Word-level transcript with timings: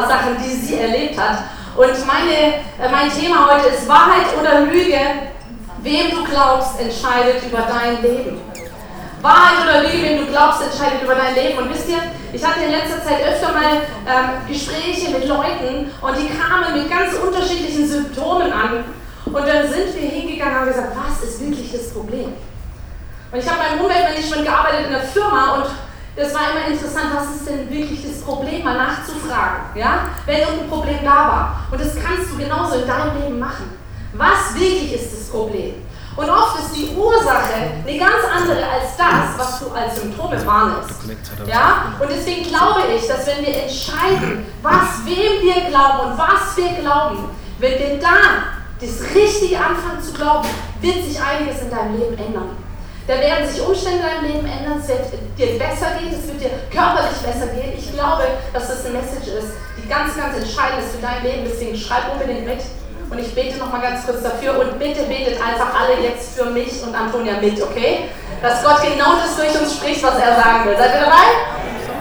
paar 0.00 0.08
Sachen, 0.08 0.36
die 0.42 0.54
sie 0.54 0.78
erlebt 0.78 1.18
hat. 1.18 1.44
Und 1.76 2.06
meine, 2.06 2.54
äh, 2.78 2.90
mein 2.90 3.10
Thema 3.10 3.48
heute 3.50 3.68
ist 3.68 3.88
Wahrheit 3.88 4.26
oder 4.38 4.60
Lüge. 4.60 4.98
Wem 5.82 6.10
du 6.10 6.24
glaubst, 6.24 6.78
entscheidet 6.78 7.42
über 7.46 7.62
dein 7.62 8.02
Leben. 8.02 8.38
Wahrheit 9.22 9.64
oder 9.64 9.82
Lüge, 9.82 10.02
wem 10.02 10.18
du 10.18 10.26
glaubst, 10.26 10.62
entscheidet 10.62 11.02
über 11.02 11.14
dein 11.14 11.34
Leben. 11.34 11.58
Und 11.58 11.72
wisst 11.72 11.88
ihr, 11.88 11.98
ich 12.32 12.44
hatte 12.44 12.60
in 12.64 12.70
letzter 12.70 13.02
Zeit 13.02 13.20
öfter 13.26 13.52
mal 13.52 13.80
ähm, 14.06 14.46
Gespräche 14.48 15.10
mit 15.10 15.26
Leuten 15.26 15.90
und 16.00 16.16
die 16.16 16.28
kamen 16.28 16.74
mit 16.74 16.90
ganz 16.90 17.14
unterschiedlichen 17.14 17.88
Symptomen 17.88 18.52
an. 18.52 18.84
Und 19.24 19.46
dann 19.46 19.68
sind 19.68 19.94
wir 19.94 20.08
hingegangen 20.08 20.54
und 20.54 20.60
haben 20.60 20.68
gesagt, 20.68 20.92
was 20.96 21.28
ist 21.28 21.40
wirklich 21.40 21.72
das 21.72 21.92
Problem? 21.92 22.32
Und 23.32 23.38
ich 23.38 23.48
habe 23.48 23.60
beim 23.60 23.80
Umweltmanagement 23.80 24.44
gearbeitet 24.44 24.86
in 24.86 24.92
der 24.92 25.02
Firma 25.02 25.54
und 25.54 25.66
das 26.16 26.34
war 26.34 26.40
immer 26.50 26.66
interessant, 26.68 27.06
was 27.14 27.36
ist 27.36 27.48
denn 27.48 27.70
wirklich 27.70 28.02
das 28.02 28.22
Problem, 28.22 28.64
mal 28.64 28.76
nachzufragen, 28.76 29.60
ja? 29.74 30.06
wenn 30.26 30.40
irgendein 30.40 30.68
Problem 30.68 30.98
da 31.04 31.10
war. 31.10 31.66
Und 31.70 31.80
das 31.80 31.94
kannst 31.94 32.32
du 32.32 32.36
genauso 32.36 32.80
in 32.80 32.86
deinem 32.86 33.20
Leben 33.22 33.38
machen. 33.38 33.78
Was 34.14 34.54
wirklich 34.54 34.92
ist 34.94 35.12
das 35.12 35.28
Problem? 35.28 35.74
Und 36.16 36.28
oft 36.28 36.58
ist 36.58 36.76
die 36.76 36.94
Ursache 36.96 37.54
eine 37.86 37.98
ganz 37.98 38.24
andere 38.34 38.64
als 38.68 38.96
das, 38.98 39.38
was 39.38 39.60
du 39.60 39.70
als 39.70 40.00
Symptome 40.00 40.44
wahrnimmst. 40.44 41.00
Ja? 41.46 41.94
Und 42.00 42.10
deswegen 42.10 42.42
glaube 42.48 42.80
ich, 42.94 43.06
dass 43.06 43.26
wenn 43.26 43.46
wir 43.46 43.62
entscheiden, 43.62 44.44
was 44.62 45.04
wem 45.04 45.40
wir 45.42 45.70
glauben 45.70 46.10
und 46.10 46.18
was 46.18 46.56
wir 46.56 46.82
glauben, 46.82 47.30
wenn 47.58 47.78
wir 47.78 48.00
da 48.00 48.60
das 48.80 49.14
Richtige 49.14 49.58
anfangen 49.58 50.02
zu 50.02 50.12
glauben, 50.12 50.48
wird 50.80 51.04
sich 51.04 51.20
einiges 51.20 51.62
in 51.62 51.70
deinem 51.70 51.96
Leben 51.98 52.18
ändern. 52.18 52.56
Da 53.06 53.14
werden 53.18 53.48
sich 53.48 53.60
Umstände 53.60 53.98
in 53.98 54.04
deinem 54.04 54.24
Leben 54.24 54.46
ändern, 54.46 54.78
es 54.80 54.88
wird 54.88 55.00
dir 55.36 55.58
besser 55.58 55.98
gehen, 55.98 56.14
es 56.14 56.28
wird 56.28 56.40
dir 56.40 56.50
körperlich 56.70 57.18
besser 57.24 57.48
gehen. 57.48 57.72
Ich 57.76 57.92
glaube, 57.92 58.22
dass 58.52 58.68
das 58.68 58.86
eine 58.86 58.98
Message 58.98 59.28
ist, 59.28 59.56
die 59.76 59.88
ganz, 59.88 60.16
ganz 60.16 60.36
entscheidend 60.36 60.84
ist 60.84 60.94
für 60.94 61.02
dein 61.02 61.22
Leben. 61.24 61.42
Deswegen 61.44 61.76
schreib 61.76 62.12
unbedingt 62.12 62.46
mit. 62.46 62.60
Und 63.10 63.18
ich 63.18 63.34
bete 63.34 63.58
nochmal 63.58 63.80
ganz 63.80 64.06
kurz 64.06 64.22
dafür 64.22 64.60
und 64.60 64.78
bitte 64.78 65.02
betet 65.10 65.42
einfach 65.42 65.74
alle 65.74 65.98
jetzt 66.00 66.38
für 66.38 66.46
mich 66.46 66.80
und 66.84 66.94
Antonia 66.94 67.40
mit, 67.40 67.60
okay? 67.60 68.06
Dass 68.40 68.62
Gott 68.62 68.82
genau 68.82 69.18
das 69.18 69.34
durch 69.34 69.50
uns 69.60 69.74
spricht, 69.74 70.02
was 70.04 70.14
er 70.14 70.36
sagen 70.36 70.64
will. 70.66 70.76
Seid 70.78 70.94
ihr 70.94 71.00
dabei? 71.00 71.26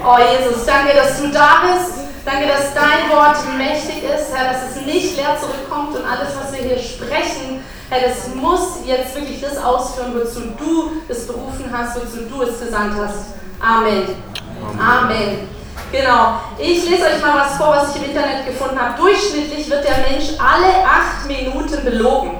Oh 0.05 0.17
Jesus, 0.21 0.66
danke, 0.66 0.93
dass 0.93 1.19
du 1.19 1.27
da 1.29 1.66
bist. 1.66 1.99
Danke, 2.25 2.47
dass 2.47 2.73
dein 2.75 3.09
Wort 3.09 3.37
mächtig 3.57 4.03
ist, 4.03 4.29
Herr, 4.35 4.53
dass 4.53 4.69
es 4.69 4.85
nicht 4.85 5.17
leer 5.17 5.35
zurückkommt 5.41 5.95
und 5.97 6.05
alles, 6.05 6.29
was 6.37 6.53
wir 6.53 6.61
hier 6.61 6.77
sprechen, 6.77 7.63
Herr, 7.89 8.07
das 8.07 8.35
muss 8.35 8.85
jetzt 8.85 9.16
wirklich 9.16 9.41
das 9.41 9.57
ausführen, 9.57 10.13
wozu 10.13 10.41
du 10.59 10.91
es 11.07 11.25
berufen 11.25 11.66
hast, 11.72 11.95
wozu 11.95 12.23
du 12.29 12.44
es 12.44 12.59
gesandt 12.59 12.94
hast. 12.95 13.33
Amen. 13.59 14.16
Amen. 14.61 14.79
Amen. 14.79 15.50
Genau. 15.91 16.39
Ich 16.59 16.88
lese 16.88 17.05
euch 17.05 17.19
mal 17.19 17.39
was 17.39 17.57
vor, 17.57 17.69
was 17.69 17.95
ich 17.95 18.03
im 18.03 18.09
Internet 18.09 18.45
gefunden 18.45 18.79
habe. 18.79 18.95
Durchschnittlich 19.01 19.67
wird 19.72 19.83
der 19.83 19.97
Mensch 20.07 20.29
alle 20.38 20.85
acht 20.85 21.25
Minuten 21.28 21.83
belogen. 21.83 22.38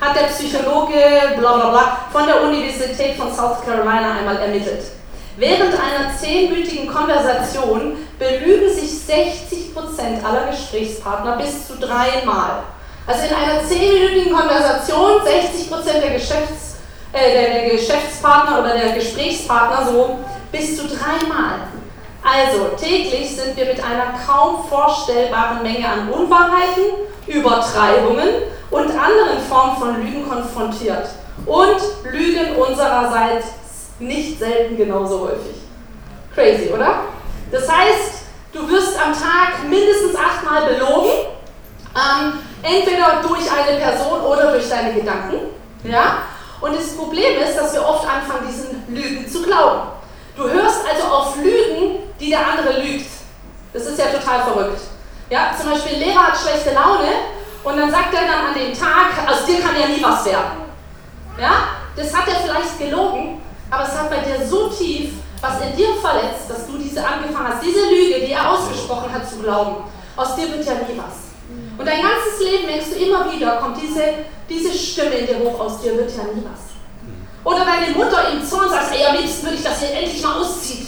Hat 0.00 0.14
der 0.14 0.26
Psychologe 0.26 0.94
bla 1.36 1.52
bla 1.52 1.70
bla 1.70 1.98
von 2.12 2.26
der 2.26 2.40
Universität 2.42 3.16
von 3.16 3.34
South 3.34 3.64
Carolina 3.64 4.12
einmal 4.18 4.36
ermittelt. 4.36 4.84
Während 5.36 5.74
einer 5.74 6.16
zehnminütigen 6.16 6.86
Konversation 6.86 7.96
belügen 8.20 8.72
sich 8.72 8.90
60% 8.90 10.24
aller 10.24 10.46
Gesprächspartner 10.50 11.38
bis 11.38 11.66
zu 11.66 11.76
dreimal. 11.76 12.62
Also 13.06 13.26
in 13.26 13.34
einer 13.34 13.66
zehnminütigen 13.66 14.32
Konversation 14.32 15.20
60% 15.22 16.00
der, 16.00 16.10
Geschäfts, 16.10 16.76
äh, 17.12 17.32
der, 17.32 17.60
der 17.62 17.70
Geschäftspartner 17.70 18.60
oder 18.60 18.74
der 18.74 18.92
Gesprächspartner 18.92 19.90
so 19.90 20.18
bis 20.52 20.76
zu 20.76 20.84
dreimal. 20.86 21.66
Also 22.22 22.76
täglich 22.80 23.34
sind 23.34 23.56
wir 23.56 23.66
mit 23.66 23.82
einer 23.82 24.14
kaum 24.24 24.64
vorstellbaren 24.68 25.62
Menge 25.62 25.88
an 25.88 26.08
Unwahrheiten, 26.08 26.84
Übertreibungen 27.26 28.28
und 28.70 28.90
anderen 28.90 29.40
Formen 29.48 29.76
von 29.76 30.00
Lügen 30.00 30.28
konfrontiert. 30.28 31.08
Und 31.44 32.12
Lügen 32.12 32.54
unsererseits 32.56 33.46
nicht 33.98 34.38
selten 34.38 34.76
genauso 34.76 35.22
häufig. 35.22 35.56
Crazy, 36.34 36.70
oder? 36.72 37.00
Das 37.50 37.68
heißt, 37.68 38.22
du 38.52 38.68
wirst 38.70 38.96
am 38.96 39.12
Tag 39.12 39.68
mindestens 39.68 40.14
achtmal 40.16 40.72
belogen, 40.72 41.10
ähm, 41.94 42.38
entweder 42.62 43.22
durch 43.22 43.50
eine 43.50 43.78
Person 43.78 44.20
oder 44.20 44.52
durch 44.52 44.68
deine 44.68 44.94
Gedanken. 44.94 45.38
Ja? 45.84 46.18
Und 46.60 46.76
das 46.76 46.96
Problem 46.96 47.40
ist, 47.42 47.56
dass 47.56 47.74
wir 47.74 47.86
oft 47.86 48.06
anfangen, 48.08 48.46
diesen 48.48 48.84
Lügen 48.94 49.28
zu 49.28 49.42
glauben. 49.42 49.88
Du 50.36 50.44
hörst 50.48 50.80
also 50.88 51.08
auf 51.08 51.36
Lügen, 51.36 51.98
die 52.18 52.30
der 52.30 52.46
andere 52.46 52.80
lügt. 52.80 53.10
Das 53.72 53.86
ist 53.86 53.98
ja 53.98 54.06
total 54.06 54.44
verrückt. 54.44 54.80
Ja, 55.28 55.50
zum 55.58 55.70
Beispiel, 55.70 55.94
ein 55.94 56.00
Lehrer 56.00 56.28
hat 56.28 56.38
schlechte 56.38 56.74
Laune 56.74 57.08
und 57.64 57.76
dann 57.76 57.90
sagt 57.90 58.14
er 58.14 58.22
dann 58.22 58.46
an 58.48 58.54
dem 58.54 58.78
Tag, 58.78 59.28
aus 59.28 59.44
dir 59.46 59.60
kann 59.60 59.74
ja 59.78 59.88
nie 59.88 60.02
was 60.02 60.24
werden. 60.24 60.62
Ja, 61.40 61.68
das 61.96 62.14
hat 62.14 62.28
er 62.28 62.34
vielleicht 62.34 62.78
gelogen, 62.78 63.40
aber 63.70 63.84
es 63.84 63.98
hat 63.98 64.10
bei 64.10 64.18
dir 64.18 64.46
so 64.46 64.68
tief 64.68 65.14
was 65.42 65.60
in 65.60 65.76
dir 65.76 65.94
verletzt, 66.00 66.48
dass 66.48 66.66
du 66.66 66.78
diese 66.78 67.04
angefangen 67.04 67.48
hast, 67.48 67.64
diese 67.64 67.80
Lüge, 67.80 68.24
die 68.24 68.32
er 68.32 68.48
ausgesprochen 68.48 69.12
hat, 69.12 69.28
zu 69.28 69.38
glauben. 69.38 69.84
Aus 70.16 70.36
dir 70.36 70.48
wird 70.52 70.64
ja 70.64 70.74
nie 70.74 70.96
was. 70.96 71.31
Und 71.78 71.86
dein 71.86 72.02
ganzes 72.02 72.40
Leben 72.40 72.66
denkst 72.66 72.90
du 72.90 73.04
immer 73.04 73.32
wieder, 73.32 73.56
kommt 73.56 73.80
diese, 73.80 74.02
diese 74.48 74.72
Stimme 74.72 75.14
in 75.16 75.26
dir 75.26 75.38
hoch, 75.38 75.58
aus 75.58 75.80
dir 75.80 75.96
wird 75.96 76.10
ja 76.10 76.24
nie 76.24 76.44
was. 76.44 76.72
Oder 77.44 77.64
deine 77.64 77.96
Mutter 77.96 78.30
im 78.32 78.44
Zorn 78.46 78.68
sagt, 78.68 78.94
ey, 78.94 79.04
am 79.04 79.16
liebsten 79.16 79.44
würde 79.44 79.56
ich, 79.56 79.64
dass 79.64 79.82
ihr 79.82 79.90
endlich 79.90 80.22
mal 80.22 80.40
auszieht. 80.40 80.86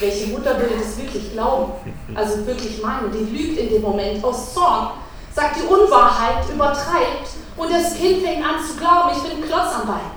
Welche 0.00 0.26
Mutter 0.28 0.58
würde 0.58 0.74
das 0.78 0.96
wirklich 0.98 1.32
glauben? 1.32 1.72
Also 2.14 2.46
wirklich 2.46 2.82
meinen, 2.82 3.12
die 3.12 3.36
lügt 3.36 3.58
in 3.58 3.68
dem 3.68 3.82
Moment 3.82 4.24
aus 4.24 4.54
Zorn, 4.54 4.92
sagt 5.34 5.56
die 5.56 5.66
Unwahrheit, 5.66 6.48
übertreibt 6.52 7.28
und 7.56 7.72
das 7.72 7.94
Kind 7.94 8.24
fängt 8.24 8.44
an 8.44 8.64
zu 8.64 8.76
glauben, 8.76 9.10
ich 9.16 9.22
bin 9.22 9.42
ein 9.42 9.48
Klotz 9.48 9.74
am 9.74 9.86
Bein. 9.86 10.10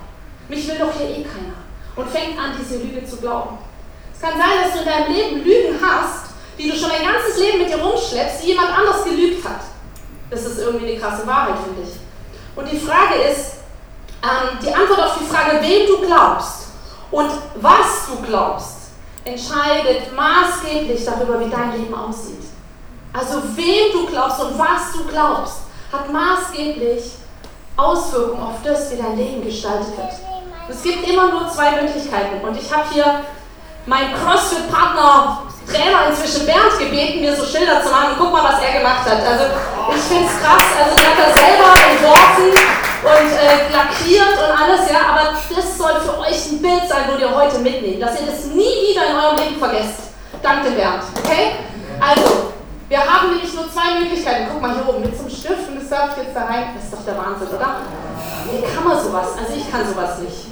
Mich 0.50 0.68
will 0.68 0.78
doch 0.80 0.94
hier 0.98 1.10
eh 1.10 1.24
keiner. 1.24 1.58
Und 1.96 2.10
fängt 2.10 2.40
an, 2.40 2.54
diese 2.60 2.82
Lüge 2.82 3.06
zu 3.06 3.18
glauben. 3.18 3.58
Es 4.14 4.22
kann 4.22 4.38
sein, 4.38 4.64
dass 4.64 4.74
du 4.74 4.80
in 4.80 4.86
deinem 4.86 5.14
Leben 5.14 5.44
Lügen 5.44 5.80
hast, 5.82 6.32
die 6.58 6.70
du 6.70 6.76
schon 6.76 6.90
dein 6.90 7.06
ganzes 7.06 7.40
Leben 7.40 7.60
mit 7.60 7.70
dir 7.70 7.78
rumschleppst, 7.78 8.44
die 8.44 8.48
jemand 8.48 8.70
anders 8.70 9.04
gelügt 9.04 9.44
hat. 9.48 9.62
Das 10.30 10.46
ist 10.46 10.60
irgendwie 10.60 10.92
eine 10.92 11.00
krasse 11.00 11.26
Wahrheit, 11.26 11.56
finde 11.64 11.90
ich. 11.90 11.96
Und 12.56 12.72
die 12.72 12.80
Frage 12.80 13.16
ist, 13.30 13.58
ähm, 14.24 14.58
die 14.62 14.74
Antwort 14.74 15.00
auf 15.00 15.18
die 15.20 15.26
Frage, 15.26 15.62
wem 15.62 15.88
du 15.88 16.06
glaubst 16.06 16.70
und 17.12 17.30
was 17.56 18.08
du 18.08 18.22
glaubst, 18.26 18.78
entscheidet 19.24 20.14
maßgeblich 20.16 21.06
darüber, 21.06 21.40
wie 21.40 21.50
dein 21.50 21.74
Leben 21.74 21.94
aussieht. 21.94 22.44
Also 23.14 23.42
wem 23.56 23.94
du 23.94 24.08
glaubst 24.08 24.42
und 24.42 24.58
was 24.58 24.94
du 24.94 25.06
glaubst, 25.06 25.58
hat 25.92 26.12
maßgeblich 26.12 27.14
Auswirkungen 27.76 28.44
auf 28.44 28.62
das, 28.64 28.92
wie 28.92 28.98
dein 28.98 29.18
Leben 29.18 29.46
gestaltet 29.46 29.96
wird. 29.96 30.12
Es 30.70 30.84
gibt 30.84 31.08
immer 31.08 31.32
nur 31.32 31.50
zwei 31.50 31.82
Möglichkeiten 31.82 32.46
und 32.46 32.58
ich 32.58 32.74
habe 32.74 32.90
hier 32.92 33.22
meinen 33.86 34.14
CrossFit-Partner 34.16 35.44
Trainer 35.68 36.08
inzwischen 36.10 36.46
Bernd 36.46 36.80
gebeten, 36.80 37.22
mir 37.22 37.36
so 37.36 37.46
Schilder 37.46 37.84
zu 37.84 37.90
machen. 37.90 38.16
Guck 38.18 38.31
mal, 38.31 38.44
was 38.44 38.64
er 38.64 38.80
gemacht 38.80 39.04
hat. 39.04 39.19
Also 39.19 39.46
ich 39.96 40.04
finde 40.04 40.28
es 40.28 40.36
krass. 40.40 40.68
Also 40.80 40.96
der 40.96 41.08
hat 41.12 41.19
das 41.19 41.34
selber 41.36 41.69
entworfen 41.92 42.50
und 43.04 43.30
äh, 43.36 43.72
lackiert 43.72 44.36
und 44.40 44.52
alles, 44.56 44.90
ja. 44.90 45.00
Aber 45.12 45.36
das 45.36 45.78
soll 45.78 46.00
für 46.02 46.19
euch 46.19 46.52
ein 46.52 46.62
Bild 46.62 46.88
sein, 46.88 47.12
wo 47.12 47.19
ihr 47.19 47.34
heute 47.36 47.60
mitnehmt, 47.60 48.02
dass 48.02 48.19
ihr 48.19 48.28
das 48.28 48.46
nie 48.46 48.92
wieder 48.92 49.08
in 49.12 49.16
eurem 49.16 49.38
Leben 49.38 49.60
vergesst. 49.60 50.16
Danke, 50.42 50.72
Bernd. 50.72 51.04
Okay? 51.24 51.60
Also, 52.00 52.54
wir 52.90 53.00
haben 53.00 53.31
nämlich 53.31 53.54
nur 53.54 53.72
zwei 53.72 54.00
Möglichkeiten. 54.00 54.48
Guck 54.52 54.62
mal 54.62 54.74
hier 54.74 54.88
oben 54.88 55.02
mit 55.02 55.18
zum 55.18 55.30
Stift 55.30 55.68
und 55.68 55.81
das 55.81 55.90
darf 55.90 56.16
ich 56.16 56.24
jetzt 56.24 56.36
da 56.36 56.46
rein. 56.46 56.72
Das 56.75 56.86
ist 56.86 56.94
doch 56.94 57.04
der 57.04 57.18
Wahnsinn, 57.18 57.50
oder? 57.50 57.84
Wie 58.48 58.64
kann 58.64 58.88
man 58.88 59.04
sowas? 59.04 59.36
Also 59.38 59.54
ich 59.54 59.69
kann 59.69 59.84
sowas 59.86 60.19
nicht. 60.19 60.48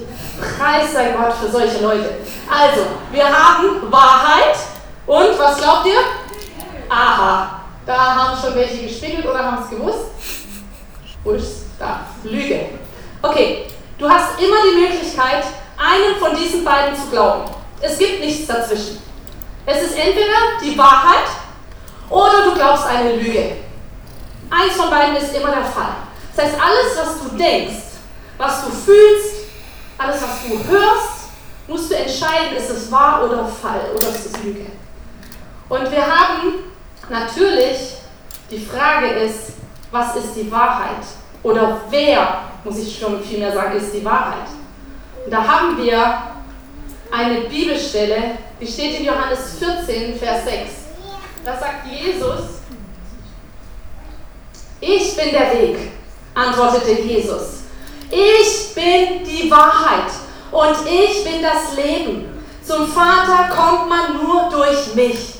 Preis 0.60 0.92
sei 0.92 1.16
Gott 1.16 1.34
für 1.40 1.50
solche 1.50 1.82
Leute. 1.82 2.18
Also, 2.52 2.82
wir 3.12 3.24
haben 3.24 3.90
Wahrheit 3.90 4.58
und 5.08 5.40
was 5.40 5.58
glaubt 5.58 5.86
ihr? 5.88 6.00
Aha. 6.90 7.62
Da 7.86 8.16
haben 8.16 8.42
schon 8.42 8.56
welche 8.56 8.84
gespiegelt 8.84 9.26
oder 9.26 9.44
haben 9.44 9.64
es 9.64 9.70
gewusst? 9.70 10.06
Ist 11.26 11.66
da? 11.80 12.02
Lüge. 12.24 12.70
Okay, 13.22 13.68
du 13.98 14.10
hast 14.10 14.40
immer 14.40 14.58
die 14.64 14.82
Möglichkeit, 14.82 15.44
einen 15.78 16.16
von 16.20 16.36
diesen 16.36 16.64
beiden 16.64 16.96
zu 16.96 17.08
glauben. 17.08 17.52
Es 17.82 17.98
gibt 17.98 18.20
nichts 18.20 18.48
dazwischen. 18.48 19.02
Es 19.66 19.82
ist 19.82 19.98
entweder 19.98 20.60
die 20.64 20.78
Wahrheit 20.78 21.28
oder 22.10 22.46
du 22.46 22.54
glaubst 22.54 22.86
eine 22.86 23.16
Lüge. 23.16 23.58
Eins 24.50 24.74
von 24.76 24.90
beiden 24.90 25.16
ist 25.16 25.36
immer 25.36 25.50
der 25.50 25.66
Fall. 25.66 25.96
Das 26.36 26.46
heißt, 26.46 26.56
alles, 26.56 26.98
was 26.98 27.24
du 27.24 27.38
denkst, 27.38 27.84
was 28.38 28.66
du 28.66 28.72
fühlst, 28.72 29.36
alles, 29.98 30.22
was 30.22 30.48
du 30.48 30.72
hörst, 30.72 31.30
musst 31.68 31.92
du 31.92 31.96
entscheiden, 31.96 32.58
ist 32.58 32.70
es 32.70 32.92
wahr 32.92 33.24
oder 33.26 33.46
falsch 33.46 33.90
oder 33.96 34.10
ist 34.10 34.26
es 34.28 34.44
Lüge. 34.44 34.66
Und 35.68 35.92
wir 35.92 36.06
haben 36.06 36.54
natürlich, 37.10 37.98
die 38.52 38.60
Frage 38.60 39.08
ist, 39.08 39.54
was 39.92 40.16
ist 40.16 40.36
die 40.36 40.52
Wahrheit? 40.52 41.04
Oder 41.42 41.82
wer, 41.90 42.42
muss 42.64 42.78
ich 42.78 43.00
schon 43.00 43.24
viel 43.24 43.40
mehr 43.40 43.54
sagen, 43.54 43.78
ist 43.78 43.94
die 43.94 44.06
Wahrheit? 44.06 44.48
Und 45.26 45.32
da 45.32 45.44
haben 45.44 45.78
wir 45.78 46.18
eine 47.12 47.42
Bibelstelle, 47.42 48.38
die 48.60 48.68
steht 48.68 49.00
in 49.00 49.06
Johannes 49.06 49.58
14, 49.60 50.18
Vers 50.20 50.46
6. 50.46 50.72
Da 51.44 51.58
sagt 51.58 51.88
Jesus, 51.88 52.56
ich 54.82 55.16
bin 55.16 55.32
der 55.32 55.52
Weg, 55.54 55.92
antwortete 56.34 57.02
Jesus. 57.02 57.64
Ich 58.10 58.76
bin 58.76 59.24
die 59.24 59.50
Wahrheit 59.50 60.12
und 60.52 60.76
ich 60.88 61.24
bin 61.24 61.42
das 61.42 61.76
Leben. 61.76 62.26
Zum 62.64 62.88
Vater 62.88 63.50
kommt 63.50 63.90
man 63.90 64.22
nur 64.22 64.50
durch 64.50 64.94
mich. 64.96 65.35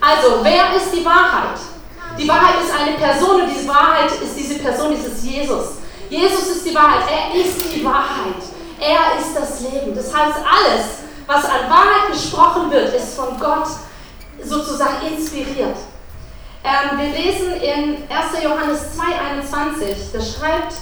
Also, 0.00 0.38
wer 0.42 0.76
ist 0.76 0.94
die 0.94 1.04
Wahrheit? 1.04 1.58
Die 2.18 2.28
Wahrheit 2.28 2.54
ist 2.62 2.72
eine 2.72 2.96
Person 2.96 3.42
und 3.42 3.50
diese 3.50 3.68
Wahrheit 3.68 4.10
ist 4.10 4.36
diese 4.36 4.58
Person, 4.58 4.94
dieses 4.94 5.22
Jesus. 5.22 5.76
Jesus 6.08 6.48
ist 6.48 6.66
die 6.66 6.74
Wahrheit, 6.74 7.02
er 7.10 7.40
ist 7.40 7.74
die 7.74 7.84
Wahrheit. 7.84 8.42
Er 8.80 9.20
ist 9.20 9.34
das 9.34 9.60
Leben. 9.60 9.94
Das 9.94 10.14
heißt, 10.14 10.36
alles, 10.36 10.84
was 11.26 11.44
an 11.44 11.68
Wahrheit 11.68 12.12
gesprochen 12.12 12.70
wird, 12.70 12.94
ist 12.94 13.16
von 13.16 13.38
Gott 13.38 13.68
sozusagen 14.42 15.06
inspiriert. 15.06 15.76
Ähm, 16.62 16.98
wir 16.98 17.08
lesen 17.08 17.52
in 17.54 18.04
1. 18.10 18.42
Johannes 18.42 18.80
2,21, 18.98 20.12
da 20.12 20.20
schreibt 20.20 20.74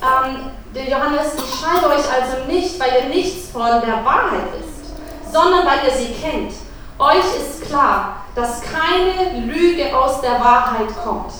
ähm, 0.00 0.50
der 0.74 0.88
Johannes, 0.88 1.34
ich 1.36 1.60
schreibe 1.60 1.86
euch 1.88 2.04
also 2.10 2.44
nicht, 2.46 2.78
weil 2.80 3.02
ihr 3.02 3.08
nichts 3.08 3.50
von 3.50 3.66
der 3.66 4.04
Wahrheit 4.04 4.48
wisst, 4.56 5.32
sondern 5.32 5.66
weil 5.66 5.86
ihr 5.86 5.94
sie 5.94 6.14
kennt. 6.14 6.52
Euch 6.98 7.24
ist 7.38 7.68
klar, 7.68 8.22
dass 8.34 8.60
keine 8.60 9.46
Lüge 9.46 9.96
aus 9.96 10.20
der 10.20 10.40
Wahrheit 10.40 10.88
kommt. 11.04 11.32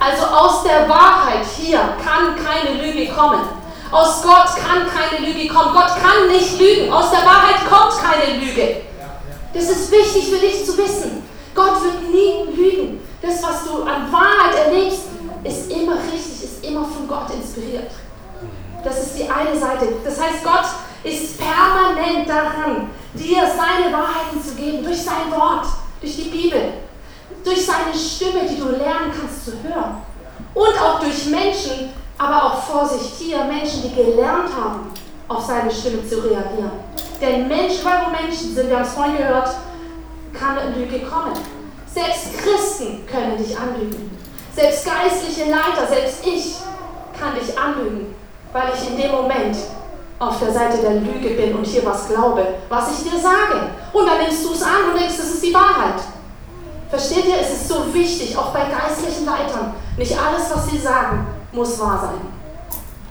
Also 0.00 0.24
aus 0.26 0.62
der 0.62 0.88
Wahrheit 0.88 1.44
hier 1.56 1.78
kann 2.02 2.34
keine 2.36 2.80
Lüge 2.82 3.12
kommen. 3.12 3.40
Aus 3.90 4.22
Gott 4.22 4.46
kann 4.56 4.86
keine 4.86 5.26
Lüge 5.26 5.52
kommen. 5.52 5.74
Gott 5.74 5.90
kann 6.00 6.28
nicht 6.28 6.58
lügen. 6.58 6.90
Aus 6.92 7.10
der 7.10 7.20
Wahrheit 7.20 7.68
kommt 7.68 8.02
keine 8.02 8.38
Lüge. 8.38 8.82
Das 9.52 9.64
ist 9.64 9.90
wichtig 9.90 10.30
für 10.30 10.38
dich 10.38 10.64
zu 10.64 10.76
wissen. 10.78 11.22
Gott 11.54 11.82
wird 11.82 12.10
nie 12.10 12.54
lügen. 12.54 13.00
Das, 13.20 13.42
was 13.42 13.64
du 13.64 13.82
an 13.82 14.10
Wahrheit 14.12 14.66
erlebst, 14.66 15.02
ist 15.44 15.70
immer 15.70 15.96
richtig, 16.12 16.44
ist 16.44 16.64
immer 16.64 16.84
von 16.84 17.06
Gott 17.08 17.30
inspiriert. 17.30 17.90
Das 18.84 19.02
ist 19.02 19.18
die 19.18 19.28
eine 19.28 19.58
Seite. 19.58 19.88
Das 20.04 20.20
heißt, 20.20 20.44
Gott 20.44 20.66
ist 21.04 21.38
permanent 21.38 22.28
daran, 22.28 22.90
dir 23.14 23.42
seine 23.42 23.92
Wahrheiten 23.92 24.42
zu 24.42 24.54
geben, 24.54 24.84
durch 24.84 25.02
sein 25.02 25.30
Wort, 25.30 25.66
durch 26.00 26.16
die 26.16 26.30
Bibel, 26.30 26.72
durch 27.44 27.64
seine 27.64 27.94
Stimme, 27.94 28.48
die 28.48 28.58
du 28.58 28.68
lernen 28.70 29.12
kannst 29.18 29.44
zu 29.44 29.52
hören. 29.62 30.02
Und 30.54 30.80
auch 30.80 31.00
durch 31.00 31.26
Menschen, 31.26 31.90
aber 32.16 32.44
auch 32.44 32.62
Vorsicht 32.62 33.14
hier, 33.18 33.44
Menschen, 33.44 33.82
die 33.82 33.94
gelernt 33.94 34.50
haben, 34.54 34.92
auf 35.28 35.44
seine 35.44 35.70
Stimme 35.70 36.06
zu 36.06 36.16
reagieren. 36.16 36.72
Denn 37.20 37.48
Menschen, 37.48 37.84
weil 37.84 38.06
wo 38.06 38.10
Menschen 38.10 38.54
sind, 38.54 38.68
wir 38.68 38.76
haben 38.76 38.84
es 38.84 38.92
vorhin 38.92 39.16
gehört, 39.16 39.50
kann 40.32 40.58
eine 40.58 40.74
Lüge 40.76 41.00
kommen. 41.00 41.32
Selbst 41.92 42.38
Christen 42.38 43.06
können 43.06 43.36
dich 43.36 43.56
anlügen. 43.58 44.16
Selbst 44.54 44.86
geistliche 44.86 45.50
Leiter, 45.50 45.86
selbst 45.88 46.26
ich 46.26 46.56
kann 47.18 47.34
dich 47.34 47.56
anlügen, 47.58 48.14
weil 48.52 48.72
ich 48.74 48.90
in 48.90 48.96
dem 48.96 49.12
Moment 49.12 49.56
auf 50.18 50.40
der 50.40 50.52
Seite 50.52 50.78
der 50.78 50.94
Lüge 50.94 51.30
bin 51.30 51.54
und 51.54 51.64
hier 51.64 51.84
was 51.84 52.08
glaube, 52.08 52.46
was 52.68 52.90
ich 52.90 53.10
dir 53.10 53.18
sage. 53.18 53.70
Und 53.92 54.06
dann 54.06 54.18
nimmst 54.18 54.44
du 54.44 54.52
es 54.52 54.62
an 54.62 54.90
und 54.90 54.98
denkst, 54.98 55.16
das 55.16 55.34
ist 55.34 55.44
die 55.44 55.54
Wahrheit. 55.54 56.00
Versteht 56.90 57.26
ihr? 57.26 57.40
Es 57.40 57.52
ist 57.52 57.68
so 57.68 57.92
wichtig, 57.92 58.36
auch 58.36 58.52
bei 58.52 58.60
geistlichen 58.60 59.26
Leitern. 59.26 59.74
Nicht 59.96 60.16
alles, 60.18 60.50
was 60.52 60.70
sie 60.70 60.78
sagen, 60.78 61.26
muss 61.52 61.78
wahr 61.78 62.00
sein. 62.02 62.38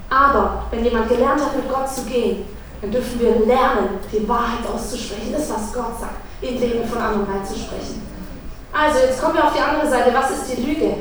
Aber 0.09 0.63
wenn 0.71 0.83
jemand 0.83 1.09
gelernt 1.09 1.41
hat, 1.41 1.55
mit 1.55 1.69
Gott 1.69 1.89
zu 1.93 2.03
gehen, 2.03 2.45
dann 2.81 2.91
dürfen 2.91 3.19
wir 3.19 3.45
lernen, 3.45 3.99
die 4.11 4.27
Wahrheit 4.27 4.65
auszusprechen. 4.73 5.31
Das, 5.31 5.49
was 5.49 5.73
Gott 5.73 5.99
sagt, 5.99 6.15
in 6.41 6.59
Leben 6.59 6.87
von 6.87 7.01
anderen 7.01 7.27
reinzusprechen. 7.29 8.01
Also, 8.73 8.99
jetzt 8.99 9.21
kommen 9.21 9.35
wir 9.35 9.45
auf 9.45 9.53
die 9.53 9.61
andere 9.61 9.89
Seite. 9.89 10.13
Was 10.13 10.31
ist 10.31 10.51
die 10.51 10.61
Lüge? 10.61 10.95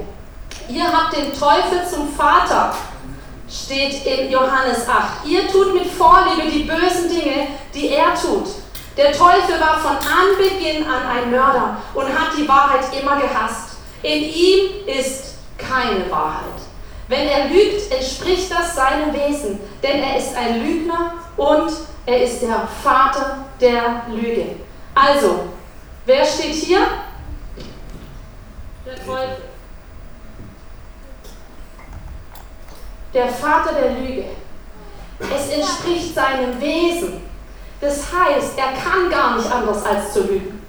Ihr 0.68 0.84
habt 0.84 1.16
den 1.16 1.32
Teufel 1.32 1.86
zum 1.88 2.08
Vater, 2.08 2.74
steht 3.48 4.04
in 4.04 4.30
Johannes 4.30 4.88
8. 4.88 5.26
Ihr 5.26 5.48
tut 5.48 5.74
mit 5.74 5.86
Vorliebe 5.86 6.50
die 6.50 6.64
bösen 6.64 7.08
Dinge, 7.08 7.48
die 7.74 7.90
er 7.90 8.14
tut. 8.14 8.48
Der 8.96 9.12
Teufel 9.12 9.60
war 9.60 9.78
von 9.78 9.96
Anbeginn 9.96 10.86
an 10.86 11.06
ein 11.06 11.30
Mörder 11.30 11.76
und 11.94 12.06
hat 12.06 12.36
die 12.36 12.48
Wahrheit 12.48 12.84
immer 12.98 13.20
gehasst. 13.20 13.76
In 14.02 14.24
ihm 14.24 14.86
ist 14.86 15.34
keine 15.58 16.10
Wahrheit. 16.10 16.44
Wenn 17.08 17.28
er 17.28 17.48
lügt, 17.48 17.92
entspricht 17.92 18.50
das 18.50 18.74
seinem 18.74 19.12
Wesen, 19.12 19.60
denn 19.82 20.02
er 20.02 20.16
ist 20.16 20.34
ein 20.36 20.64
Lügner 20.64 21.14
und 21.36 21.70
er 22.06 22.22
ist 22.22 22.42
der 22.42 22.68
Vater 22.82 23.44
der 23.60 24.02
Lüge. 24.08 24.56
Also, 24.94 25.44
wer 26.04 26.24
steht 26.24 26.54
hier? 26.54 26.80
Der 28.84 28.96
Teufel. 28.96 29.45
Der 33.16 33.28
Vater 33.28 33.72
der 33.72 33.92
Lüge. 33.92 34.26
Es 35.20 35.48
entspricht 35.48 36.14
seinem 36.14 36.60
Wesen. 36.60 37.22
Das 37.80 38.12
heißt, 38.12 38.58
er 38.58 38.74
kann 38.78 39.08
gar 39.08 39.38
nicht 39.38 39.50
anders 39.50 39.82
als 39.86 40.12
zu 40.12 40.20
lügen. 40.24 40.62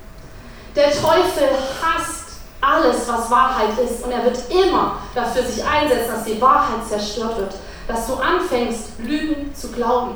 Der 0.74 0.89
Teufel 0.92 1.50
hasst 1.82 2.39
alles, 2.62 3.06
was 3.06 3.30
Wahrheit 3.30 3.77
ist 3.84 4.01
und 4.01 4.12
er 4.12 4.24
wird 4.24 4.39
immer 4.50 4.94
dafür 5.13 5.44
sich 5.44 5.62
einsetzen, 5.62 6.10
dass 6.10 6.24
die 6.24 6.39
Wahrheit 6.39 6.88
zerstört 6.88 7.38
wird, 7.38 7.56
dass 7.86 8.08
du 8.08 8.16
anfängst, 8.16 8.92
Lügen 9.00 9.54
zu 9.54 9.70
glauben. 9.74 10.16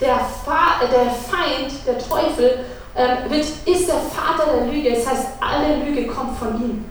Der, 0.00 0.16
Fa 0.16 0.80
der 0.80 1.12
Feind, 1.12 1.72
der 1.86 2.00
Teufel, 2.00 2.64
äh, 2.96 3.30
wird, 3.30 3.44
ist 3.44 3.88
der 3.88 4.00
Vater 4.00 4.50
der 4.52 4.66
Lüge. 4.66 4.96
Das 4.96 5.06
heißt, 5.06 5.28
alle 5.40 5.76
Lüge 5.76 6.08
kommt 6.08 6.36
von 6.38 6.60
ihm. 6.60 6.84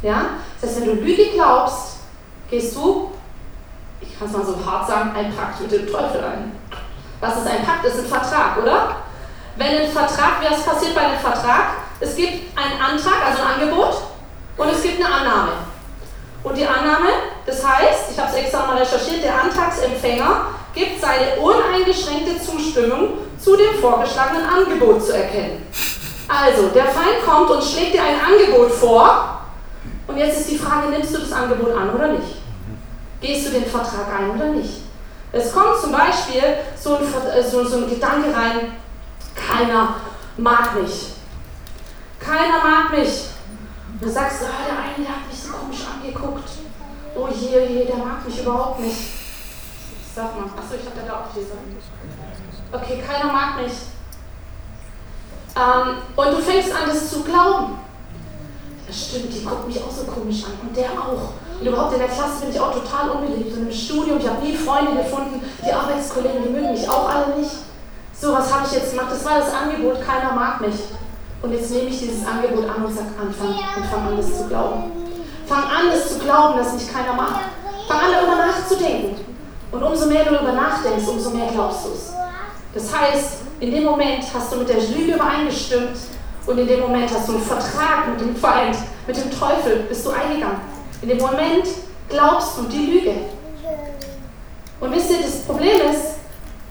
Ja? 0.00 0.30
Das 0.62 0.70
heißt, 0.70 0.80
wenn 0.80 0.96
du 0.96 1.02
Lüge 1.02 1.26
glaubst, 1.34 1.98
gehst 2.48 2.74
du, 2.74 3.10
ich 4.00 4.18
kann 4.18 4.28
es 4.28 4.34
mal 4.34 4.44
so 4.44 4.56
hart 4.64 4.86
sagen, 4.86 5.10
ein 5.14 5.34
Pakt 5.34 5.60
mit 5.60 5.72
dem 5.72 5.86
Teufel 5.86 6.24
ein. 6.24 6.52
Was 7.20 7.36
ist 7.36 7.46
ein 7.46 7.64
Pakt? 7.64 7.84
Das 7.84 7.94
ist 7.94 8.04
ein 8.04 8.06
Vertrag, 8.06 8.56
oder? 8.62 8.96
Wenn 9.56 9.78
ein 9.78 9.90
Vertrag, 9.90 10.40
was 10.48 10.62
passiert 10.62 10.94
bei 10.94 11.02
einem 11.02 11.18
Vertrag? 11.18 11.74
Es 12.00 12.16
gibt 12.16 12.56
einen 12.58 12.80
Antrag, 12.80 13.26
also 13.26 13.42
ein 13.42 13.60
Angebot, 13.60 14.02
und 14.56 14.68
es 14.68 14.82
gibt 14.82 15.04
eine 15.04 15.14
Annahme. 15.14 15.52
Und 16.42 16.56
die 16.56 16.66
Annahme, 16.66 17.08
das 17.44 17.66
heißt, 17.66 18.12
ich 18.12 18.18
habe 18.18 18.30
es 18.30 18.36
extra 18.36 18.66
mal 18.66 18.78
recherchiert, 18.78 19.22
der 19.22 19.42
Antragsempfänger 19.42 20.46
gibt 20.74 21.00
seine 21.00 21.38
uneingeschränkte 21.40 22.40
Zustimmung 22.40 23.18
zu 23.38 23.56
dem 23.56 23.74
vorgeschlagenen 23.80 24.46
Angebot 24.46 25.04
zu 25.04 25.14
erkennen. 25.14 25.66
Also, 26.26 26.68
der 26.68 26.86
Feind 26.86 27.26
kommt 27.26 27.50
und 27.50 27.62
schlägt 27.62 27.94
dir 27.94 28.02
ein 28.02 28.20
Angebot 28.20 28.70
vor, 28.72 29.40
und 30.06 30.16
jetzt 30.16 30.40
ist 30.40 30.50
die 30.50 30.58
Frage, 30.58 30.88
nimmst 30.88 31.14
du 31.14 31.18
das 31.18 31.32
Angebot 31.32 31.76
an 31.76 31.90
oder 31.90 32.08
nicht? 32.08 32.39
Gehst 33.20 33.48
du 33.48 33.52
den 33.52 33.66
Vertrag 33.66 34.08
ein 34.18 34.30
oder 34.30 34.46
nicht? 34.46 34.82
Es 35.32 35.52
kommt 35.52 35.78
zum 35.80 35.92
Beispiel 35.92 36.42
so 36.78 36.96
ein, 36.96 37.04
äh, 37.04 37.42
so, 37.42 37.64
so 37.64 37.78
ein 37.78 37.88
Gedanke 37.90 38.34
rein, 38.34 38.72
keiner 39.34 39.96
mag 40.36 40.74
mich. 40.82 41.12
Keiner 42.18 42.62
mag 42.62 42.90
mich. 42.90 43.26
Und 43.92 44.02
du 44.02 44.08
sagst, 44.10 44.42
oh, 44.42 44.64
der 44.66 44.78
eine 44.78 45.04
der 45.04 45.16
hat 45.16 45.28
mich 45.28 45.40
so 45.40 45.52
komisch 45.52 45.80
angeguckt. 45.86 46.48
Oh 47.14 47.28
je, 47.28 47.48
oh 47.56 47.72
je, 47.72 47.84
der 47.84 47.96
mag 47.96 48.26
mich 48.26 48.40
überhaupt 48.40 48.80
nicht. 48.80 48.96
Sag 50.14 50.34
mal, 50.34 50.46
achso, 50.46 50.74
ich 50.74 50.86
habe 50.86 51.06
da 51.06 51.20
auch 51.20 51.34
diese. 51.34 51.52
Okay, 52.72 53.02
keiner 53.06 53.32
mag 53.32 53.62
mich. 53.62 53.72
Ähm, 55.56 55.96
und 56.16 56.26
du 56.26 56.42
fängst 56.42 56.72
an, 56.72 56.88
das 56.88 57.10
zu 57.10 57.22
glauben. 57.22 57.78
Das 58.86 59.08
stimmt, 59.08 59.32
die 59.32 59.44
guckt 59.44 59.66
mich 59.68 59.82
auch 59.82 59.90
so 59.90 60.04
komisch 60.04 60.44
an. 60.44 60.66
Und 60.66 60.76
der 60.76 60.90
auch. 60.90 61.34
Und 61.60 61.66
überhaupt 61.66 61.92
in 61.92 61.98
der 61.98 62.08
Klasse 62.08 62.40
bin 62.40 62.50
ich 62.50 62.58
auch 62.58 62.72
total 62.72 63.10
unbeliebt. 63.10 63.54
Und 63.56 63.68
im 63.68 63.72
Studium, 63.72 64.18
ich 64.18 64.26
habe 64.26 64.42
nie 64.42 64.56
Freunde 64.56 64.92
gefunden. 64.92 65.42
Die 65.64 65.72
Arbeitskollegen, 65.72 66.42
die 66.42 66.48
mögen 66.48 66.72
mich 66.72 66.88
auch 66.88 67.08
alle 67.08 67.36
nicht. 67.36 67.50
So, 68.18 68.32
was 68.32 68.52
habe 68.52 68.66
ich 68.66 68.72
jetzt 68.72 68.92
gemacht? 68.92 69.08
Das 69.10 69.24
war 69.24 69.38
das 69.38 69.52
Angebot, 69.52 70.00
keiner 70.00 70.32
mag 70.32 70.60
mich. 70.60 70.76
Und 71.42 71.52
jetzt 71.52 71.70
nehme 71.70 71.88
ich 71.88 71.98
dieses 71.98 72.26
Angebot 72.26 72.64
an 72.64 72.84
und 72.84 72.94
sage, 72.94 73.08
anfang 73.20 73.48
und 73.48 73.84
fang 73.86 74.06
an, 74.08 74.16
das 74.16 74.38
zu 74.38 74.48
glauben. 74.48 74.92
Fang 75.46 75.64
an, 75.64 75.90
das 75.90 76.12
zu 76.12 76.18
glauben, 76.18 76.58
dass 76.58 76.72
mich 76.72 76.90
keiner 76.92 77.12
mag. 77.12 77.40
Fang 77.88 77.98
an, 77.98 78.12
darüber 78.12 78.36
nachzudenken. 78.36 79.24
Und 79.72 79.82
umso 79.82 80.06
mehr 80.06 80.24
du 80.24 80.32
darüber 80.32 80.52
nachdenkst, 80.52 81.06
umso 81.08 81.30
mehr 81.30 81.48
glaubst 81.52 81.84
du 81.84 81.90
es. 81.90 82.12
Das 82.72 82.94
heißt, 82.94 83.38
in 83.60 83.70
dem 83.70 83.84
Moment 83.84 84.24
hast 84.32 84.52
du 84.52 84.56
mit 84.56 84.68
der 84.68 84.80
Lüge 84.80 85.14
übereingestimmt 85.14 85.96
und 86.46 86.58
in 86.58 86.66
dem 86.66 86.80
Moment 86.80 87.10
hast 87.12 87.28
du 87.28 87.32
einen 87.32 87.42
Vertrag 87.42 88.08
mit 88.10 88.20
dem 88.20 88.34
Feind, 88.34 88.76
mit 89.06 89.16
dem 89.16 89.30
Teufel, 89.30 89.84
bist 89.88 90.06
du 90.06 90.10
eingegangen. 90.10 90.79
In 91.02 91.08
dem 91.08 91.18
Moment 91.18 91.66
glaubst 92.08 92.58
du 92.58 92.62
die 92.64 92.86
Lüge. 92.86 93.14
Und 94.80 94.92
wisst 94.92 95.10
ihr, 95.10 95.22
das 95.22 95.42
Problem 95.42 95.76
ist, 95.90 96.16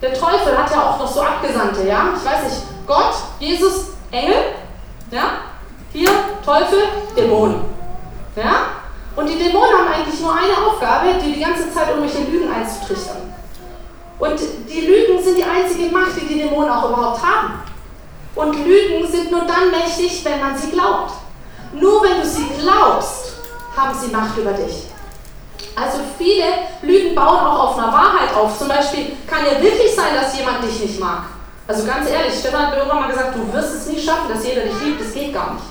der 0.01 0.13
Teufel 0.13 0.57
hat 0.57 0.71
ja 0.71 0.89
auch 0.89 0.99
noch 0.99 1.07
so 1.07 1.21
Abgesandte, 1.21 1.87
ja? 1.87 2.13
Ich 2.15 2.25
weiß 2.25 2.43
nicht, 2.43 2.63
Gott, 2.87 3.13
Jesus, 3.39 3.87
Engel, 4.11 4.35
ja? 5.11 5.23
Hier, 5.91 6.09
Teufel, 6.45 6.79
Dämonen. 7.15 7.61
Ja? 8.35 8.67
Und 9.15 9.27
die 9.27 9.37
Dämonen 9.37 9.71
haben 9.77 9.93
eigentlich 9.93 10.21
nur 10.21 10.31
eine 10.31 10.53
Aufgabe, 10.67 11.15
die 11.23 11.33
die 11.33 11.41
ganze 11.41 11.71
Zeit 11.73 11.89
irgendwelche 11.89 12.29
Lügen 12.29 12.51
einzutrichtern. 12.51 13.33
Und 14.19 14.39
die 14.69 14.81
Lügen 14.81 15.23
sind 15.23 15.37
die 15.37 15.43
einzige 15.43 15.91
Macht, 15.91 16.15
die 16.15 16.27
die 16.27 16.41
Dämonen 16.41 16.69
auch 16.69 16.89
überhaupt 16.89 17.21
haben. 17.23 17.61
Und 18.35 18.53
Lügen 18.65 19.07
sind 19.07 19.31
nur 19.31 19.41
dann 19.41 19.71
mächtig, 19.71 20.23
wenn 20.23 20.39
man 20.39 20.57
sie 20.57 20.71
glaubt. 20.71 21.13
Nur 21.73 22.03
wenn 22.03 22.21
du 22.21 22.25
sie 22.25 22.47
glaubst, 22.59 23.28
haben 23.79 23.97
sie 23.99 24.11
Macht 24.11 24.37
über 24.37 24.53
dich. 24.53 24.87
Also 25.75 25.99
viele 26.17 26.45
Lügen 26.81 27.15
bauen 27.15 27.39
auch 27.39 27.69
auf 27.69 27.77
einer 27.77 27.91
Wahrheit 27.93 28.35
auf. 28.35 28.57
Zum 28.57 28.67
Beispiel 28.67 29.13
kann 29.27 29.45
ja 29.45 29.61
wirklich 29.61 29.95
sein, 29.95 30.15
dass 30.15 30.37
jemand 30.37 30.63
dich 30.63 30.79
nicht 30.81 30.99
mag. 30.99 31.23
Also 31.67 31.85
ganz 31.85 32.09
ehrlich, 32.09 32.37
Stefan 32.37 32.67
hat 32.67 32.71
mir 32.71 32.77
irgendwann 32.77 33.01
mal 33.01 33.09
gesagt, 33.09 33.35
du 33.35 33.53
wirst 33.53 33.75
es 33.75 33.87
nie 33.87 33.99
schaffen, 33.99 34.27
dass 34.33 34.45
jeder 34.45 34.61
dich 34.61 34.81
liebt. 34.83 35.01
Das 35.01 35.13
geht 35.13 35.33
gar 35.33 35.53
nicht. 35.53 35.65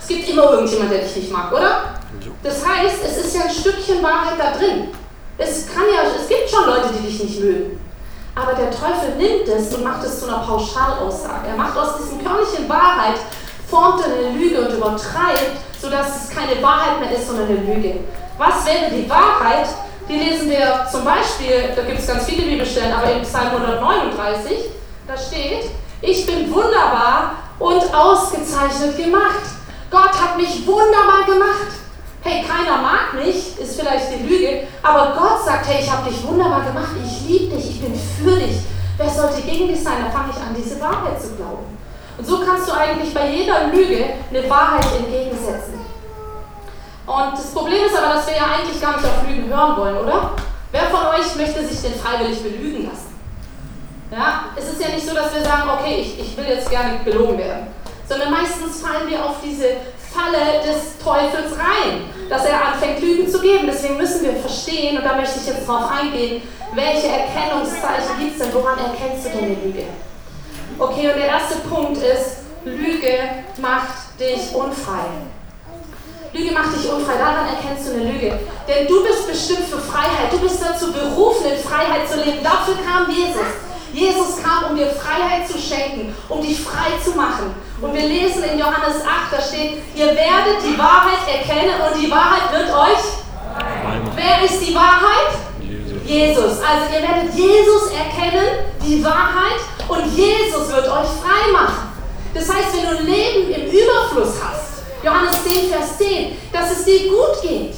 Es 0.00 0.06
gibt 0.06 0.28
immer 0.28 0.52
irgendjemand, 0.52 0.92
der 0.92 1.00
dich 1.00 1.16
nicht 1.16 1.32
mag, 1.32 1.52
oder? 1.52 1.94
Das 2.42 2.66
heißt, 2.66 3.04
es 3.04 3.24
ist 3.24 3.36
ja 3.36 3.42
ein 3.42 3.50
Stückchen 3.50 4.02
Wahrheit 4.02 4.38
da 4.38 4.56
drin. 4.56 4.88
Es, 5.36 5.66
kann 5.66 5.84
ja, 5.94 6.02
es 6.18 6.28
gibt 6.28 6.48
schon 6.48 6.66
Leute, 6.66 6.88
die 6.94 7.06
dich 7.06 7.22
nicht 7.22 7.40
mögen. 7.40 7.80
Aber 8.34 8.52
der 8.54 8.70
Teufel 8.70 9.16
nimmt 9.18 9.48
es 9.48 9.74
und 9.74 9.84
macht 9.84 10.04
es 10.04 10.20
zu 10.20 10.26
einer 10.26 10.38
Pauschalaussage. 10.38 11.48
Er 11.48 11.56
macht 11.56 11.76
aus 11.76 11.96
diesem 11.98 12.24
Körnchen 12.24 12.68
Wahrheit, 12.68 13.16
formt 13.68 14.04
eine 14.04 14.30
Lüge 14.30 14.60
und 14.60 14.72
übertreibt, 14.72 15.58
sodass 15.80 16.24
es 16.24 16.30
keine 16.30 16.62
Wahrheit 16.62 17.00
mehr 17.00 17.10
ist, 17.12 17.26
sondern 17.26 17.48
eine 17.48 17.56
Lüge. 17.56 18.00
Was 18.38 18.64
wäre 18.66 18.90
die 18.90 19.08
Wahrheit? 19.08 19.68
Die 20.08 20.16
lesen 20.16 20.50
wir 20.50 20.86
zum 20.90 21.04
Beispiel, 21.04 21.72
da 21.76 21.82
gibt 21.82 22.00
es 22.00 22.06
ganz 22.06 22.24
viele 22.24 22.42
Bibelstellen, 22.42 22.92
aber 22.92 23.12
in 23.12 23.22
Psalm 23.22 23.48
139, 23.48 24.70
da 25.06 25.16
steht, 25.16 25.70
ich 26.00 26.26
bin 26.26 26.52
wunderbar 26.52 27.34
und 27.58 27.94
ausgezeichnet 27.94 28.96
gemacht. 28.96 29.44
Gott 29.90 30.12
hat 30.12 30.36
mich 30.36 30.66
wunderbar 30.66 31.26
gemacht. 31.26 31.78
Hey, 32.22 32.44
keiner 32.44 32.82
mag 32.82 33.14
mich, 33.14 33.58
ist 33.58 33.80
vielleicht 33.80 34.06
die 34.12 34.26
Lüge, 34.28 34.64
aber 34.82 35.16
Gott 35.16 35.44
sagt, 35.44 35.66
hey, 35.68 35.82
ich 35.82 35.90
habe 35.90 36.08
dich 36.10 36.22
wunderbar 36.26 36.62
gemacht, 36.62 36.90
ich 37.04 37.28
liebe 37.28 37.56
dich, 37.56 37.70
ich 37.70 37.80
bin 37.80 37.94
für 37.94 38.36
dich. 38.36 38.58
Wer 38.98 39.08
sollte 39.08 39.40
gegen 39.40 39.68
dich 39.68 39.82
sein? 39.82 40.04
Da 40.04 40.10
fange 40.10 40.30
ich 40.30 40.36
an, 40.36 40.54
diese 40.54 40.78
Wahrheit 40.80 41.20
zu 41.20 41.34
glauben. 41.36 41.69
Und 42.20 42.26
so 42.26 42.38
kannst 42.40 42.68
du 42.68 42.74
eigentlich 42.74 43.14
bei 43.14 43.30
jeder 43.30 43.68
Lüge 43.68 44.04
eine 44.28 44.50
Wahrheit 44.50 44.84
entgegensetzen. 44.94 45.80
Und 47.06 47.32
das 47.32 47.46
Problem 47.46 47.86
ist 47.86 47.96
aber, 47.96 48.12
dass 48.12 48.26
wir 48.26 48.36
ja 48.36 48.44
eigentlich 48.44 48.78
gar 48.78 48.98
nicht 48.98 49.06
auf 49.06 49.26
Lügen 49.26 49.48
hören 49.48 49.74
wollen, 49.78 49.96
oder? 49.96 50.32
Wer 50.70 50.82
von 50.82 51.06
euch 51.06 51.34
möchte 51.36 51.64
sich 51.66 51.80
denn 51.80 51.98
freiwillig 51.98 52.42
belügen 52.42 52.90
lassen? 52.90 53.16
Ja, 54.12 54.50
es 54.54 54.68
ist 54.68 54.82
ja 54.82 54.90
nicht 54.90 55.08
so, 55.08 55.14
dass 55.14 55.34
wir 55.34 55.42
sagen, 55.42 55.70
okay, 55.70 55.96
ich, 56.02 56.20
ich 56.20 56.36
will 56.36 56.44
jetzt 56.44 56.68
gerne 56.68 57.00
belogen 57.02 57.38
werden, 57.38 57.68
sondern 58.06 58.32
meistens 58.32 58.82
fallen 58.82 59.08
wir 59.08 59.24
auf 59.24 59.36
diese 59.42 59.80
Falle 60.12 60.60
des 60.60 60.98
Teufels 61.02 61.56
rein, 61.56 62.02
dass 62.28 62.44
er 62.44 62.66
anfängt, 62.66 63.00
Lügen 63.00 63.30
zu 63.30 63.40
geben. 63.40 63.66
Deswegen 63.66 63.96
müssen 63.96 64.24
wir 64.24 64.34
verstehen, 64.34 64.98
und 64.98 65.04
da 65.04 65.16
möchte 65.16 65.40
ich 65.40 65.46
jetzt 65.46 65.66
drauf 65.66 65.90
eingehen, 65.90 66.42
welche 66.74 67.08
Erkennungszeichen 67.08 68.18
gibt 68.18 68.38
es 68.38 68.44
denn? 68.44 68.52
Woran 68.52 68.78
erkennst 68.78 69.24
du 69.24 69.30
denn 69.30 69.44
eine 69.44 69.54
Lüge? 69.54 69.84
Okay, 70.80 71.08
und 71.08 71.16
der 71.16 71.26
erste 71.26 71.58
Punkt 71.68 71.98
ist, 71.98 72.38
Lüge 72.64 73.44
macht 73.58 74.18
dich 74.18 74.54
unfrei. 74.54 75.12
Lüge 76.32 76.52
macht 76.52 76.74
dich 76.74 76.90
unfrei, 76.90 77.18
daran 77.18 77.48
erkennst 77.52 77.86
du 77.86 77.92
eine 77.92 78.10
Lüge. 78.10 78.38
Denn 78.66 78.86
du 78.88 79.04
bist 79.04 79.28
bestimmt 79.28 79.68
für 79.68 79.78
Freiheit, 79.78 80.32
du 80.32 80.38
bist 80.38 80.62
dazu 80.62 80.90
berufen, 80.90 81.52
in 81.52 81.58
Freiheit 81.62 82.08
zu 82.08 82.16
leben. 82.16 82.42
Dafür 82.42 82.76
kam 82.80 83.10
Jesus. 83.10 83.68
Jesus 83.92 84.42
kam, 84.42 84.70
um 84.70 84.76
dir 84.76 84.86
Freiheit 84.86 85.46
zu 85.46 85.58
schenken, 85.58 86.14
um 86.30 86.40
dich 86.40 86.60
frei 86.60 86.96
zu 87.04 87.10
machen. 87.10 87.54
Und 87.82 87.92
wir 87.92 88.06
lesen 88.06 88.44
in 88.44 88.58
Johannes 88.58 89.04
8, 89.04 89.32
da 89.32 89.42
steht, 89.42 89.82
ihr 89.94 90.06
werdet 90.06 90.64
die 90.64 90.78
Wahrheit 90.78 91.28
erkennen 91.28 91.74
und 91.80 92.00
die 92.00 92.10
Wahrheit 92.10 92.50
wird 92.52 92.70
euch. 92.70 93.04
Wer 94.14 94.44
ist 94.44 94.66
die 94.66 94.74
Wahrheit? 94.74 95.36
Jesus. 95.60 95.98
Jesus. 96.06 96.58
Also 96.62 96.94
ihr 96.94 97.02
werdet 97.02 97.34
Jesus 97.34 97.90
erkennen, 97.90 98.64
die 98.82 99.04
Wahrheit, 99.04 99.60
und 99.90 100.16
Jesus 100.16 100.68
wird 100.68 100.86
euch 100.86 101.08
frei 101.20 101.52
machen. 101.52 101.90
Das 102.32 102.48
heißt, 102.48 102.68
wenn 102.74 102.96
du 102.96 103.02
Leben 103.02 103.50
im 103.50 103.66
Überfluss 103.66 104.34
hast, 104.42 104.82
Johannes 105.02 105.42
10, 105.42 105.70
Vers 105.70 105.98
10, 105.98 106.36
dass 106.52 106.70
es 106.70 106.84
dir 106.84 107.08
gut 107.08 107.42
geht, 107.42 107.74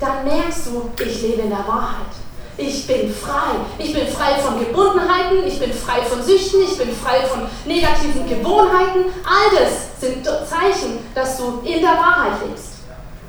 dann 0.00 0.24
merkst 0.24 0.66
du, 0.66 0.90
ich 1.04 1.22
lebe 1.22 1.42
in 1.42 1.50
der 1.50 1.66
Wahrheit. 1.66 2.12
Ich 2.56 2.86
bin 2.86 3.12
frei. 3.12 3.56
Ich 3.78 3.92
bin 3.92 4.06
frei 4.06 4.38
von 4.38 4.58
Gebundenheiten, 4.58 5.44
ich 5.46 5.58
bin 5.58 5.72
frei 5.72 6.02
von 6.02 6.22
Süchten, 6.22 6.62
ich 6.62 6.78
bin 6.78 6.94
frei 6.94 7.22
von 7.26 7.46
negativen 7.64 8.28
Gewohnheiten. 8.28 9.06
All 9.24 9.58
das 9.58 10.00
sind 10.00 10.24
Zeichen, 10.24 10.98
dass 11.14 11.36
du 11.36 11.60
in 11.64 11.80
der 11.80 11.92
Wahrheit 11.92 12.32
lebst. 12.46 12.74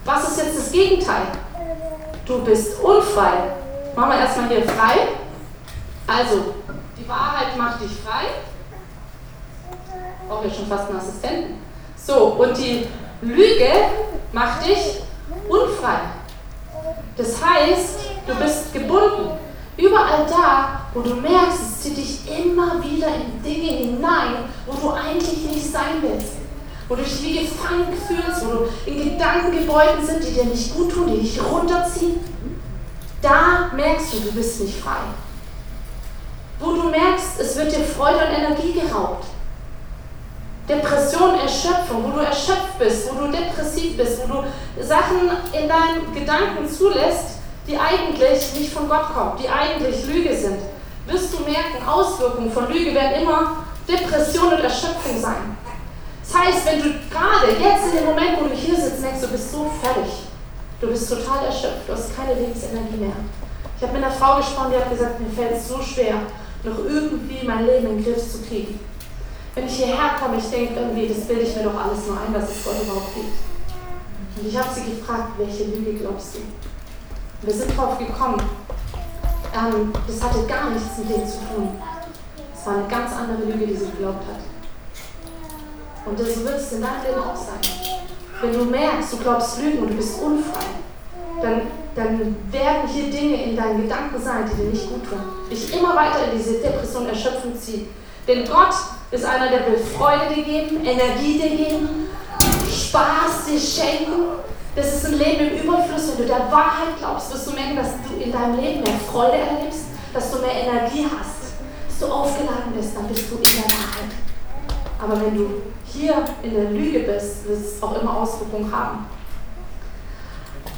Was 0.03 0.29
ist 0.29 0.37
jetzt 0.37 0.57
das 0.59 0.71
Gegenteil? 0.71 1.23
Du 2.25 2.43
bist 2.43 2.79
unfrei. 2.81 3.55
Machen 3.95 4.11
wir 4.11 4.19
erstmal 4.19 4.49
hier 4.49 4.63
frei. 4.63 5.07
Also, 6.07 6.53
die 7.05 7.09
Wahrheit 7.09 7.57
macht 7.57 7.81
dich 7.81 7.91
frei. 8.03 8.25
Auch 10.29 10.43
jetzt 10.43 10.57
schon 10.57 10.67
fast 10.67 10.89
einen 10.89 10.99
Assistenten. 10.99 11.61
So, 11.95 12.15
und 12.15 12.57
die 12.57 12.87
Lüge 13.21 13.71
macht 14.31 14.65
dich 14.65 15.01
unfrei. 15.47 15.99
Das 17.15 17.43
heißt, 17.43 17.99
du 18.27 18.35
bist 18.35 18.73
gebunden. 18.73 19.37
Überall 19.77 20.25
da, 20.27 20.81
wo 20.93 21.01
du 21.01 21.15
merkst, 21.15 21.59
es 21.61 21.81
zieht 21.81 21.97
dich 21.97 22.21
immer 22.27 22.81
wieder 22.83 23.07
in 23.07 23.43
Dinge 23.43 23.77
hinein, 23.77 24.49
wo 24.65 24.73
du 24.73 24.91
eigentlich 24.91 25.45
nicht 25.45 25.71
sein 25.71 26.01
willst. 26.01 26.33
Wo 26.87 26.95
du 26.95 27.03
dich 27.03 27.21
wie 27.23 27.39
gefangen 27.39 27.87
fühlst, 28.07 28.45
wo 28.45 28.51
du 28.51 28.69
in 28.85 29.11
Gedankengebäuden 29.11 30.05
sind, 30.05 30.23
die 30.23 30.33
dir 30.33 30.45
nicht 30.45 30.73
gut 30.75 30.91
tun, 30.91 31.07
die 31.07 31.21
dich 31.21 31.39
runterziehen. 31.43 32.19
Da 33.21 33.71
merkst 33.75 34.13
du, 34.13 34.19
du 34.19 34.31
bist 34.31 34.61
nicht 34.61 34.79
frei. 34.79 35.01
Wo 36.65 36.73
du 36.73 36.89
merkst, 36.89 37.39
es 37.39 37.55
wird 37.57 37.71
dir 37.71 37.83
Freude 37.83 38.17
und 38.25 38.43
Energie 38.43 38.73
geraubt. 38.73 39.25
Depression, 40.67 41.39
Erschöpfung, 41.39 42.03
wo 42.05 42.17
du 42.17 42.25
erschöpft 42.25 42.79
bist, 42.79 43.07
wo 43.11 43.23
du 43.23 43.31
depressiv 43.31 43.95
bist, 43.95 44.19
wo 44.23 44.33
du 44.33 44.83
Sachen 44.83 45.29
in 45.53 45.69
deinen 45.69 46.11
Gedanken 46.11 46.67
zulässt, 46.67 47.37
die 47.67 47.77
eigentlich 47.77 48.53
nicht 48.57 48.73
von 48.73 48.89
Gott 48.89 49.13
kommen, 49.13 49.33
die 49.39 49.47
eigentlich 49.47 50.07
Lüge 50.07 50.35
sind, 50.35 50.57
wirst 51.05 51.33
du 51.33 51.43
merken, 51.43 51.87
Auswirkungen 51.87 52.51
von 52.51 52.67
Lüge 52.67 52.95
werden 52.95 53.21
immer 53.21 53.57
Depression 53.87 54.53
und 54.53 54.61
Erschöpfung 54.61 55.21
sein. 55.21 55.55
Das 56.23 56.41
heißt, 56.41 56.65
wenn 56.65 56.81
du 56.81 56.89
gerade 57.11 57.51
jetzt 57.61 57.91
in 57.91 57.97
dem 57.99 58.05
Moment, 58.05 58.41
wo 58.41 58.45
du 58.45 58.55
hier 58.55 58.75
sitzt, 58.75 59.01
merkst, 59.01 59.23
du 59.23 59.27
bist 59.27 59.51
so 59.51 59.71
fertig, 59.83 60.11
du 60.81 60.87
bist 60.87 61.07
total 61.07 61.45
erschöpft, 61.45 61.87
du 61.87 61.93
hast 61.93 62.15
keine 62.15 62.33
Lebensenergie 62.33 62.97
mehr. 62.97 63.15
Ich 63.77 63.83
habe 63.83 63.93
mit 63.93 64.03
einer 64.03 64.11
Frau 64.11 64.37
gesprochen, 64.37 64.71
die 64.71 64.77
hat 64.77 64.89
gesagt, 64.89 65.19
mir 65.19 65.29
fällt 65.29 65.57
es 65.57 65.67
so 65.67 65.79
schwer, 65.79 66.15
noch 66.65 66.79
irgendwie 66.79 67.45
mein 67.45 67.65
Leben 67.65 67.87
in 67.87 67.95
den 67.97 68.03
Griff 68.03 68.31
zu 68.31 68.41
kriegen. 68.41 68.79
Wenn 69.53 69.67
ich 69.67 69.75
hierher 69.75 70.15
komme, 70.19 70.37
ich 70.37 70.49
denke 70.49 70.79
irgendwie, 70.79 71.07
das 71.07 71.25
bilde 71.27 71.43
ich 71.43 71.55
mir 71.55 71.63
doch 71.63 71.79
alles 71.79 72.07
nur 72.07 72.17
ein, 72.19 72.33
was 72.33 72.49
es 72.49 72.63
Gott 72.65 72.81
überhaupt 72.83 73.13
gibt. 73.15 73.33
Und 74.37 74.47
ich 74.47 74.57
habe 74.57 74.67
sie 74.73 74.91
gefragt, 74.91 75.31
welche 75.37 75.63
Lüge 75.65 75.93
glaubst 75.93 76.35
du? 76.35 76.39
Wir 77.41 77.53
sind 77.53 77.77
drauf 77.77 77.97
gekommen, 77.97 78.41
ähm, 79.55 79.93
das 80.07 80.21
hatte 80.21 80.45
gar 80.45 80.71
nichts 80.71 80.97
mit 80.97 81.09
dem 81.09 81.25
zu 81.25 81.37
tun. 81.53 81.69
Es 82.53 82.65
war 82.65 82.75
eine 82.75 82.87
ganz 82.87 83.13
andere 83.13 83.43
Lüge, 83.49 83.67
die 83.67 83.75
sie 83.75 83.85
geglaubt 83.85 84.25
hat. 84.27 84.41
Und 86.05 86.19
so 86.19 86.43
wird 86.43 86.57
es 86.57 86.73
in 86.73 86.81
deinem 86.81 87.03
Leben 87.03 87.21
auch 87.21 87.35
sein. 87.35 87.61
Wenn 88.41 88.53
du 88.53 88.65
merkst, 88.65 89.13
du 89.13 89.17
glaubst 89.17 89.61
Lügen 89.61 89.79
und 89.79 89.89
du 89.89 89.95
bist 89.95 90.21
unfrei, 90.21 90.65
dann, 91.41 91.61
dann 91.95 92.35
werden 92.51 92.87
hier 92.87 93.11
Dinge 93.11 93.43
in 93.43 93.55
deinen 93.55 93.83
Gedanken 93.83 94.21
sein, 94.21 94.49
die 94.51 94.61
dir 94.61 94.69
nicht 94.69 94.89
gut 94.89 95.09
tun. 95.09 95.19
Dich 95.49 95.73
immer 95.73 95.95
weiter 95.95 96.31
in 96.31 96.37
diese 96.37 96.59
Depression 96.59 97.07
erschöpfen 97.07 97.57
ziehen. 97.59 97.87
Denn 98.27 98.45
Gott 98.45 98.73
ist 99.11 99.25
einer, 99.25 99.49
der 99.49 99.67
will 99.67 99.77
Freude 99.77 100.33
dir 100.33 100.43
geben, 100.43 100.83
Energie 100.83 101.39
dir 101.39 101.49
geben, 101.49 102.07
Spaß 102.69 103.45
dir 103.47 103.59
schenken. 103.59 104.23
Das 104.75 104.93
ist 104.93 105.05
ein 105.05 105.17
Leben 105.17 105.51
im 105.51 105.63
Überfluss. 105.63 106.09
Wenn 106.09 106.25
du 106.25 106.33
der 106.33 106.51
Wahrheit 106.51 106.97
glaubst, 106.99 107.33
wirst 107.33 107.47
du 107.47 107.51
merken, 107.51 107.77
dass 107.77 107.89
du 108.09 108.21
in 108.21 108.31
deinem 108.31 108.59
Leben 108.59 108.81
mehr 108.81 108.99
Freude 109.11 109.37
erlebst, 109.37 109.85
dass 110.13 110.31
du 110.31 110.39
mehr 110.39 110.53
Energie 110.53 111.05
hast, 111.05 111.53
dass 111.87 111.99
du 111.99 112.13
aufgeladen 112.13 112.73
bist, 112.75 112.95
dann 112.95 113.07
bist 113.07 113.31
du 113.31 113.35
in 113.35 113.43
der 113.43 113.71
Wahrheit. 113.71 114.11
Aber 115.01 115.21
wenn 115.21 115.37
du 115.37 115.61
hier 115.85 116.25
in 116.41 116.53
der 116.53 116.71
Lüge 116.71 116.99
bist, 116.99 117.47
wird 117.47 117.59
es 117.59 117.81
auch 117.81 118.01
immer 118.01 118.17
Auswirkungen 118.17 118.71
haben. 118.71 119.05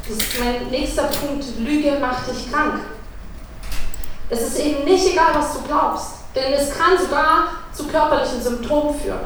Das 0.07 0.17
ist 0.17 0.39
mein 0.39 0.67
nächster 0.69 1.03
Punkt. 1.03 1.43
Lüge 1.59 1.97
macht 1.99 2.27
dich 2.29 2.49
krank. 2.49 2.79
Es 4.29 4.41
ist 4.41 4.59
eben 4.59 4.85
nicht 4.85 5.11
egal, 5.11 5.33
was 5.33 5.53
du 5.53 5.61
glaubst. 5.63 6.11
Denn 6.33 6.53
es 6.53 6.77
kann 6.77 6.97
sogar 6.97 7.47
zu 7.73 7.87
körperlichen 7.87 8.41
Symptomen 8.41 8.97
führen. 8.97 9.19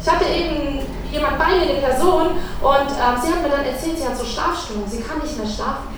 Ich 0.00 0.10
hatte 0.10 0.24
eben 0.24 0.80
jemand 1.10 1.38
bei 1.38 1.46
mir, 1.46 1.62
eine 1.62 1.80
Person, 1.80 2.26
und 2.60 2.90
ähm, 2.90 3.16
sie 3.22 3.32
hat 3.32 3.42
mir 3.42 3.48
dann 3.48 3.64
erzählt, 3.64 3.98
sie 3.98 4.06
hat 4.06 4.16
so 4.16 4.24
Schlafstörungen, 4.24 4.88
sie 4.88 5.00
kann 5.00 5.18
nicht 5.18 5.36
mehr 5.38 5.46
schlafen. 5.46 5.88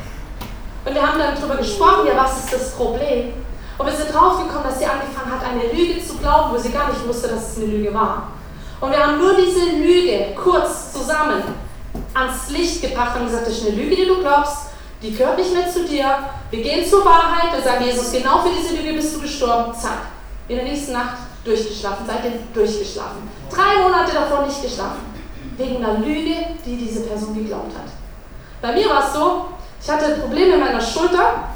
Und 0.85 0.95
wir 0.95 1.03
haben 1.03 1.19
dann 1.19 1.35
darüber 1.35 1.57
gesprochen, 1.57 2.07
ja, 2.07 2.17
was 2.17 2.45
ist 2.45 2.53
das 2.53 2.71
Problem? 2.73 3.33
Und 3.79 3.87
wir 3.87 3.93
sind 3.93 4.15
draufgekommen, 4.15 4.63
dass 4.63 4.79
sie 4.79 4.87
angefangen 4.87 5.31
hat, 5.31 5.45
eine 5.45 5.73
Lüge 5.73 6.05
zu 6.05 6.17
glauben, 6.17 6.55
wo 6.55 6.59
sie 6.59 6.71
gar 6.71 6.89
nicht 6.89 7.07
wusste, 7.07 7.29
dass 7.29 7.53
es 7.53 7.57
eine 7.59 7.67
Lüge 7.67 7.93
war. 7.93 8.29
Und 8.81 8.91
wir 8.91 9.05
haben 9.05 9.19
nur 9.19 9.35
diese 9.35 9.77
Lüge 9.77 10.35
kurz 10.35 10.93
zusammen 10.93 11.43
ans 12.17 12.51
Licht 12.51 12.83
gebracht 12.83 13.17
und 13.19 13.27
gesagt, 13.27 13.47
das 13.47 13.59
ist 13.59 13.67
eine 13.67 13.77
Lüge, 13.77 13.97
die 13.97 14.07
du 14.07 14.21
glaubst, 14.21 14.69
die 15.03 15.15
gehört 15.15 15.39
nicht 15.39 15.53
mehr 15.53 15.71
zu 15.71 15.85
dir. 15.85 16.19
Wir 16.51 16.63
gehen 16.63 16.89
zur 16.89 17.05
Wahrheit, 17.05 17.53
wir 17.53 17.63
sagen, 17.63 17.85
Jesus, 17.85 18.13
genau 18.13 18.39
für 18.39 18.49
diese 18.51 18.75
Lüge 18.75 18.95
bist 18.95 19.15
du 19.15 19.21
gestorben. 19.21 19.75
Zack. 19.75 19.99
In 20.49 20.57
der 20.57 20.65
nächsten 20.65 20.93
Nacht 20.93 21.19
durchgeschlafen, 21.45 22.07
seitdem 22.07 22.33
durchgeschlafen. 22.55 23.29
Drei 23.51 23.83
Monate 23.83 24.13
davor 24.13 24.47
nicht 24.47 24.63
geschlafen. 24.63 25.15
Wegen 25.57 25.77
einer 25.77 25.99
Lüge, 25.99 26.35
die 26.65 26.77
diese 26.77 27.01
Person 27.01 27.35
geglaubt 27.35 27.73
hat. 27.77 27.93
Bei 28.63 28.73
mir 28.73 28.89
war 28.89 29.07
es 29.07 29.13
so, 29.13 29.47
ich 29.83 29.91
hatte 29.91 30.17
Probleme 30.17 30.55
in 30.55 30.61
meiner 30.61 30.81
Schulter 30.81 31.51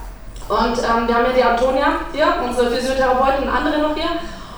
und 0.48 0.78
ähm, 0.78 1.08
wir 1.08 1.14
haben 1.14 1.26
ja 1.26 1.32
die 1.36 1.42
Antonia 1.42 1.92
hier, 2.12 2.26
unsere 2.44 2.70
Physiotherapeutin 2.70 3.44
und 3.44 3.54
andere 3.54 3.78
noch 3.78 3.94
hier. 3.94 4.10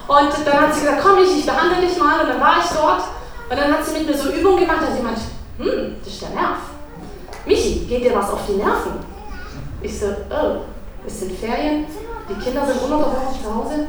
Und 0.09 0.47
dann 0.47 0.61
hat 0.61 0.75
sie 0.75 0.81
gesagt, 0.81 1.03
komm 1.03 1.19
ich, 1.23 1.39
ich 1.39 1.47
behandle 1.47 1.87
dich 1.87 1.97
mal. 1.99 2.21
Und 2.21 2.29
dann 2.29 2.41
war 2.41 2.57
ich 2.59 2.71
dort 2.77 3.03
und 3.49 3.59
dann 3.59 3.73
hat 3.73 3.85
sie 3.85 3.99
mit 3.99 4.07
mir 4.09 4.17
so 4.17 4.31
Übungen 4.31 4.61
gemacht, 4.61 4.79
da 4.81 4.87
hat 4.87 4.97
sie 4.97 5.03
meint, 5.03 5.19
hm, 5.59 5.97
das 6.03 6.13
ist 6.13 6.23
der 6.23 6.31
Nerv. 6.31 6.59
Michi, 7.47 7.87
geht 7.89 8.05
dir 8.05 8.15
was 8.15 8.31
auf 8.31 8.41
die 8.49 8.55
Nerven? 8.55 8.93
Ich 9.83 9.99
so, 9.99 10.07
oh, 10.07 10.63
es 11.07 11.21
sind 11.21 11.33
Ferien, 11.33 11.87
die 12.29 12.45
Kinder 12.45 12.65
sind 12.67 12.83
ununterbrochen 12.83 13.43
zu 13.43 13.55
Hause. 13.55 13.87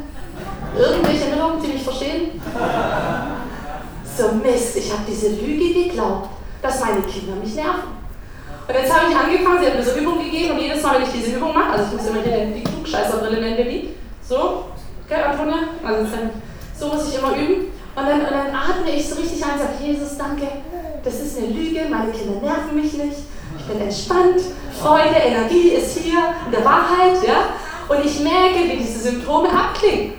Irgendwelche 0.76 1.26
Erinnerungen, 1.26 1.62
die 1.62 1.68
mich 1.68 1.84
verstehen? 1.84 2.42
So 4.18 4.32
Mist, 4.34 4.78
ich 4.78 4.92
habe 4.92 5.04
diese 5.08 5.30
Lüge 5.30 5.86
geglaubt, 5.88 6.30
dass 6.62 6.80
meine 6.80 7.02
Kinder 7.02 7.36
mich 7.36 7.54
nerven. 7.56 7.94
Und 8.68 8.74
jetzt 8.74 8.94
habe 8.94 9.12
ich 9.12 9.18
angefangen, 9.18 9.60
sie 9.60 9.68
hat 9.68 9.76
mir 9.76 9.84
so 9.84 10.00
Übungen 10.00 10.24
gegeben 10.24 10.54
und 10.54 10.62
jedes 10.62 10.82
Mal, 10.82 10.96
wenn 10.96 11.04
ich 11.04 11.12
diese 11.12 11.36
Übung 11.38 11.54
mache, 11.54 11.74
also 11.74 11.86
ich 11.86 12.02
muss 12.02 12.10
immer 12.10 12.22
hier 12.24 12.46
die 12.46 12.64
Klugscheißerbrille 12.64 13.42
nennen 13.42 13.58
wir 13.58 13.82
so, 14.28 14.66
okay, 15.06 15.22
Antonia? 15.22 15.58
Also 15.84 16.08
so 16.80 16.88
muss 16.88 17.10
ich 17.10 17.20
immer 17.20 17.36
üben. 17.36 17.66
Und 17.96 18.08
dann, 18.08 18.22
und 18.22 18.32
dann 18.32 18.56
atme 18.56 18.90
ich 18.96 19.08
so 19.08 19.16
richtig 19.16 19.44
ein 19.44 19.52
und 19.52 19.60
sage, 19.60 19.74
Jesus, 19.84 20.18
danke, 20.18 20.48
das 21.04 21.20
ist 21.20 21.38
eine 21.38 21.48
Lüge, 21.48 21.82
meine 21.90 22.12
Kinder 22.12 22.40
nerven 22.42 22.76
mich 22.76 22.94
nicht, 22.94 23.18
ich 23.58 23.66
bin 23.66 23.82
entspannt, 23.82 24.42
Freude, 24.82 25.16
Energie 25.16 25.70
ist 25.70 25.98
hier, 25.98 26.20
in 26.46 26.52
der 26.52 26.66
Wahrheit, 26.66 27.18
ja? 27.26 27.50
Und 27.88 28.06
ich 28.06 28.20
merke, 28.22 28.60
wie 28.70 28.78
diese 28.78 29.00
Symptome 29.00 29.50
abklingen. 29.50 30.14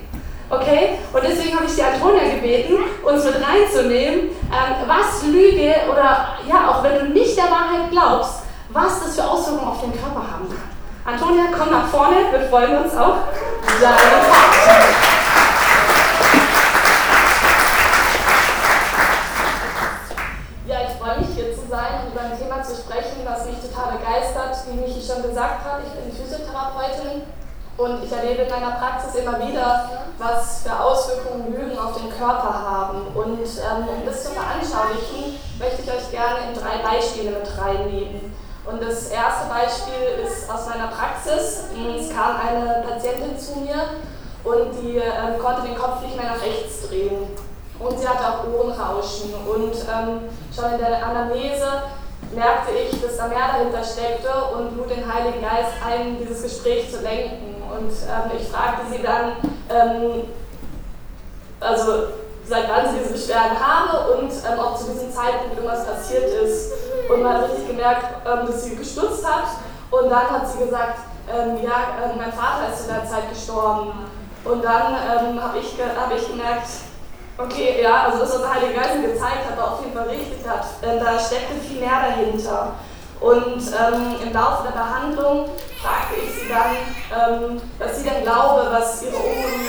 Okay? 0.50 0.98
Und 1.12 1.22
deswegen 1.24 1.56
habe 1.56 1.66
ich 1.66 1.74
die 1.74 1.82
Antonia 1.82 2.34
gebeten, 2.34 2.74
uns 3.02 3.24
mit 3.24 3.34
reinzunehmen, 3.34 4.28
ähm, 4.28 4.86
was 4.86 5.24
Lüge 5.24 5.74
oder 5.90 6.36
ja, 6.46 6.70
auch 6.70 6.82
wenn 6.82 6.98
du 6.98 7.04
nicht 7.12 7.36
der 7.36 7.44
Wahrheit 7.44 7.90
glaubst, 7.90 8.42
was 8.68 9.02
das 9.02 9.16
für 9.16 9.24
Auswirkungen 9.24 9.68
auf 9.68 9.80
den 9.80 9.92
Körper 9.92 10.20
haben 10.20 10.48
kann. 10.48 10.74
Antonia, 11.14 11.44
komm 11.56 11.70
nach 11.70 11.86
vorne, 11.88 12.16
wir 12.30 12.40
freuen 12.48 12.84
uns 12.84 12.94
auch. 12.94 13.16
Ja, 20.66 20.76
ich 20.88 20.96
freue 20.98 21.18
mich 21.18 21.28
hier 21.36 21.52
zu 21.54 21.68
sein 21.68 22.06
und 22.06 22.12
über 22.12 22.22
ein 22.22 22.38
Thema 22.38 22.62
zu 22.62 22.74
sprechen, 22.74 23.20
was 23.24 23.44
mich 23.44 23.56
total 23.60 23.98
begeistert. 23.98 24.56
Wie 24.66 24.80
Michi 24.80 25.04
schon 25.06 25.22
gesagt 25.34 25.64
hat, 25.64 25.80
ich 25.82 25.92
bin 25.98 26.14
Physiotherapeutin 26.14 27.22
und 27.76 28.04
ich 28.04 28.12
erlebe 28.12 28.42
in 28.42 28.50
meiner 28.50 28.78
Praxis 28.78 29.16
immer 29.16 29.36
wieder, 29.44 30.06
was 30.16 30.62
für 30.62 30.78
Auswirkungen 30.78 31.52
Lügen 31.52 31.76
auf 31.76 31.96
den 31.96 32.08
Körper 32.08 32.54
haben. 32.54 33.08
Und 33.12 33.42
ähm, 33.42 33.88
um 33.88 34.06
das 34.06 34.22
zu 34.22 34.30
veranschaulichen, 34.30 35.40
möchte 35.58 35.82
ich 35.82 35.90
euch 35.90 36.08
gerne 36.12 36.38
in 36.46 36.54
drei 36.54 36.78
Beispiele 36.86 37.32
mit 37.32 37.50
reinnehmen. 37.58 38.32
Und 38.64 38.80
das 38.80 39.08
erste 39.08 39.48
Beispiel 39.50 40.22
ist 40.24 40.48
aus 40.48 40.68
meiner 40.68 40.86
Praxis. 40.86 41.64
Es 41.98 42.14
kam 42.14 42.36
eine 42.38 42.84
Patientin 42.88 43.36
zu 43.36 43.58
mir 43.58 43.74
und 44.44 44.70
die 44.80 44.98
ähm, 44.98 45.36
konnte 45.42 45.62
den 45.62 45.74
Kopf 45.76 46.00
nicht 46.00 46.16
mehr 46.16 46.30
nach 46.30 46.40
rechts 46.40 46.88
drehen. 46.88 47.26
Und 47.80 47.98
sie 47.98 48.06
hatte 48.06 48.22
auch 48.22 48.46
Ohrenrauschen. 48.46 49.34
Und 49.34 49.74
ähm, 49.74 50.30
schon 50.54 50.72
in 50.74 50.78
der 50.78 51.04
Anamnese 51.04 51.82
merkte 52.34 52.72
ich, 52.72 53.00
dass 53.00 53.16
da 53.16 53.28
mehr 53.28 53.48
dahinter 53.48 53.82
steckte 53.82 54.30
und 54.56 54.76
lud 54.76 54.90
den 54.90 55.12
Heiligen 55.12 55.42
Geist 55.42 55.72
ein, 55.86 56.18
dieses 56.18 56.42
Gespräch 56.42 56.90
zu 56.90 57.02
lenken. 57.02 57.62
Und 57.70 57.90
ähm, 57.90 58.38
ich 58.38 58.48
fragte 58.48 58.82
sie 58.90 59.02
dann, 59.02 59.32
ähm, 59.70 60.24
also 61.60 62.08
seit 62.46 62.68
wann 62.68 62.90
sie 62.90 62.98
diese 62.98 63.12
Beschwerden 63.12 63.58
habe 63.58 64.14
und 64.14 64.30
ähm, 64.30 64.58
ob 64.58 64.78
zu 64.78 64.92
diesem 64.92 65.12
Zeitpunkt 65.12 65.56
irgendwas 65.56 65.86
passiert 65.86 66.28
ist. 66.44 66.72
Und 67.08 67.22
man 67.22 67.34
hat 67.34 67.50
richtig 67.50 67.68
gemerkt, 67.68 68.04
ähm, 68.26 68.46
dass 68.46 68.64
sie 68.64 68.76
gestutzt 68.76 69.26
hat. 69.26 69.48
Und 69.90 70.10
dann 70.10 70.30
hat 70.30 70.50
sie 70.50 70.58
gesagt, 70.58 70.98
ähm, 71.32 71.58
ja, 71.62 72.04
äh, 72.04 72.16
mein 72.16 72.32
Vater 72.32 72.72
ist 72.72 72.82
zu 72.82 72.92
der 72.92 73.06
Zeit 73.06 73.30
gestorben. 73.30 73.92
Und 74.44 74.62
dann 74.62 74.92
ähm, 74.92 75.42
habe 75.42 75.58
ich, 75.58 75.76
ge 75.76 75.86
hab 75.96 76.14
ich 76.14 76.28
gemerkt, 76.28 76.68
okay, 77.38 77.82
ja, 77.82 78.04
also 78.04 78.18
das, 78.20 78.34
was 78.34 78.40
der 78.42 78.54
Heilige 78.54 78.74
Geist 78.74 79.02
gezeigt 79.02 79.50
hat, 79.50 79.58
auf 79.58 79.80
jeden 79.80 79.94
Fall 79.94 80.08
richtig. 80.08 80.46
Hat, 80.46 80.64
äh, 80.82 80.98
da 80.98 81.18
steckte 81.18 81.54
viel 81.66 81.80
mehr 81.80 82.00
dahinter. 82.08 82.72
Und 83.20 83.62
ähm, 83.62 84.16
im 84.22 84.32
Laufe 84.32 84.64
der 84.64 84.76
Behandlung 84.76 85.48
fragte 85.80 86.14
ich 86.20 86.42
sie 86.42 86.48
dann, 86.48 86.76
ähm, 87.10 87.62
was 87.78 87.98
sie 87.98 88.08
denn 88.08 88.22
glaube, 88.22 88.68
was 88.70 89.02
ihre 89.02 89.16
Ohren, 89.16 89.64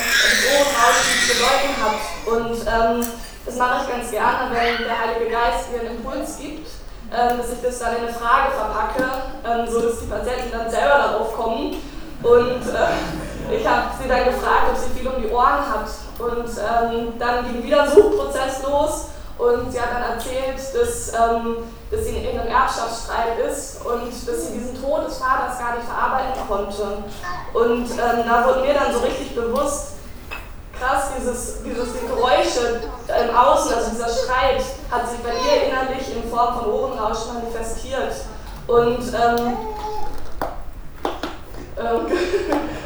Ohrenrauschen 0.51 1.15
zu 1.21 1.33
bedeuten 1.33 1.75
hat. 1.79 2.01
Und 2.25 2.57
ähm, 2.67 3.07
das 3.45 3.55
mache 3.55 3.83
ich 3.83 3.91
ganz 3.91 4.11
gerne, 4.11 4.51
wenn 4.51 4.85
der 4.85 4.99
Heilige 4.99 5.31
Geist 5.31 5.71
mir 5.71 5.81
einen 5.81 5.97
Impuls 5.97 6.37
gibt, 6.37 6.67
ähm, 7.13 7.37
dass 7.37 7.53
ich 7.53 7.61
das 7.61 7.79
dann 7.79 7.97
in 7.97 8.03
eine 8.03 8.13
Frage 8.13 8.51
verpacke, 8.51 9.05
ähm, 9.45 9.67
so 9.71 9.81
dass 9.81 9.99
die 9.99 10.07
Patienten 10.07 10.51
dann 10.51 10.69
selber 10.69 10.97
darauf 10.97 11.33
kommen. 11.33 11.77
Und 12.23 12.61
äh, 12.73 13.34
ich 13.51 13.67
habe 13.67 13.83
sie 14.01 14.07
dann 14.07 14.25
gefragt, 14.25 14.71
ob 14.71 14.77
sie 14.77 14.99
viel 14.99 15.07
um 15.07 15.21
die 15.21 15.29
Ohren 15.29 15.65
hat. 15.67 15.87
Und 16.17 16.47
ähm, 16.47 17.13
dann 17.19 17.51
ging 17.51 17.63
wieder 17.63 17.83
ein 17.83 17.89
Suchprozess 17.89 18.63
los 18.63 19.05
und 19.37 19.71
sie 19.71 19.81
hat 19.81 19.89
dann 19.91 20.13
erzählt, 20.13 20.57
dass, 20.57 21.09
ähm, 21.09 21.57
dass 21.91 22.05
sie 22.05 22.17
in 22.17 22.39
einem 22.39 22.47
Erbschaftsstreit 22.47 23.37
ist 23.49 23.85
und 23.85 24.07
dass 24.07 24.47
sie 24.47 24.53
diesen 24.53 24.81
Tod 24.81 25.07
des 25.07 25.17
Vaters 25.17 25.59
gar 25.59 25.75
nicht 25.75 25.85
verarbeiten 25.85 26.41
konnte. 26.47 27.03
Und 27.53 27.89
ähm, 27.91 28.23
da 28.25 28.45
wurde 28.45 28.61
mir 28.61 28.73
dann 28.73 28.93
so 28.93 28.99
richtig 28.99 29.35
bewusst, 29.35 29.95
krass, 30.79 31.11
dieses, 31.17 31.63
dieses 31.63 31.93
die 31.93 32.07
Geräusche 32.07 32.81
im 33.07 33.35
Außen, 33.35 33.73
also 33.73 33.91
dieser 33.91 34.09
Streit, 34.09 34.63
hat 34.89 35.09
sich 35.09 35.19
bei 35.19 35.31
ihr 35.31 35.67
innerlich 35.67 36.15
in 36.15 36.29
Form 36.29 36.59
von 36.59 36.71
Ohrenrauschen 36.71 37.33
manifestiert. 37.33 38.13
Und 38.67 38.99
ähm, 39.13 39.57
ähm, 41.77 42.07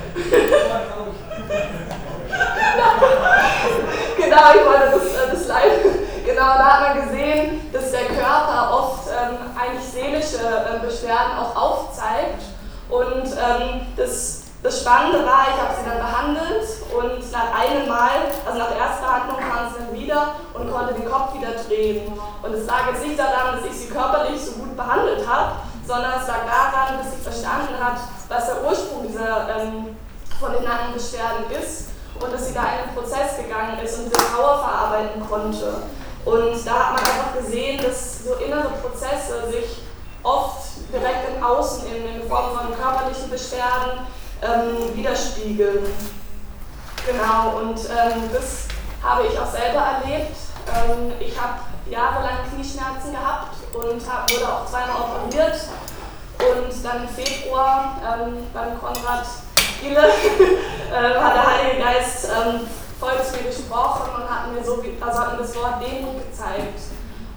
genau, 4.18 4.54
ich 4.56 4.66
wollte 4.66 4.92
das, 4.94 5.06
äh, 5.06 5.32
das 5.32 5.48
live 5.48 6.00
Genau, 6.26 6.58
da 6.58 6.66
hat 6.66 6.96
man 6.96 7.08
gesehen, 7.08 7.72
dass 7.74 7.92
der 7.92 8.06
Körper 8.06 8.70
oft 8.72 9.10
ähm, 9.10 9.38
eigentlich 9.60 9.84
seelische 9.84 10.38
äh, 10.38 10.80
Beschwerden 10.86 11.38
auch 11.38 11.56
aufzeigt. 11.56 12.44
Und 12.88 13.26
ähm, 13.26 13.82
das, 13.98 14.44
das 14.62 14.82
Spannende 14.82 15.26
war, 15.26 15.48
ich 15.50 15.60
habe 15.60 15.74
sie 15.74 15.90
dann 15.90 15.98
behandelt 15.98 16.70
und 16.96 17.32
nach 17.32 17.60
einem 17.60 17.88
Mal, 17.88 18.30
also 18.46 18.60
nach 18.60 18.70
der 18.70 18.78
ersten 18.78 19.06
kam 19.06 19.74
sie 19.74 19.84
dann 19.84 19.94
wieder 20.00 20.36
und 20.54 20.72
konnte 20.72 20.94
den 20.94 21.10
Kopf 21.10 21.34
wieder 21.34 21.52
drehen. 21.68 22.14
Und 22.44 22.54
es 22.54 22.68
lag 22.68 22.92
jetzt 22.92 23.06
nicht 23.06 23.18
daran, 23.18 23.58
dass 23.58 23.66
ich 23.66 23.78
sie 23.78 23.90
körperlich 23.90 24.40
so 24.40 24.52
gut 24.52 24.78
behandelt 24.78 25.28
habe, 25.28 25.54
sondern 25.88 26.22
es 26.22 26.28
lag 26.28 26.46
daran, 26.46 27.00
dass 27.00 27.16
sie 27.16 27.22
verstanden 27.22 27.74
hat, 27.82 27.98
was 28.28 28.46
der 28.46 28.64
Ursprung 28.64 29.08
dieser, 29.08 29.50
ähm, 29.58 29.98
von 30.40 30.54
den 30.54 30.64
Nackenbeschwerden 30.64 31.52
ist 31.52 31.90
und 32.20 32.34
dass 32.34 32.48
sie 32.48 32.54
da 32.54 32.62
in 32.62 32.68
einen 32.68 32.96
Prozess 32.96 33.38
gegangen 33.38 33.80
ist 33.84 34.00
und 34.00 34.06
diese 34.06 34.32
Trauer 34.32 34.60
verarbeiten 34.60 35.22
konnte. 35.28 35.84
Und 36.26 36.66
da 36.66 36.72
hat 36.72 36.96
man 36.96 37.06
einfach 37.06 37.34
gesehen, 37.38 37.82
dass 37.82 38.24
so 38.24 38.34
innere 38.36 38.70
Prozesse 38.82 39.50
sich 39.52 39.82
oft 40.24 40.68
direkt 40.94 41.36
im 41.36 41.44
Außen 41.44 41.88
in, 41.88 42.22
in 42.22 42.28
Form 42.28 42.58
von 42.58 42.76
körperlichen 42.78 43.30
Beschwerden 43.30 44.06
ähm, 44.42 44.96
widerspiegeln. 44.96 45.86
Genau, 47.06 47.60
und 47.60 47.80
ähm, 47.80 48.30
das 48.34 48.68
habe 49.02 49.28
ich 49.28 49.40
auch 49.40 49.50
selber 49.50 49.80
erlebt. 49.80 50.36
Ähm, 50.68 51.14
ich 51.20 51.40
habe 51.40 51.60
jahrelang 51.90 52.38
Knieschmerzen 52.54 53.12
gehabt 53.12 53.56
und 53.74 54.02
hab, 54.12 54.30
wurde 54.32 54.54
auch 54.54 54.66
zweimal 54.66 55.02
operiert. 55.02 55.60
Und 56.40 56.86
dann 56.86 57.04
im 57.04 57.10
Februar 57.10 57.98
ähm, 58.02 58.46
beim 58.54 58.80
Konrad 58.80 59.26
Gille 59.82 59.98
äh, 60.92 61.20
hat 61.20 61.36
der 61.36 61.48
Heilige 61.48 61.82
Geist 61.84 62.26
ähm, 62.26 62.62
zu 63.00 63.38
mir 63.38 63.50
gesprochen 63.50 64.12
und 64.16 64.30
hat 64.30 64.52
mir, 64.52 64.64
so, 64.64 64.84
also 65.00 65.20
hat 65.20 65.34
mir 65.34 65.44
das 65.44 65.56
Wort 65.56 65.82
Demut 65.82 66.20
gezeigt. 66.30 66.80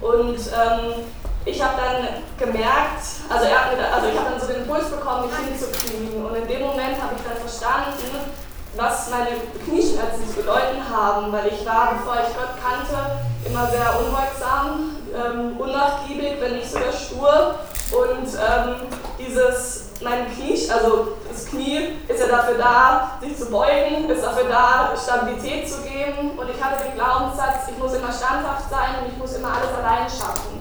Und 0.00 0.36
ähm, 0.36 1.06
ich 1.44 1.62
habe 1.62 1.74
dann 1.76 2.22
gemerkt, 2.38 3.02
also, 3.28 3.44
er 3.46 3.64
hat 3.64 3.76
mir, 3.76 3.82
also 3.92 4.08
ich 4.08 4.18
habe 4.18 4.30
dann 4.30 4.40
so 4.40 4.46
den 4.46 4.62
Impuls 4.62 4.90
bekommen, 4.90 5.28
mich 5.28 5.36
hinzukriegen. 5.38 6.24
Und 6.24 6.34
in 6.34 6.48
dem 6.48 6.62
Moment 6.62 7.00
habe 7.02 7.14
ich 7.16 7.22
dann 7.22 7.38
verstanden, 7.38 8.32
was 8.76 9.10
meine 9.10 9.36
Knieschmerzen 9.64 10.28
zu 10.28 10.36
bedeuten 10.36 10.82
haben, 10.88 11.30
weil 11.32 11.48
ich 11.48 11.66
war, 11.66 11.94
bevor 11.94 12.14
ich 12.14 12.34
Gott 12.34 12.56
kannte, 12.62 13.20
immer 13.44 13.66
sehr 13.68 14.00
unwirksam, 14.00 14.96
ähm, 15.14 15.56
unnachgiebig, 15.58 16.40
wenn 16.40 16.56
nicht 16.56 16.70
sogar 16.70 16.92
stur. 16.92 17.54
Und 17.92 18.28
ähm, 18.34 18.88
dieses, 19.18 19.91
mein 20.04 20.26
Knie, 20.34 20.68
also 20.70 21.16
das 21.30 21.46
Knie 21.46 21.98
ist 22.08 22.20
ja 22.20 22.26
dafür 22.26 22.58
da, 22.58 23.18
sich 23.20 23.36
zu 23.36 23.46
beugen, 23.46 24.08
ist 24.08 24.24
dafür 24.24 24.48
da, 24.48 24.92
Stabilität 24.96 25.68
zu 25.68 25.82
geben. 25.82 26.38
Und 26.38 26.50
ich 26.50 26.62
hatte 26.62 26.84
den 26.84 26.94
Glaubenssatz, 26.94 27.68
ich 27.70 27.78
muss 27.78 27.94
immer 27.94 28.12
standhaft 28.12 28.70
sein 28.70 29.02
und 29.02 29.12
ich 29.12 29.18
muss 29.18 29.34
immer 29.34 29.48
alles 29.48 29.70
allein 29.78 30.08
schaffen. 30.08 30.60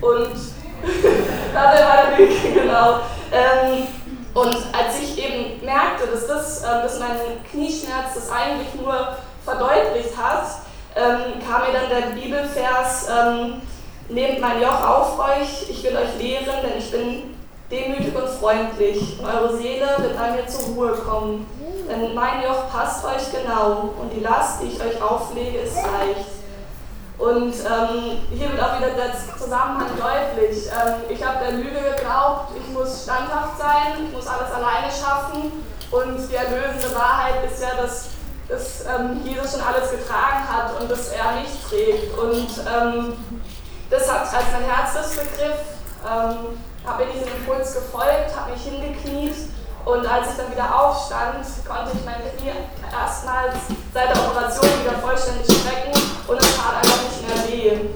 Und 0.00 0.34
da 1.54 1.64
war 1.64 1.72
der 1.72 2.18
Weg, 2.18 2.54
genau. 2.54 3.00
Ähm, 3.32 3.86
und 4.34 4.56
als 4.72 4.98
ich 5.02 5.18
eben 5.18 5.64
merkte, 5.64 6.06
dass, 6.06 6.26
das, 6.26 6.62
äh, 6.62 6.82
dass 6.82 6.98
mein 6.98 7.44
Knieschmerz 7.50 8.14
das 8.14 8.30
eigentlich 8.30 8.74
nur 8.80 9.16
verdeutlicht 9.44 10.16
hat, 10.16 10.46
ähm, 10.96 11.40
kam 11.48 11.62
mir 11.62 11.72
dann 11.72 11.88
der 11.88 12.20
Bibelvers, 12.20 13.08
ähm, 13.08 13.62
nehmt 14.08 14.40
mein 14.40 14.60
Joch 14.60 14.86
auf 14.86 15.18
euch, 15.18 15.70
ich 15.70 15.82
will 15.84 15.96
euch 15.96 16.18
lehren, 16.18 16.56
denn 16.62 16.78
ich 16.78 16.90
bin 16.90 17.34
demütig 17.72 18.14
und 18.14 18.28
freundlich. 18.28 19.18
Und 19.18 19.26
eure 19.26 19.56
Seele 19.56 19.88
wird 19.98 20.18
an 20.18 20.36
mir 20.36 20.46
zur 20.46 20.74
Ruhe 20.74 20.92
kommen. 20.92 21.46
Denn 21.88 22.14
mein 22.14 22.42
Joch 22.42 22.70
passt 22.70 23.04
euch 23.04 23.32
genau 23.32 23.94
und 24.00 24.12
die 24.12 24.20
Last, 24.20 24.62
die 24.62 24.68
ich 24.68 24.80
euch 24.80 25.02
auflege, 25.02 25.58
ist 25.58 25.76
leicht. 25.76 26.28
Und 27.18 27.54
ähm, 27.54 28.18
hier 28.30 28.50
wird 28.50 28.60
auch 28.60 28.78
wieder 28.78 28.90
der 28.90 29.12
Zusammenhang 29.38 29.90
deutlich. 29.96 30.66
Ähm, 30.66 30.94
ich 31.08 31.24
habe 31.24 31.44
der 31.44 31.52
Lüge 31.52 31.80
geglaubt, 31.96 32.52
ich 32.56 32.72
muss 32.72 33.04
standhaft 33.04 33.58
sein, 33.58 34.06
ich 34.06 34.12
muss 34.12 34.26
alles 34.26 34.50
alleine 34.52 34.90
schaffen. 34.90 35.52
Und 35.90 36.30
die 36.30 36.34
erlösende 36.34 36.94
Wahrheit 36.96 37.34
ist 37.50 37.62
ja, 37.62 37.80
dass, 37.80 38.08
dass 38.48 38.84
ähm, 38.86 39.20
Jesus 39.24 39.52
schon 39.52 39.60
alles 39.60 39.90
getragen 39.90 40.48
hat 40.48 40.80
und 40.80 40.90
dass 40.90 41.08
er 41.08 41.32
mich 41.40 41.50
trägt. 41.68 42.18
Und 42.18 42.48
ähm, 42.66 43.14
das 43.90 44.10
hat 44.10 44.22
als 44.22 44.46
mein 44.52 44.64
Herz 44.64 44.94
das 44.94 45.10
begriff, 45.10 45.71
ähm, 46.04 46.58
habe 46.86 47.04
ich 47.04 47.12
diesem 47.12 47.36
Impuls 47.36 47.74
gefolgt, 47.74 48.36
habe 48.36 48.52
mich 48.52 48.62
hingekniet 48.62 49.34
und 49.84 50.06
als 50.06 50.30
ich 50.30 50.36
dann 50.36 50.50
wieder 50.52 50.80
aufstand, 50.80 51.44
konnte 51.66 51.90
ich 51.94 52.04
mein 52.04 52.22
Knie 52.36 52.52
erstmals 52.92 53.54
seit 53.92 54.14
der 54.14 54.22
Operation 54.22 54.70
wieder 54.80 54.98
vollständig 54.98 55.44
strecken 55.44 55.92
und 56.28 56.40
es 56.40 56.56
tat 56.56 56.76
einfach 56.76 57.02
nicht 57.02 57.28
mehr 57.28 57.48
weh. 57.48 57.88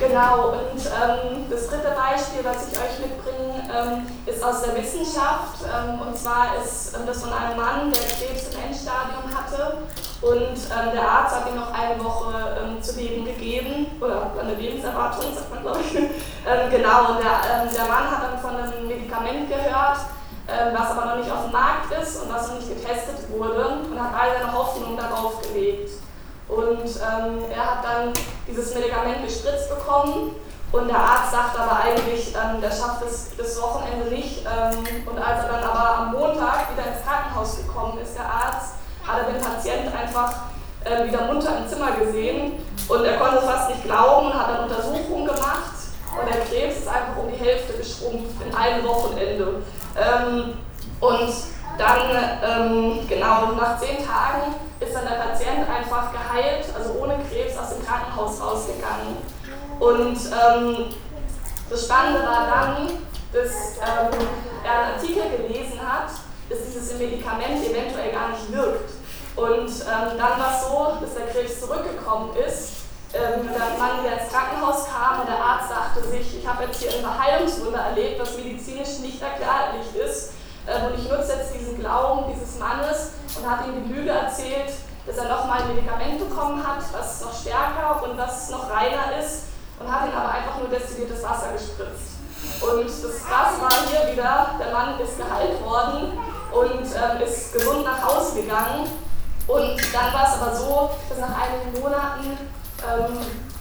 Genau, 0.00 0.52
und 0.52 0.80
ähm, 0.84 1.46
das 1.50 1.68
dritte 1.68 1.90
Beispiel, 1.90 2.44
was 2.44 2.68
ich 2.68 2.78
euch 2.78 2.98
mitbringe, 3.00 3.64
ähm, 3.74 4.06
ist 4.26 4.44
aus 4.44 4.62
der 4.62 4.76
Wissenschaft. 4.76 5.64
Ähm, 5.64 6.00
und 6.00 6.16
zwar 6.16 6.56
ist 6.62 6.94
ähm, 6.94 7.06
das 7.06 7.22
von 7.22 7.32
einem 7.32 7.56
Mann, 7.56 7.90
der 7.90 8.02
Krebs 8.02 8.48
im 8.52 8.60
Endstadium 8.68 9.24
hatte 9.34 9.78
und 10.24 10.56
ähm, 10.56 10.92
der 10.94 11.06
Arzt 11.06 11.36
hat 11.36 11.48
ihm 11.50 11.56
noch 11.56 11.72
eine 11.72 12.02
Woche 12.02 12.32
ähm, 12.58 12.82
zu 12.82 12.98
leben 12.98 13.26
gegeben, 13.26 13.86
oder 14.00 14.30
eine 14.40 14.54
Lebenserwartung, 14.54 15.34
sagt 15.34 15.50
man 15.50 15.60
glaube 15.62 15.80
ich. 15.80 15.94
ähm, 15.96 16.70
genau, 16.70 17.12
und 17.12 17.18
der, 17.18 17.44
ähm, 17.44 17.68
der 17.68 17.84
Mann 17.84 18.10
hat 18.10 18.22
dann 18.22 18.38
von 18.40 18.56
einem 18.56 18.88
Medikament 18.88 19.50
gehört, 19.50 19.98
ähm, 20.48 20.72
was 20.72 20.90
aber 20.92 21.04
noch 21.06 21.16
nicht 21.16 21.30
auf 21.30 21.44
dem 21.44 21.52
Markt 21.52 21.92
ist 22.00 22.22
und 22.22 22.32
was 22.32 22.48
noch 22.48 22.54
nicht 22.56 22.68
getestet 22.68 23.28
wurde 23.30 23.84
und 23.90 24.00
hat 24.00 24.14
all 24.18 24.32
seine 24.32 24.52
Hoffnung 24.52 24.96
darauf 24.96 25.42
gelegt. 25.42 25.90
Und 26.48 26.88
ähm, 26.88 27.44
er 27.52 27.76
hat 27.76 27.84
dann 27.84 28.12
dieses 28.48 28.74
Medikament 28.74 29.24
gespritzt 29.24 29.68
bekommen 29.68 30.36
und 30.72 30.88
der 30.88 30.98
Arzt 30.98 31.32
sagt 31.32 31.58
aber 31.58 31.80
eigentlich, 31.80 32.32
der 32.32 32.70
schafft 32.70 33.02
es 33.06 33.30
bis 33.36 33.62
Wochenende 33.62 34.06
nicht. 34.10 34.44
und 35.06 35.18
als 35.18 35.44
er 35.44 35.48
dann 35.48 35.62
aber 35.62 35.98
am 35.98 36.12
Montag 36.12 36.72
wieder 36.72 36.88
ins 36.88 37.06
Krankenhaus 37.06 37.56
gekommen 37.58 37.98
ist, 37.98 38.16
der 38.16 38.26
Arzt, 38.26 38.74
hat 39.06 39.26
er 39.26 39.32
den 39.32 39.42
Patienten 39.42 39.92
einfach 39.96 40.32
äh, 40.84 41.06
wieder 41.06 41.22
munter 41.26 41.58
im 41.58 41.68
Zimmer 41.68 41.92
gesehen 41.92 42.52
und 42.88 43.04
er 43.04 43.16
konnte 43.16 43.38
es 43.38 43.44
fast 43.44 43.70
nicht 43.70 43.84
glauben 43.84 44.26
und 44.26 44.34
hat 44.34 44.50
dann 44.50 44.64
Untersuchungen 44.64 45.26
gemacht 45.26 45.74
und 46.18 46.28
der 46.28 46.42
Krebs 46.44 46.78
ist 46.78 46.88
einfach 46.88 47.16
um 47.16 47.30
die 47.30 47.42
Hälfte 47.42 47.72
geschrumpft 47.74 48.40
in 48.46 48.54
einem 48.54 48.84
Wochenende. 48.86 49.62
Ähm, 49.96 50.54
und 51.00 51.34
dann, 51.76 52.10
ähm, 52.42 53.08
genau, 53.08 53.52
nach 53.52 53.78
zehn 53.80 53.98
Tagen 53.98 54.54
ist 54.78 54.94
dann 54.94 55.04
der 55.04 55.16
Patient 55.16 55.68
einfach 55.68 56.12
geheilt, 56.12 56.66
also 56.76 56.94
ohne 57.00 57.16
Krebs 57.28 57.58
aus 57.58 57.74
dem 57.74 57.84
Krankenhaus 57.84 58.40
rausgegangen. 58.40 59.16
Und 59.80 60.16
ähm, 60.16 60.94
das 61.68 61.84
Spannende 61.84 62.20
war 62.20 62.46
dann, 62.46 62.90
dass 63.32 63.78
ähm, 63.78 64.26
er 64.62 64.72
einen 64.72 64.94
Artikel 64.94 65.22
gelesen 65.36 65.80
hat, 65.80 66.10
dass 66.48 66.58
dieses 66.64 66.96
Medikament 66.98 67.64
eventuell 67.64 68.12
gar 68.12 68.28
nicht 68.30 68.52
wirkt. 68.52 68.93
Und 69.36 69.68
ähm, 69.68 70.18
dann 70.18 70.38
war 70.38 70.54
es 70.54 70.68
so, 70.68 70.98
dass 71.00 71.14
der 71.14 71.26
Krebs 71.26 71.60
zurückgekommen 71.60 72.36
ist, 72.36 72.84
ähm, 73.14 73.46
der 73.46 73.78
Mann 73.78 74.02
wieder 74.02 74.20
ins 74.20 74.32
Krankenhaus 74.32 74.86
kam 74.86 75.20
und 75.20 75.28
der 75.28 75.38
Arzt 75.38 75.68
sagte 75.68 76.02
sich, 76.08 76.38
ich 76.38 76.46
habe 76.46 76.64
jetzt 76.64 76.82
hier 76.82 76.90
ein 76.90 77.18
Heilungswunder 77.18 77.78
erlebt, 77.78 78.20
was 78.20 78.36
medizinisch 78.36 78.98
nicht 79.00 79.22
erklärlich 79.22 79.94
ist. 79.94 80.32
Ähm, 80.66 80.86
und 80.86 80.98
ich 80.98 81.10
nutze 81.10 81.34
jetzt 81.34 81.54
diesen 81.54 81.78
Glauben 81.78 82.32
dieses 82.32 82.58
Mannes 82.58 83.12
und 83.36 83.48
habe 83.48 83.68
ihm 83.68 83.84
die 83.84 83.92
Lüge 83.92 84.10
erzählt, 84.10 84.72
dass 85.06 85.16
er 85.16 85.28
nochmal 85.28 85.62
ein 85.62 85.74
Medikament 85.74 86.18
bekommen 86.18 86.66
hat, 86.66 86.82
was 86.92 87.20
noch 87.20 87.34
stärker 87.38 88.02
und 88.02 88.16
was 88.16 88.50
noch 88.50 88.70
reiner 88.70 89.18
ist 89.20 89.44
und 89.78 89.90
hat 89.90 90.08
ihn 90.08 90.16
aber 90.16 90.30
einfach 90.30 90.58
nur 90.58 90.68
destilliertes 90.68 91.22
Wasser 91.22 91.52
gespritzt. 91.52 92.14
Und 92.60 92.86
das 92.86 93.24
Krasse 93.24 93.60
war 93.60 93.88
hier 93.88 94.12
wieder, 94.12 94.54
der 94.58 94.72
Mann 94.72 94.98
ist 95.00 95.18
geheilt 95.18 95.62
worden 95.64 96.18
und 96.52 96.84
ähm, 96.84 97.22
ist 97.22 97.52
gesund 97.52 97.84
nach 97.84 98.02
Hause 98.02 98.42
gegangen. 98.42 98.88
Und 99.46 99.76
dann 99.92 100.12
war 100.12 100.24
es 100.24 100.40
aber 100.40 100.56
so, 100.56 100.90
dass 101.08 101.18
nach 101.18 101.36
einigen 101.36 101.80
Monaten 101.80 102.38
ähm, 102.80 103.18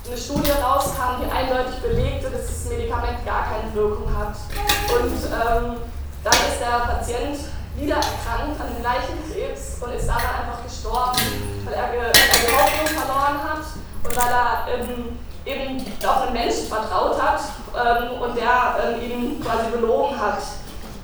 eine 0.07 0.17
Studie 0.17 0.51
rauskam, 0.51 1.23
die 1.23 1.31
eindeutig 1.31 1.79
belegte, 1.81 2.29
dass 2.29 2.47
das 2.47 2.65
Medikament 2.69 3.25
gar 3.25 3.45
keine 3.45 3.73
Wirkung 3.73 4.07
hat. 4.17 4.35
Und 4.95 5.13
ähm, 5.13 5.77
dann 6.23 6.33
ist 6.33 6.59
der 6.59 6.87
Patient 6.87 7.39
wieder 7.75 7.95
erkrankt 7.95 8.61
an 8.61 8.67
dem 8.73 8.81
gleichen 8.81 9.17
Krebs 9.31 9.81
und 9.81 9.91
ist 9.93 10.07
dabei 10.07 10.21
einfach 10.21 10.63
gestorben, 10.63 11.19
weil 11.65 11.73
er, 11.73 11.89
weil 11.89 12.05
er 12.05 12.11
die 12.11 12.53
Hoffnung 12.53 12.87
verloren 12.87 13.43
hat 13.43 13.65
und 14.03 14.15
weil 14.15 14.31
er 14.31 14.67
ähm, 14.73 15.19
eben 15.45 16.07
auf 16.07 16.21
einen 16.21 16.33
Menschen 16.33 16.67
vertraut 16.67 17.21
hat 17.21 17.41
ähm, 17.75 18.21
und 18.21 18.37
der 18.37 18.77
ähm, 18.83 19.01
ihn 19.01 19.43
quasi 19.43 19.71
belogen 19.71 20.19
hat. 20.19 20.39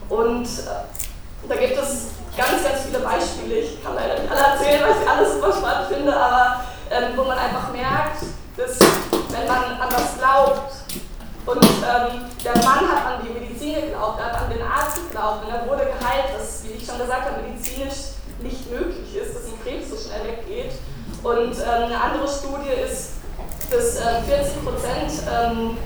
Und 0.09 0.45
äh, 0.45 1.47
da 1.47 1.55
gibt 1.55 1.77
es 1.77 2.07
ganz, 2.39 2.63
ganz 2.63 2.87
viele 2.87 2.99
Beispiele. 2.99 3.55
Ich 3.59 3.83
kann 3.83 3.95
leider 3.95 4.21
nicht 4.21 4.31
alle 4.31 4.55
erzählen, 4.55 4.81
weil 4.81 4.95
ich 4.95 5.09
alles 5.09 5.33
super 5.33 5.51
spannend 5.51 5.91
finde, 5.91 6.15
aber 6.15 6.63
ähm, 6.89 7.11
wo 7.17 7.23
man 7.23 7.37
einfach 7.37 7.71
merkt, 7.71 8.23
dass 8.55 8.79
wenn 9.29 9.45
man 9.47 9.75
an 9.75 9.89
was 9.91 10.17
glaubt 10.17 10.71
und 11.45 11.63
ähm, 11.63 12.31
der 12.43 12.55
Mann 12.63 12.87
hat 12.87 13.05
an 13.05 13.27
die 13.27 13.33
Medizin 13.35 13.75
geglaubt, 13.75 14.19
er 14.19 14.31
hat 14.31 14.43
an 14.43 14.49
den 14.49 14.61
Arzt 14.61 15.03
geglaubt 15.07 15.45
und 15.45 15.51
er 15.51 15.67
wurde 15.67 15.91
geheilt, 15.91 16.31
was, 16.37 16.63
wie 16.63 16.79
ich 16.79 16.85
schon 16.85 16.97
gesagt 16.97 17.25
habe, 17.27 17.43
medizinisch 17.43 18.15
nicht 18.39 18.71
möglich 18.71 19.15
ist, 19.15 19.35
dass 19.35 19.45
ein 19.45 19.59
Krebs 19.61 19.89
so 19.91 19.97
schnell 19.97 20.23
weggeht. 20.23 20.71
Und 21.23 21.51
ähm, 21.59 21.91
eine 21.91 21.99
andere 21.99 22.27
Studie 22.27 22.71
ist, 22.71 23.19
dass 23.69 23.97
äh, 23.99 24.23
40 24.23 24.63
Prozent 24.63 25.11
ähm, 25.27 25.77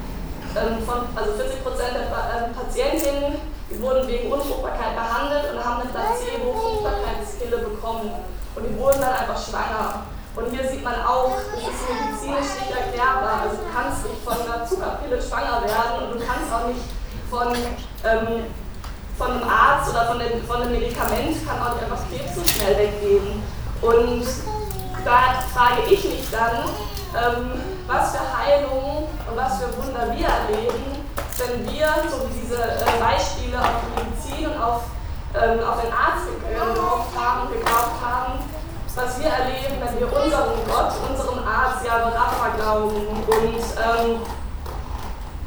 ähm, 0.53 0.85
von, 0.85 1.09
also 1.15 1.33
40 1.33 1.63
Prozent 1.63 1.97
der 1.97 2.05
ähm, 2.05 2.53
Patientinnen 2.53 3.52
die 3.73 3.81
wurden 3.81 4.07
wegen 4.07 4.31
Unfruchtbarkeit 4.31 4.95
behandelt 4.95 5.53
und 5.53 5.65
haben 5.65 5.81
eine 5.81 5.89
Placebo-Fruchtbarkeitspille 5.89 7.57
bekommen. 7.57 8.11
Und 8.55 8.63
die 8.63 8.77
wurden 8.77 9.01
dann 9.01 9.13
einfach 9.13 9.37
schwanger. 9.37 10.05
Und 10.35 10.49
hier 10.51 10.67
sieht 10.67 10.83
man 10.83 11.01
auch, 11.05 11.33
das 11.53 11.61
ist 11.61 11.89
medizinisch 11.89 12.53
nicht 12.61 12.73
erklärbar. 12.75 13.41
Also 13.43 13.57
du 13.57 13.69
kannst 13.73 14.05
nicht 14.05 14.21
von 14.23 14.33
einer 14.33 14.65
Zuckerpille 14.65 15.21
schwanger 15.21 15.61
werden 15.65 16.05
und 16.05 16.19
du 16.19 16.25
kannst 16.25 16.53
auch 16.53 16.67
nicht 16.67 16.81
von, 17.29 17.49
ähm, 17.53 18.45
von 19.17 19.31
einem 19.31 19.49
Arzt 19.49 19.89
oder 19.89 20.05
von, 20.05 20.19
dem, 20.19 20.43
von 20.45 20.61
einem 20.61 20.71
Medikament 20.71 21.37
kann 21.47 21.61
auch 21.61 21.73
nicht 21.73 21.83
einfach 21.83 22.01
Krebs 22.09 22.35
so 22.35 22.41
schnell 22.45 22.77
weggehen. 22.77 23.41
Und 23.81 24.25
da 25.05 25.41
frage 25.53 25.81
ich 25.89 26.03
mich 26.03 26.29
dann, 26.31 26.69
ähm, 27.13 27.61
was 27.87 28.11
für 28.11 28.37
Heilungen 28.37 29.05
und 29.29 29.35
was 29.35 29.59
für 29.59 29.69
Wunder 29.77 30.07
wir 30.15 30.27
erleben, 30.27 31.02
wenn 31.37 31.65
wir, 31.65 31.87
so 32.09 32.29
wie 32.29 32.41
diese 32.41 32.61
äh, 32.61 32.99
Beispiele 32.99 33.59
auf 33.59 33.81
die 33.81 34.03
Medizin 34.03 34.47
und 34.51 34.61
auf, 34.61 34.81
ähm, 35.33 35.59
auf 35.65 35.81
den 35.81 35.91
Arzt 35.91 36.29
gehofft 36.75 37.17
haben 37.17 37.47
und 37.47 37.53
geglaubt 37.53 37.97
haben, 38.01 38.39
was 38.95 39.19
wir 39.19 39.27
erleben, 39.27 39.81
wenn 39.81 39.99
wir 39.99 40.07
unserem 40.07 40.53
Gott, 40.67 40.93
unserem 41.09 41.39
Arzt, 41.47 41.85
ja, 41.85 41.97
Rapha 41.97 42.49
glauben. 42.55 42.95
Und 42.95 43.57
ähm, 43.57 44.21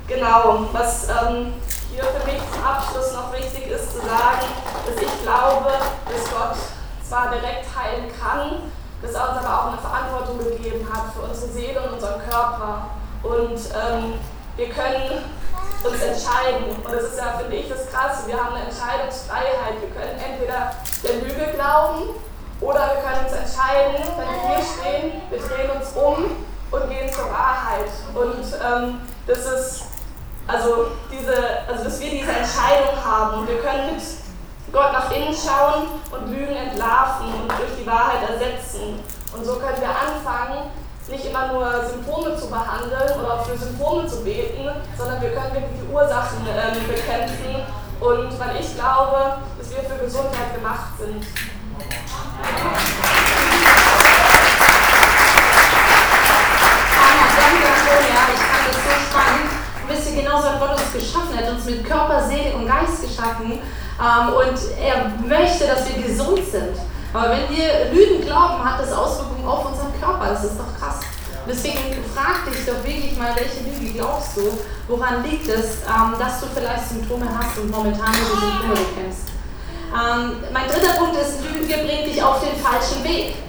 genau, 0.08 0.66
was 0.72 1.08
ähm, 1.08 1.54
hier 1.92 2.04
für 2.04 2.26
mich 2.26 2.42
zum 2.52 2.64
Abschluss 2.64 3.12
noch 3.12 3.32
wichtig 3.32 3.68
ist 3.68 3.92
zu 3.92 3.98
sagen, 3.98 4.46
dass 4.84 5.00
ich 5.00 5.22
glaube, 5.22 5.70
dass 5.70 6.30
Gott 6.30 6.56
zwar 7.08 7.30
direkt 7.30 7.66
heilen 7.78 8.10
kann, 8.20 8.72
dass 9.00 9.14
er 9.14 9.30
uns 9.30 9.38
aber 9.38 9.60
auch 9.60 9.66
eine 9.68 9.78
Verantwortung 9.78 10.38
gegeben 10.38 10.86
hat 10.92 11.12
für 11.14 11.22
unsere 11.22 11.52
Seele 11.52 11.80
und 11.82 11.94
unseren 11.94 12.20
Körper. 12.28 12.88
Und 13.22 13.54
ähm, 13.54 14.14
wir 14.56 14.70
können 14.70 15.22
uns 15.84 16.02
entscheiden. 16.02 16.76
Und 16.84 16.92
das 16.92 17.04
ist 17.04 17.18
ja, 17.18 17.38
finde 17.38 17.56
ich, 17.56 17.68
das 17.68 17.90
Krasse. 17.90 18.26
Wir 18.26 18.36
haben 18.36 18.54
eine 18.54 18.66
Entscheidungsfreiheit. 18.66 19.80
Wir 19.80 19.90
können 19.90 20.18
entweder 20.18 20.72
der 21.02 21.14
Lüge 21.22 21.52
glauben 21.54 22.14
oder 22.60 22.80
wir 22.94 23.02
können 23.02 23.26
uns 23.26 23.32
entscheiden, 23.32 24.02
wenn 24.16 24.28
wir 24.28 24.56
hier 24.56 24.64
stehen, 24.64 25.22
wir 25.30 25.38
drehen 25.38 25.70
uns 25.70 25.92
um 25.94 26.46
und 26.70 26.90
gehen 26.90 27.12
zur 27.12 27.30
Wahrheit. 27.30 27.90
Und 28.14 28.44
ähm, 28.64 29.00
das 29.26 29.38
ist, 29.38 29.84
also, 30.46 30.88
diese, 31.10 31.34
also, 31.68 31.84
dass 31.84 32.00
wir 32.00 32.10
diese 32.10 32.32
Entscheidung 32.32 32.96
haben. 33.04 33.46
Wir 33.46 33.58
können 33.58 33.94
mit 33.94 34.02
Gott 34.72 34.92
nach 34.92 35.10
innen 35.10 35.34
schauen 35.34 36.00
und 36.10 36.30
Lügen 36.30 36.56
entlarven 36.56 37.26
und 37.26 37.48
durch 37.48 37.76
die 37.78 37.86
Wahrheit 37.86 38.28
ersetzen. 38.28 39.00
Und 39.34 39.44
so 39.44 39.56
können 39.56 39.80
wir 39.80 39.90
anfangen, 39.90 40.70
nicht 41.08 41.24
immer 41.26 41.52
nur 41.52 41.84
Symptome 41.88 42.36
zu 42.36 42.48
behandeln 42.48 43.20
oder 43.20 43.38
für 43.44 43.56
Symptome 43.56 44.06
zu 44.06 44.24
beten, 44.24 44.68
sondern 44.98 45.20
wir 45.20 45.30
können 45.30 45.54
wirklich 45.54 45.80
die 45.80 45.92
Ursachen 45.92 46.38
ähm, 46.46 46.86
bekämpfen. 46.86 47.62
Und 48.00 48.38
weil 48.38 48.60
ich 48.60 48.74
glaube, 48.74 49.38
dass 49.58 49.70
wir 49.70 49.82
für 49.84 50.04
Gesundheit 50.04 50.54
gemacht 50.54 50.98
sind. 50.98 51.24
ich 58.34 58.40
fand 58.40 58.68
das 58.68 58.74
so 58.74 58.90
spannend. 59.10 59.50
wisst 59.88 60.10
ihr, 60.10 60.22
genauso 60.22 60.48
hat 60.48 60.60
Gott 60.60 60.72
uns 60.72 60.92
geschaffen. 60.92 61.38
Er 61.38 61.46
hat 61.46 61.52
uns 61.52 61.64
mit 61.64 61.84
Körper, 61.84 62.26
Seele 62.26 62.54
und 62.56 62.66
Geist 62.66 63.02
geschaffen. 63.02 63.52
Ähm, 63.52 64.28
und 64.34 64.58
er 64.78 65.08
möchte, 65.26 65.66
dass 65.66 65.88
wir 65.88 66.02
gesund 66.02 66.40
sind. 66.50 66.76
Aber 67.16 67.30
wenn 67.30 67.48
wir 67.48 67.96
Lügen 67.96 68.20
glauben, 68.20 68.62
hat 68.62 68.78
das 68.78 68.92
Auswirkungen 68.92 69.48
auf 69.48 69.64
unseren 69.64 69.88
Körper. 69.98 70.36
Das 70.36 70.44
ist 70.44 70.60
doch 70.60 70.68
krass. 70.76 71.00
Deswegen 71.48 72.04
frag 72.12 72.44
dich 72.44 72.66
doch 72.66 72.84
wirklich 72.84 73.16
mal, 73.16 73.32
welche 73.32 73.64
Lüge 73.64 73.96
glaubst 73.96 74.36
du? 74.36 74.52
Woran 74.86 75.24
liegt 75.24 75.48
es, 75.48 75.80
ähm, 75.88 76.12
dass 76.18 76.40
du 76.40 76.46
vielleicht 76.52 76.84
Symptome 76.90 77.24
hast 77.24 77.56
und 77.56 77.70
momentan 77.70 78.12
nur 78.12 78.36
die 78.36 78.40
Symptome 78.44 78.76
bekämpfst? 78.76 79.32
Ähm, 79.96 80.44
mein 80.52 80.68
dritter 80.68 80.92
Punkt 81.00 81.16
ist, 81.16 81.40
Lüge 81.40 81.88
bringt 81.88 82.04
dich 82.04 82.20
auf 82.20 82.44
den 82.44 82.52
falschen 82.60 83.00
Weg. 83.00 83.40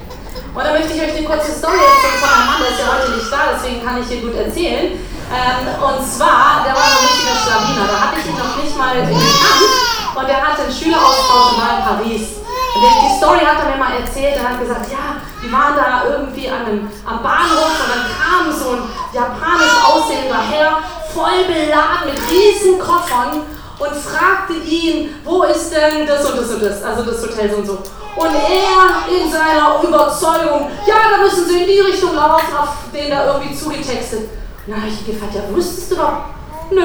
Und 0.56 0.64
da 0.64 0.72
möchte 0.72 0.94
ich 0.96 1.02
euch 1.04 1.18
eine 1.18 1.28
kurze 1.28 1.52
Story 1.52 1.76
erzählen 1.76 2.24
von 2.24 2.32
einem 2.32 2.48
Mann, 2.48 2.62
der 2.64 2.72
ist 2.72 2.80
ja 2.80 2.88
heute 2.88 3.20
nicht 3.20 3.28
da, 3.28 3.52
deswegen 3.52 3.84
kann 3.84 4.00
ich 4.00 4.08
hier 4.08 4.22
gut 4.24 4.36
erzählen. 4.38 4.96
Ähm, 5.28 5.64
und 5.76 6.00
zwar, 6.08 6.64
der 6.64 6.72
war 6.72 6.88
ein 6.88 7.04
richtiger 7.04 7.36
Schlawiner, 7.36 7.84
da 7.84 7.98
hatte 8.00 8.24
ich 8.24 8.32
ihn 8.32 8.40
noch 8.40 8.56
nicht 8.56 8.78
mal 8.80 8.96
gekannt 8.96 9.72
und 10.16 10.26
er 10.30 10.40
hatte 10.40 10.64
einen 10.64 10.72
Schüleraustausch 10.72 11.52
in 11.52 11.84
Paris. 11.84 12.47
Die 12.76 13.18
Story 13.18 13.40
hat 13.40 13.64
er 13.64 13.72
mir 13.72 13.78
mal 13.78 14.00
erzählt, 14.00 14.36
er 14.36 14.50
hat 14.50 14.60
gesagt, 14.60 14.92
ja, 14.92 15.18
die 15.42 15.52
waren 15.52 15.76
da 15.76 16.04
irgendwie 16.10 16.50
an 16.50 16.66
einem, 16.66 16.90
am 17.06 17.24
Bahnhof 17.24 17.74
und 17.82 17.90
dann 17.90 18.06
kam 18.06 18.52
so 18.52 18.72
ein 18.72 18.84
japanisch 19.14 19.78
aussehender 19.86 20.42
Herr, 20.50 20.78
voll 21.14 21.46
beladen 21.46 22.12
mit 22.12 22.20
riesen 22.30 22.78
Koffern 22.78 23.42
und 23.80 23.96
fragte 23.96 24.54
ihn, 24.54 25.16
wo 25.24 25.44
ist 25.44 25.72
denn 25.72 26.06
das 26.06 26.26
und 26.30 26.38
das 26.38 26.50
und 26.50 26.64
das, 26.64 26.84
also 26.84 27.04
das 27.04 27.22
Hotel 27.22 27.50
so 27.50 27.58
und 27.58 27.66
so. 27.66 27.74
Und 28.16 28.34
er 28.34 29.16
in 29.16 29.32
seiner 29.32 29.82
Überzeugung, 29.84 30.70
ja, 30.86 30.96
da 31.12 31.24
müssen 31.24 31.46
sie 31.48 31.62
in 31.62 31.68
die 31.68 31.80
Richtung 31.80 32.16
laufen, 32.16 32.56
auf 32.58 32.70
den 32.94 33.10
da 33.12 33.26
irgendwie 33.34 33.56
zugetextet. 33.56 34.30
Na, 34.66 34.78
ich 34.88 35.06
gefragt, 35.06 35.36
ja, 35.36 35.42
wusstest 35.56 35.92
du 35.92 35.96
doch? 35.96 36.14
Nö, 36.72 36.82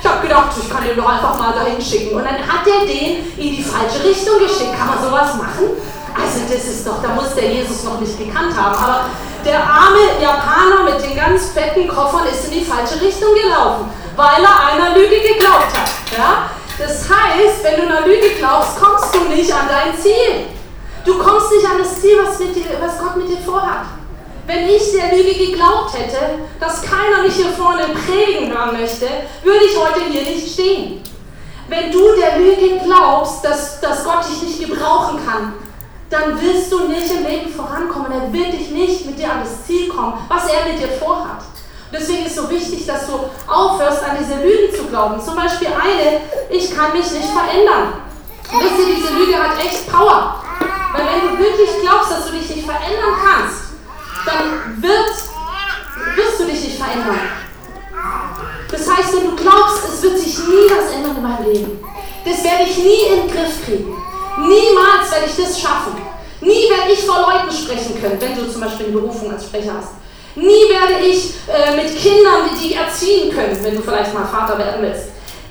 ich 0.00 0.08
habe 0.08 0.26
gedacht, 0.26 0.50
ich 0.60 0.70
kann 0.70 0.84
den 0.84 0.96
doch 0.96 1.08
einfach 1.08 1.38
mal 1.38 1.52
dahin 1.52 1.80
schicken. 1.80 2.16
Und 2.16 2.24
dann 2.24 2.40
hat 2.40 2.66
er 2.66 2.86
den 2.86 3.32
in 3.36 3.56
die 3.56 3.62
falsche 3.62 4.02
Richtung 4.04 4.38
geschickt. 4.38 4.72
Kann 4.78 4.88
man 4.88 5.04
sowas 5.04 5.34
machen? 5.36 5.76
Also 6.16 6.40
das 6.50 6.64
ist 6.64 6.86
doch, 6.86 7.02
da 7.02 7.08
muss 7.14 7.34
der 7.34 7.52
Jesus 7.52 7.84
noch 7.84 8.00
nicht 8.00 8.18
gekannt 8.18 8.56
haben. 8.56 8.74
Aber 8.76 9.04
der 9.44 9.60
arme 9.62 10.20
Japaner 10.20 10.84
mit 10.84 11.02
den 11.02 11.16
ganz 11.16 11.50
fetten 11.50 11.88
Koffern 11.88 12.26
ist 12.26 12.46
in 12.46 12.60
die 12.60 12.64
falsche 12.64 13.00
Richtung 13.00 13.34
gelaufen 13.34 13.90
weil 14.20 14.44
er 14.44 14.66
einer 14.66 14.96
Lüge 14.96 15.20
geglaubt 15.20 15.72
hat. 15.76 15.90
Ja? 16.16 16.50
Das 16.78 17.08
heißt, 17.08 17.62
wenn 17.62 17.76
du 17.80 17.86
einer 17.86 18.06
Lüge 18.06 18.30
glaubst, 18.38 18.80
kommst 18.80 19.14
du 19.14 19.20
nicht 19.28 19.52
an 19.52 19.68
dein 19.68 19.98
Ziel. 19.98 20.46
Du 21.04 21.18
kommst 21.18 21.50
nicht 21.52 21.66
an 21.66 21.78
das 21.78 22.00
Ziel, 22.00 22.18
was, 22.22 22.38
dir, 22.38 22.64
was 22.80 22.98
Gott 22.98 23.16
mit 23.16 23.28
dir 23.28 23.38
vorhat. 23.38 23.86
Wenn 24.50 24.68
ich 24.68 24.90
der 24.90 25.16
Lüge 25.16 25.32
geglaubt 25.32 25.96
hätte, 25.96 26.40
dass 26.58 26.82
keiner 26.82 27.22
mich 27.22 27.34
hier 27.34 27.50
vorne 27.50 27.84
predigen 27.84 28.50
hören 28.50 28.72
möchte, 28.72 29.06
würde 29.44 29.64
ich 29.64 29.78
heute 29.78 30.00
hier 30.10 30.22
nicht 30.22 30.54
stehen. 30.54 31.00
Wenn 31.68 31.92
du 31.92 32.16
der 32.16 32.36
Lüge 32.36 32.80
glaubst, 32.84 33.44
dass, 33.44 33.80
dass 33.80 34.02
Gott 34.02 34.28
dich 34.28 34.42
nicht 34.42 34.68
gebrauchen 34.68 35.20
kann, 35.24 35.52
dann 36.10 36.42
wirst 36.42 36.72
du 36.72 36.88
nicht 36.88 37.12
im 37.12 37.24
Leben 37.24 37.54
vorankommen. 37.54 38.10
Er 38.10 38.32
wird 38.32 38.52
dich 38.54 38.70
nicht 38.70 39.06
mit 39.06 39.20
dir 39.20 39.30
an 39.30 39.44
das 39.44 39.64
Ziel 39.68 39.88
kommen, 39.88 40.14
was 40.26 40.48
er 40.48 40.72
mit 40.72 40.82
dir 40.82 40.98
vorhat. 40.98 41.42
Deswegen 41.92 42.26
ist 42.26 42.36
es 42.36 42.42
so 42.42 42.50
wichtig, 42.50 42.84
dass 42.86 43.06
du 43.06 43.20
aufhörst, 43.46 44.02
an 44.02 44.16
diese 44.18 44.34
Lügen 44.42 44.74
zu 44.74 44.82
glauben. 44.86 45.24
Zum 45.24 45.36
Beispiel 45.36 45.68
eine, 45.68 46.22
ich 46.50 46.76
kann 46.76 46.92
mich 46.92 47.08
nicht 47.12 47.28
verändern. 47.30 48.02
wisst 48.50 48.80
ihr, 48.80 48.96
diese 48.96 49.14
Lüge 49.14 49.40
hat 49.40 49.64
echt 49.64 49.88
Power. 49.88 50.42
Weil 50.92 51.02
wenn 51.06 51.30
du 51.30 51.38
wirklich 51.38 51.70
glaubst, 51.82 52.10
dass 52.10 52.26
du 52.26 52.32
dich 52.32 52.50
nicht 52.52 52.66
verändern 52.66 53.14
kannst, 53.14 53.59
dann 54.26 54.82
wird, 54.82 56.16
wirst 56.16 56.40
du 56.40 56.44
dich 56.44 56.60
nicht 56.64 56.78
verändern. 56.78 57.20
Das 58.70 58.88
heißt, 58.88 59.16
wenn 59.16 59.30
du 59.30 59.36
glaubst, 59.36 59.84
es 59.92 60.02
wird 60.02 60.18
sich 60.18 60.38
nie 60.38 60.70
was 60.70 60.92
ändern 60.94 61.16
in 61.16 61.22
meinem 61.22 61.52
Leben, 61.52 61.84
das 62.24 62.44
werde 62.44 62.64
ich 62.64 62.76
nie 62.78 63.02
in 63.08 63.26
den 63.26 63.30
Griff 63.30 63.64
kriegen. 63.64 63.96
Niemals 64.38 65.10
werde 65.10 65.26
ich 65.26 65.36
das 65.36 65.60
schaffen. 65.60 65.96
Nie 66.40 66.70
werde 66.70 66.92
ich 66.92 67.00
vor 67.00 67.20
Leuten 67.20 67.52
sprechen 67.52 68.00
können, 68.00 68.18
wenn 68.20 68.34
du 68.34 68.50
zum 68.50 68.62
Beispiel 68.62 68.86
eine 68.86 68.96
Berufung 68.96 69.30
als 69.30 69.44
Sprecher 69.44 69.74
hast. 69.76 69.90
Nie 70.36 70.70
werde 70.70 71.04
ich 71.04 71.34
äh, 71.48 71.76
mit 71.76 71.94
Kindern 71.96 72.48
die 72.62 72.74
erziehen 72.74 73.34
können, 73.34 73.58
wenn 73.62 73.76
du 73.76 73.82
vielleicht 73.82 74.14
mal 74.14 74.24
Vater 74.24 74.56
werden 74.58 74.80
willst. 74.80 75.08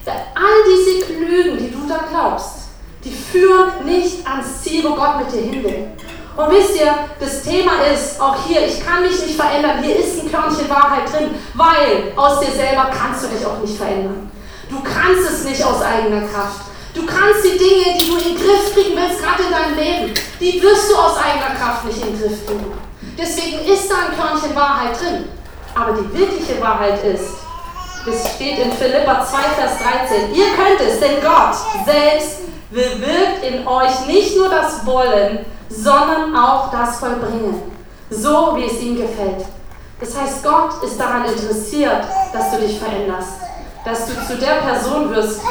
All 0.07 0.63
diese 0.65 1.13
Lügen, 1.13 1.57
die 1.57 1.69
du 1.69 1.87
da 1.87 2.05
glaubst, 2.09 2.69
die 3.03 3.11
führen 3.11 3.85
nicht 3.85 4.25
ans 4.27 4.63
Ziel, 4.63 4.83
wo 4.83 4.95
Gott 4.95 5.19
mit 5.19 5.31
dir 5.31 5.41
hin 5.41 5.63
will. 5.63 5.87
Und 6.39 6.51
wisst 6.51 6.79
ihr, 6.79 6.95
das 7.19 7.43
Thema 7.43 7.83
ist 7.93 8.17
auch 8.21 8.37
hier, 8.47 8.65
ich 8.65 8.79
kann 8.85 9.01
mich 9.01 9.19
nicht 9.19 9.35
verändern, 9.35 9.83
hier 9.83 9.97
ist 9.97 10.23
ein 10.23 10.31
Körnchen 10.31 10.69
Wahrheit 10.69 11.11
drin, 11.11 11.35
weil 11.53 12.13
aus 12.15 12.39
dir 12.39 12.53
selber 12.53 12.89
kannst 12.97 13.25
du 13.25 13.27
dich 13.27 13.45
auch 13.45 13.59
nicht 13.59 13.75
verändern. 13.75 14.31
Du 14.69 14.77
kannst 14.81 15.29
es 15.29 15.43
nicht 15.43 15.61
aus 15.61 15.81
eigener 15.81 16.21
Kraft. 16.21 16.61
Du 16.93 17.05
kannst 17.05 17.43
die 17.43 17.57
Dinge, 17.57 17.99
die 17.99 18.07
du 18.07 18.15
in 18.15 18.23
den 18.23 18.35
Griff 18.37 18.73
kriegen 18.73 18.95
willst, 18.95 19.21
gerade 19.21 19.43
in 19.43 19.51
deinem 19.51 19.75
Leben, 19.75 20.13
die 20.39 20.63
wirst 20.63 20.89
du 20.89 20.95
aus 20.95 21.17
eigener 21.17 21.59
Kraft 21.59 21.83
nicht 21.83 21.97
in 21.97 22.13
den 22.13 22.21
Griff 22.21 22.47
kriegen. 22.47 22.71
Deswegen 23.17 23.59
ist 23.67 23.91
da 23.91 23.95
ein 24.07 24.15
Körnchen 24.15 24.55
Wahrheit 24.55 24.95
drin. 24.97 25.25
Aber 25.75 25.91
die 25.91 26.17
wirkliche 26.17 26.61
Wahrheit 26.61 27.03
ist, 27.03 27.35
das 28.05 28.35
steht 28.35 28.59
in 28.59 28.71
Philippa 28.71 29.27
2, 29.27 29.37
Vers 29.59 29.73
13, 30.07 30.33
ihr 30.33 30.47
könnt 30.55 30.79
es, 30.79 31.01
denn 31.01 31.19
Gott 31.21 31.57
selbst 31.85 32.47
bewirkt 32.71 33.43
in 33.43 33.67
euch 33.67 34.05
nicht 34.07 34.37
nur 34.37 34.49
das 34.49 34.85
Wollen, 34.85 35.45
sondern 35.69 36.35
auch 36.35 36.71
das 36.71 36.99
Vollbringen, 36.99 37.61
so 38.09 38.55
wie 38.55 38.65
es 38.65 38.81
ihm 38.81 38.97
gefällt. 38.97 39.45
Das 39.99 40.17
heißt, 40.17 40.43
Gott 40.43 40.83
ist 40.83 40.99
daran 40.99 41.25
interessiert, 41.25 42.03
dass 42.31 42.51
du 42.51 42.57
dich 42.57 42.79
veränderst, 42.79 43.33
dass 43.83 44.05
du 44.05 44.13
zu 44.25 44.37
der 44.37 44.61
Person 44.61 45.09
wirst, 45.09 45.41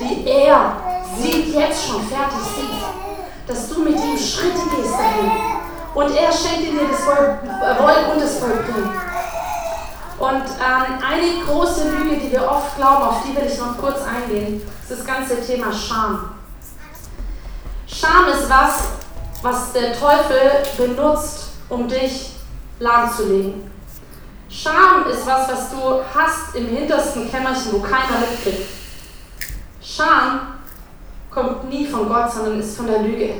die 0.00 0.28
er 0.28 0.76
sieht, 1.18 1.54
jetzt 1.54 1.88
schon 1.88 2.02
fertig 2.06 2.38
sieht, 2.54 3.48
dass 3.48 3.68
du 3.68 3.80
mit 3.80 3.94
ihm 3.94 4.18
Schritte 4.18 4.60
gehst 4.76 4.94
dahin 4.94 5.30
und 5.94 6.14
er 6.14 6.30
schenkte 6.30 6.72
dir 6.72 6.88
das 6.90 7.06
Wollen 7.06 8.10
und 8.12 8.22
das 8.22 8.38
Vollbringen. 8.38 8.90
Und 10.18 10.44
ähm, 10.44 10.98
eine 11.06 11.44
große 11.44 11.90
Lüge, 11.90 12.16
die 12.16 12.32
wir 12.32 12.42
oft 12.48 12.76
glauben, 12.76 13.02
auf 13.02 13.22
die 13.22 13.36
will 13.36 13.46
ich 13.46 13.58
noch 13.58 13.76
kurz 13.76 13.98
eingehen, 14.02 14.62
ist 14.82 14.90
das 14.90 15.04
ganze 15.04 15.44
Thema 15.44 15.72
Scham. 15.72 16.35
Scham 17.98 18.28
ist 18.28 18.48
was, 18.48 18.74
was 19.42 19.72
der 19.72 19.92
Teufel 19.92 20.62
benutzt, 20.76 21.48
um 21.68 21.88
dich 21.88 22.30
lahmzulegen. 22.78 23.70
Scham 24.48 25.06
ist 25.10 25.26
was, 25.26 25.48
was 25.48 25.70
du 25.70 26.00
hast 26.14 26.54
im 26.54 26.68
hintersten 26.68 27.30
Kämmerchen, 27.30 27.72
wo 27.72 27.78
keiner 27.80 28.20
mitkriegt. 28.20 28.68
Scham 29.80 30.54
kommt 31.30 31.68
nie 31.68 31.86
von 31.86 32.08
Gott, 32.08 32.32
sondern 32.32 32.60
ist 32.60 32.76
von 32.76 32.86
der 32.86 33.00
Lüge 33.00 33.34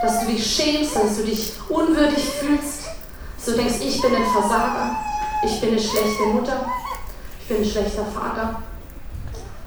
dass 0.00 0.20
du 0.20 0.26
dich 0.26 0.44
schämst, 0.44 0.96
dass 0.96 1.16
du 1.16 1.24
dich 1.24 1.52
unwürdig 1.68 2.24
fühlst, 2.24 2.84
dass 3.36 3.44
du 3.44 3.52
denkst, 3.52 3.80
ich 3.80 4.00
bin 4.00 4.14
ein 4.14 4.24
Versager, 4.24 4.96
ich 5.44 5.60
bin 5.60 5.70
eine 5.70 5.80
schlechte 5.80 6.22
Mutter, 6.32 6.66
ich 7.40 7.48
bin 7.48 7.58
ein 7.58 7.64
schlechter 7.64 8.04
Vater, 8.06 8.62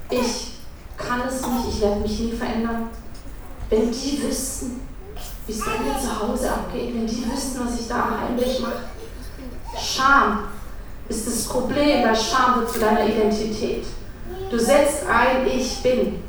ich 0.10 0.54
kann 0.98 1.22
es 1.28 1.42
nicht, 1.46 1.76
ich 1.76 1.82
werde 1.82 2.02
mich 2.02 2.20
nie 2.20 2.32
verändern. 2.32 2.90
Wenn 3.70 3.92
die 3.92 4.24
wüssten, 4.24 4.82
wie 5.48 5.54
es 5.54 5.60
bei 5.60 5.72
mir 5.80 6.00
zu 6.00 6.20
Hause 6.20 6.52
abgeht, 6.52 6.94
wenn 6.94 7.08
die 7.08 7.26
wüssten, 7.26 7.62
was 7.66 7.80
ich 7.80 7.88
da 7.88 8.20
heimlich 8.22 8.60
mache. 8.60 8.84
Scham 9.80 10.46
ist 11.10 11.28
das 11.28 11.46
Problem, 11.46 12.04
weil 12.04 12.16
Scham 12.16 12.60
wird 12.60 12.72
zu 12.72 12.80
deiner 12.80 13.06
Identität. 13.06 13.86
Du 14.50 14.60
setzt 14.60 15.08
ein, 15.08 15.48
ich 15.48 15.82
bin. 15.82 16.24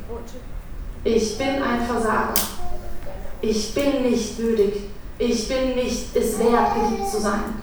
Ich 1.03 1.37
bin 1.37 1.61
ein 1.61 1.85
Versager 1.85 2.33
ich 3.47 3.73
bin 3.73 4.01
nicht 4.01 4.37
würdig, 4.37 4.73
ich 5.17 5.47
bin 5.47 5.75
nicht 5.75 6.15
es 6.15 6.39
wert, 6.39 6.73
geliebt 6.73 7.09
zu 7.09 7.21
sein. 7.21 7.55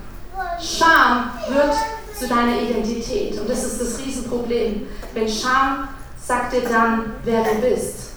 Scham 0.61 1.30
wird 1.48 1.74
zu 2.18 2.28
deiner 2.28 2.61
Identität. 2.61 3.38
Und 3.38 3.48
das 3.48 3.64
ist 3.64 3.80
das 3.80 3.98
Riesenproblem. 3.98 4.87
Wenn 5.12 5.28
Scham 5.28 5.88
sagt 6.24 6.52
dir 6.52 6.62
dann, 6.62 7.14
wer 7.24 7.42
du 7.42 7.54
bist. 7.61 8.12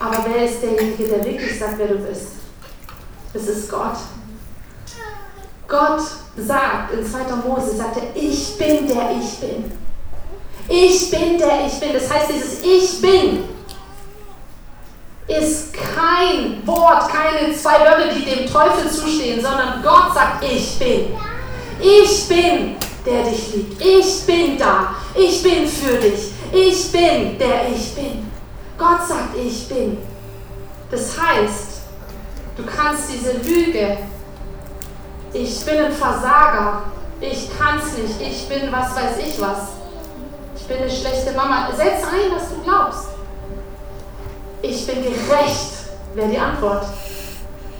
Aber 0.00 0.24
wer 0.28 0.44
ist 0.44 0.62
derjenige, 0.62 1.04
der 1.04 1.24
wirklich 1.24 1.58
sagt, 1.58 1.78
wer 1.78 1.88
du 1.88 1.98
bist? 1.98 2.32
Es 3.32 3.48
ist 3.48 3.70
Gott. 3.70 3.96
Gott 5.66 6.02
sagt 6.36 6.92
in 6.92 7.04
2. 7.04 7.18
Mose, 7.46 7.76
sagt 7.76 7.96
ich 8.14 8.58
bin 8.58 8.86
der 8.86 9.10
ich 9.18 9.38
bin. 9.40 9.72
Ich 10.68 11.10
bin 11.10 11.38
der 11.38 11.66
ich 11.66 11.80
bin. 11.80 11.92
Das 11.92 12.12
heißt, 12.12 12.30
dieses 12.30 12.62
Ich 12.62 13.00
bin 13.00 13.44
ist 15.26 15.72
kein 15.72 16.66
Wort, 16.66 17.08
keine 17.08 17.54
zwei 17.56 17.80
Wörter, 17.80 18.12
die 18.14 18.24
dem 18.24 18.46
Teufel 18.46 18.90
zustehen, 18.90 19.40
sondern 19.40 19.82
Gott 19.82 20.14
sagt, 20.14 20.44
ich 20.44 20.78
bin. 20.78 21.16
Ich 21.80 22.28
bin, 22.28 22.76
der 23.04 23.24
dich 23.24 23.54
liebt. 23.54 23.80
Ich 23.80 24.26
bin 24.26 24.58
da. 24.58 24.94
Ich 25.14 25.42
bin 25.42 25.66
für 25.66 25.96
dich. 25.96 26.30
Ich 26.52 26.92
bin, 26.92 27.38
der 27.38 27.68
ich 27.74 27.94
bin. 27.94 28.33
Gott 28.78 29.06
sagt, 29.06 29.36
ich 29.36 29.68
bin. 29.68 29.98
Das 30.90 31.20
heißt, 31.20 31.82
du 32.56 32.64
kannst 32.64 33.10
diese 33.12 33.32
Lüge, 33.32 33.98
ich 35.32 35.64
bin 35.64 35.78
ein 35.78 35.92
Versager, 35.92 36.84
ich 37.20 37.48
kann's 37.58 37.96
nicht, 37.96 38.20
ich 38.20 38.48
bin 38.48 38.70
was 38.72 38.94
weiß 38.94 39.18
ich 39.26 39.40
was, 39.40 39.68
ich 40.56 40.66
bin 40.66 40.78
eine 40.78 40.90
schlechte 40.90 41.32
Mama, 41.32 41.68
setz 41.76 42.04
ein, 42.04 42.34
was 42.34 42.48
du 42.50 42.62
glaubst. 42.62 43.08
Ich 44.62 44.86
bin 44.86 45.02
gerecht, 45.02 45.72
wäre 46.14 46.28
die 46.28 46.38
Antwort. 46.38 46.86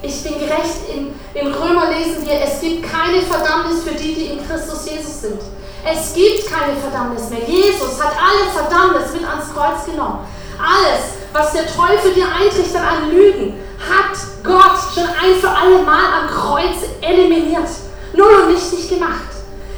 Ich 0.03 0.23
bin 0.23 0.35
gerecht. 0.35 0.89
In, 0.93 1.15
in 1.33 1.53
Römer 1.53 1.89
lesen 1.91 2.27
wir, 2.27 2.43
es 2.43 2.61
gibt 2.61 2.83
keine 2.91 3.23
Verdammnis 3.23 3.83
für 3.85 3.95
die, 3.95 4.15
die 4.15 4.27
in 4.27 4.47
Christus 4.47 4.85
Jesus 4.85 5.23
sind. 5.23 5.41
Es 5.83 6.15
gibt 6.15 6.47
keine 6.51 6.77
Verdammnis 6.77 7.31
mehr. 7.31 7.41
Jesus 7.41 8.03
hat 8.03 8.13
alle 8.13 8.51
Verdammnis 8.51 9.13
mit 9.15 9.25
ans 9.27 9.53
Kreuz 9.55 9.87
genommen. 9.87 10.27
Alles, 10.59 11.15
was 11.33 11.53
der 11.53 11.67
Teufel 11.67 12.15
dir 12.15 12.27
eintrichtert 12.27 12.83
an 12.83 13.11
Lügen, 13.11 13.55
hat 13.79 14.17
Gott 14.43 14.79
schon 14.95 15.05
ein 15.05 15.35
für 15.41 15.51
alle 15.51 15.83
Mal 15.83 16.23
am 16.23 16.29
Kreuz 16.29 16.77
eliminiert. 17.01 17.69
Null 18.15 18.33
und 18.43 18.55
nichtig 18.55 18.89
gemacht. 18.89 19.23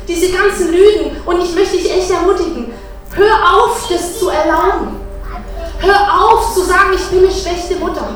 Diese 0.07 0.31
ganzen 0.31 0.71
Lügen, 0.71 1.17
und 1.25 1.43
ich 1.43 1.55
möchte 1.55 1.77
dich 1.77 1.91
echt 1.91 2.11
ermutigen, 2.11 2.73
hör 3.15 3.55
auf, 3.55 3.89
das 3.89 4.19
zu 4.19 4.29
erlauben. 4.29 5.01
Hör 5.79 6.25
auf 6.25 6.55
zu 6.55 6.63
sagen, 6.63 6.93
ich 6.95 7.05
bin 7.07 7.21
eine 7.21 7.33
schlechte 7.33 7.77
Mutter. 7.77 8.09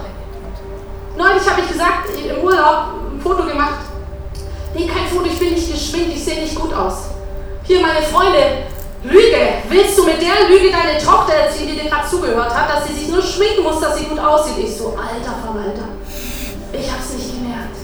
Neulich 1.16 1.50
habe 1.50 1.60
ich 1.60 1.68
gesagt, 1.68 2.08
im 2.16 2.44
Urlaub 2.44 2.94
ein 3.12 3.20
Foto 3.20 3.44
gemacht. 3.44 3.80
Nee, 4.74 4.86
kein 4.86 5.08
Foto, 5.08 5.26
ich 5.26 5.38
bin 5.38 5.52
nicht 5.52 5.70
geschminkt, 5.70 6.14
ich 6.14 6.24
sehe 6.24 6.42
nicht 6.42 6.54
gut 6.54 6.72
aus. 6.72 7.10
Hier 7.64 7.80
meine 7.80 8.02
Freunde, 8.02 8.64
Lüge. 9.02 9.64
Willst 9.68 9.96
du 9.96 10.04
mit 10.04 10.20
der 10.20 10.48
Lüge 10.48 10.70
deine 10.70 10.98
Tochter 10.98 11.32
erziehen, 11.32 11.68
die 11.68 11.80
dir 11.80 11.88
gerade 11.88 12.08
zugehört 12.08 12.54
hat, 12.54 12.68
dass 12.68 12.86
sie 12.86 12.94
sich 12.94 13.08
nur 13.08 13.22
schminken 13.22 13.62
muss, 13.62 13.80
dass 13.80 13.98
sie 13.98 14.04
gut 14.04 14.18
aussieht? 14.18 14.58
Ich 14.58 14.76
so, 14.76 14.88
alter 14.88 15.36
Verwalter. 15.40 15.88
Ich 16.72 16.90
habe 16.90 17.00
es 17.02 17.14
nicht 17.14 17.34
gemerkt. 17.34 17.76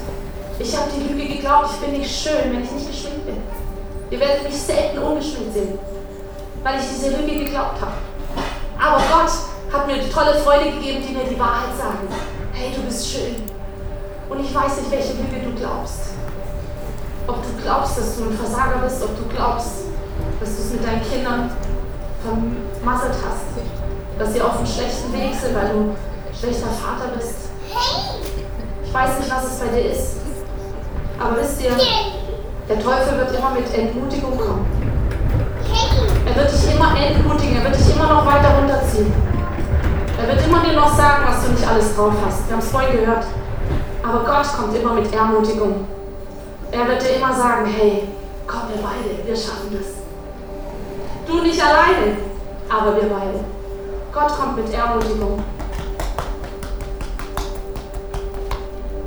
Ich 0.59 0.76
habe 0.76 0.90
die 0.94 1.09
Lüge 1.09 1.35
geglaubt, 1.35 1.70
ich 1.72 1.87
bin 1.87 1.98
nicht 1.98 2.11
schön, 2.11 2.52
wenn 2.52 2.62
ich 2.62 2.70
nicht 2.70 2.90
geschminkt 2.90 3.24
bin. 3.24 3.42
Ihr 4.11 4.20
werdet 4.20 4.44
mich 4.44 4.57
selten 4.57 4.98
ungeschminkt 4.98 5.55
sehen, 5.55 5.79
weil 6.62 6.81
ich 6.81 6.87
diese 6.87 7.16
Lüge 7.16 7.44
geglaubt 7.44 7.81
habe. 7.81 7.96
Aber 8.79 9.02
Gott 9.09 9.33
hat 9.72 9.87
mir 9.87 9.98
die 9.98 10.11
tolle 10.11 10.35
Freude 10.35 10.70
gegeben, 10.70 11.02
die 11.07 11.14
mir 11.14 11.24
die 11.24 11.38
Wahrheit 11.38 11.76
sagen. 11.76 12.09
Hey, 12.52 12.72
du 12.74 12.83
bist 12.83 13.11
schön. 13.11 13.37
Und 14.29 14.40
ich 14.40 14.55
weiß 14.55 14.76
nicht, 14.79 14.90
welche 14.90 15.14
Lüge 15.14 15.44
du 15.44 15.61
glaubst. 15.61 16.12
Ob 17.26 17.42
du 17.42 17.62
glaubst, 17.62 17.98
dass 17.98 18.16
du 18.16 18.24
ein 18.24 18.37
Versager 18.37 18.79
bist, 18.85 19.02
ob 19.02 19.16
du 19.16 19.35
glaubst, 19.35 19.87
dass 20.40 20.57
du 20.57 20.62
es 20.62 20.72
mit 20.72 20.85
deinen 20.85 21.02
Kindern 21.02 21.50
vermasselt 22.22 23.14
hast. 23.24 23.57
Dass 24.18 24.33
sie 24.33 24.40
auf 24.40 24.57
einem 24.57 24.66
schlechten 24.66 25.12
Weg 25.12 25.35
sind, 25.35 25.55
weil 25.55 25.68
du 25.68 25.79
ein 25.79 26.35
schlechter 26.38 26.68
Vater 26.68 27.16
bist. 27.16 27.50
Ich 28.85 28.94
weiß 28.94 29.18
nicht, 29.18 29.31
was 29.31 29.44
es 29.44 29.59
bei 29.59 29.68
dir 29.68 29.90
ist. 29.92 30.16
Aber 31.18 31.37
wisst 31.37 31.62
ihr, 31.62 31.72
der 32.68 32.81
Teufel 32.81 33.18
wird 33.18 33.37
immer 33.37 33.50
mit 33.50 33.72
Entmutigung 33.74 34.37
kommen. 34.37 34.66
Er 36.26 36.35
wird 36.35 36.52
dich 36.52 36.74
immer 36.74 36.96
entmutigen, 36.98 37.57
er 37.57 37.64
wird 37.64 37.79
dich 37.79 37.94
immer 37.94 38.07
noch 38.07 38.26
weiter 38.26 38.59
runterziehen. 38.59 39.12
Er 40.18 40.29
wird 40.29 40.46
immer 40.46 40.61
dir 40.61 40.72
noch 40.72 40.96
sagen, 40.96 41.24
was 41.26 41.44
du 41.44 41.52
nicht 41.52 41.66
alles 41.66 41.94
drauf 41.94 42.14
hast. 42.24 42.48
Wir 42.48 42.57
haben 42.57 42.62
es 42.62 42.70
vorhin 42.70 43.00
gehört. 43.00 43.26
Aber 44.02 44.24
Gott 44.24 44.46
kommt 44.57 44.76
immer 44.76 44.94
mit 44.94 45.12
Ermutigung. 45.12 45.87
Er 46.70 46.88
wird 46.88 47.02
dir 47.02 47.16
immer 47.16 47.35
sagen, 47.35 47.66
hey, 47.66 48.09
komm 48.46 48.62
wir 48.68 48.83
beide, 48.83 49.26
wir 49.26 49.37
schaffen 49.37 49.70
das. 49.72 49.95
Nicht 51.46 51.62
alleine, 51.62 52.16
aber 52.68 52.96
wir 52.96 53.09
beide. 53.09 53.44
Gott 54.12 54.37
kommt 54.37 54.56
mit 54.56 54.74
Ermutigung. 54.74 55.44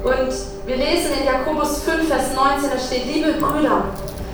Und 0.06 0.34
wir 0.66 0.76
lesen 0.78 1.12
in 1.20 1.26
Jakobus 1.26 1.84
5, 1.84 2.08
Vers 2.08 2.34
19, 2.34 2.70
da 2.70 2.80
steht, 2.80 3.08
liebe 3.08 3.34
Brüder, 3.34 3.84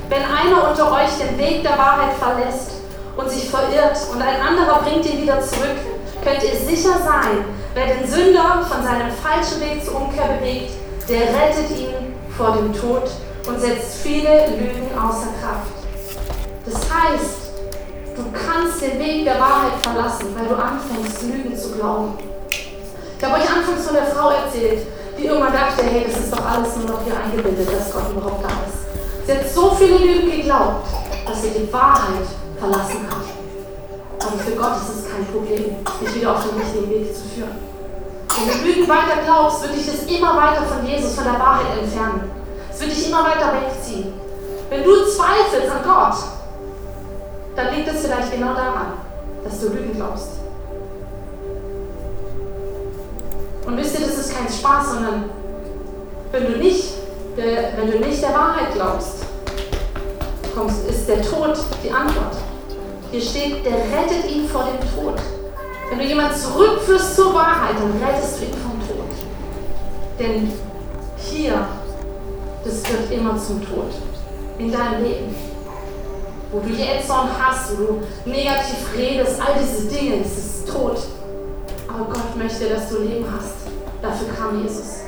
wenn 0.10 0.22
einer 0.22 0.70
unter 0.70 0.92
euch 0.92 1.18
den 1.18 1.36
Weg 1.40 1.64
der 1.64 1.80
Wahrheit 1.80 2.14
verlässt 2.20 2.74
und 3.18 3.28
sich 3.28 3.50
verirrt 3.50 3.98
und 4.14 4.22
ein 4.22 4.40
anderer 4.40 4.84
bringt 4.84 5.04
ihn 5.08 5.24
wieder 5.24 5.42
zurück, 5.42 5.78
könnt 6.24 6.44
ihr 6.44 6.56
sicher 6.56 7.00
sein, 7.04 7.44
wer 7.74 7.88
den 7.88 8.08
Sünder 8.08 8.64
von 8.70 8.84
seinem 8.84 9.12
falschen 9.24 9.62
Weg 9.62 9.84
zur 9.84 9.96
Umkehr 9.96 10.28
bewegt, 10.28 10.74
der 11.10 11.22
rettet 11.22 11.72
ihn 11.72 12.14
vor 12.38 12.52
dem 12.52 12.72
Tod 12.72 13.10
und 13.48 13.60
setzt 13.60 14.04
viele 14.04 14.46
Lügen 14.50 14.96
außer 14.96 15.30
Kraft. 15.42 15.74
Das 16.66 16.76
heißt, 16.76 17.45
du 18.16 18.24
kannst 18.32 18.82
den 18.82 19.00
Weg 19.00 19.26
der 19.26 19.40
Wahrheit 19.40 19.74
verlassen, 19.82 20.28
weil 20.36 20.48
du 20.48 20.56
anfängst, 20.56 21.24
Lügen 21.24 21.58
zu 21.58 21.72
glauben. 21.74 22.18
Ich 22.50 23.24
habe 23.24 23.36
euch 23.36 23.50
anfangs 23.50 23.86
von 23.86 23.96
der 23.96 24.06
Frau 24.06 24.30
erzählt, 24.30 24.88
die 25.18 25.26
irgendwann 25.26 25.54
dachte, 25.54 25.84
hey, 25.84 26.06
das 26.08 26.20
ist 26.20 26.34
doch 26.34 26.46
alles 26.46 26.76
nur 26.78 26.90
noch 26.90 27.04
hier 27.04 27.16
eingebildet, 27.16 27.68
dass 27.72 27.92
Gott 27.92 28.12
überhaupt 28.12 28.44
da 28.44 28.50
ist. 28.68 28.86
Sie 29.26 29.34
hat 29.34 29.50
so 29.50 29.76
viele 29.76 29.98
Lügen 29.98 30.32
geglaubt, 30.32 30.88
dass 31.26 31.42
sie 31.42 31.50
die 31.50 31.72
Wahrheit 31.72 32.28
verlassen 32.60 33.08
hat. 33.10 33.26
Aber 34.20 34.38
für 34.40 34.52
Gott 34.52 34.78
ist 34.78 35.00
es 35.00 35.12
kein 35.12 35.26
Problem, 35.28 35.76
dich 36.02 36.16
wieder 36.16 36.32
auf 36.32 36.44
den 36.44 36.60
richtigen 36.60 36.90
Weg 36.90 37.16
zu 37.16 37.24
führen. 37.34 37.56
Wenn 38.36 38.48
du 38.48 38.68
Lügen 38.68 38.88
weiter 38.88 39.24
glaubst, 39.24 39.64
wird 39.64 39.76
dich 39.76 39.86
das 39.86 40.04
immer 40.04 40.36
weiter 40.36 40.64
von 40.64 40.86
Jesus, 40.86 41.16
von 41.16 41.24
der 41.24 41.40
Wahrheit 41.40 41.78
entfernen. 41.82 42.30
Es 42.72 42.82
wird 42.82 42.92
dich 42.92 43.08
immer 43.08 43.24
weiter 43.24 43.54
wegziehen. 43.54 44.14
Wenn 44.70 44.84
du 44.84 45.06
zweifelst 45.06 45.72
an 45.72 45.84
Gott, 45.84 46.16
dann 47.56 47.74
liegt 47.74 47.88
es 47.88 48.06
vielleicht 48.06 48.32
genau 48.32 48.54
daran, 48.54 48.94
dass 49.44 49.60
du 49.62 49.70
Lügen 49.70 49.94
glaubst. 49.96 50.30
Und 53.66 53.78
wisst 53.78 54.00
ihr, 54.00 54.06
das 54.06 54.18
ist 54.18 54.36
kein 54.36 54.48
Spaß, 54.48 54.94
sondern 54.94 55.30
wenn 56.32 56.52
du 56.52 56.58
nicht 56.60 56.94
der, 57.38 57.78
wenn 57.78 57.92
du 57.92 58.00
nicht 58.00 58.22
der 58.22 58.34
Wahrheit 58.34 58.74
glaubst, 58.74 59.26
kommst, 60.56 60.88
ist 60.88 61.08
der 61.08 61.22
Tod 61.22 61.58
die 61.84 61.92
Antwort. 61.92 62.36
Hier 63.12 63.22
steht, 63.22 63.66
der 63.66 63.74
rettet 63.74 64.30
ihn 64.30 64.48
vor 64.48 64.66
dem 64.66 64.80
Tod. 64.96 65.16
Wenn 65.90 66.00
du 66.00 66.06
jemanden 66.06 66.36
zurückführst 66.36 67.16
zur 67.16 67.34
Wahrheit, 67.34 67.76
dann 67.80 68.02
rettest 68.04 68.40
du 68.40 68.46
ihn 68.46 68.54
vom 68.54 68.80
Tod. 68.88 69.06
Denn 70.20 70.52
hier, 71.18 71.68
das 72.64 72.84
wird 72.92 73.12
immer 73.12 73.38
zum 73.38 73.62
Tod. 73.62 73.92
In 74.58 74.72
deinem 74.72 75.04
Leben. 75.04 75.45
Wo 76.56 76.62
du 76.62 76.70
Jähzorn 76.70 77.28
hast, 77.38 77.72
wo 77.72 77.84
du 77.84 78.02
negativ 78.24 78.78
redest, 78.96 79.42
all 79.42 79.56
diese 79.62 79.88
Dinge, 79.94 80.20
das 80.24 80.38
ist 80.38 80.70
Tod. 80.72 80.98
Aber 81.90 82.06
Gott 82.06 82.34
möchte, 82.38 82.70
dass 82.70 82.88
du 82.88 83.00
Leben 83.00 83.26
hast. 83.30 83.68
Dafür 84.02 84.28
kam 84.34 84.64
Jesus. 84.64 85.02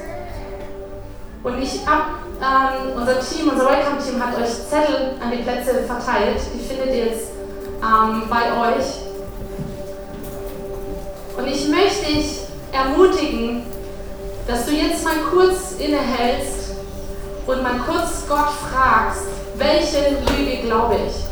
Und 1.44 1.62
ich 1.62 1.88
hab, 1.88 2.20
ähm, 2.42 2.98
unser 2.98 3.22
Team, 3.22 3.50
unser 3.50 3.64
Welcome-Team 3.64 4.22
hat 4.22 4.38
euch 4.38 4.50
Zettel 4.50 5.16
an 5.24 5.32
die 5.32 5.38
Plätze 5.38 5.84
verteilt. 5.84 6.42
Die 6.54 6.60
findet 6.60 6.88
ihr 6.88 7.06
jetzt 7.06 7.30
ähm, 7.82 8.24
bei 8.30 8.76
euch. 8.76 8.86
Und 11.38 11.48
ich 11.48 11.70
möchte 11.70 12.14
dich 12.14 12.42
ermutigen, 12.74 13.64
dass 14.48 14.66
du 14.66 14.74
jetzt 14.74 15.06
mal 15.06 15.16
kurz 15.32 15.76
innehältst 15.80 16.76
und 17.46 17.64
mal 17.64 17.80
kurz 17.86 18.28
Gott 18.28 18.50
fragst, 18.70 19.28
welche 19.56 20.18
Lüge 20.36 20.68
glaube 20.68 20.98
ich? 21.08 21.27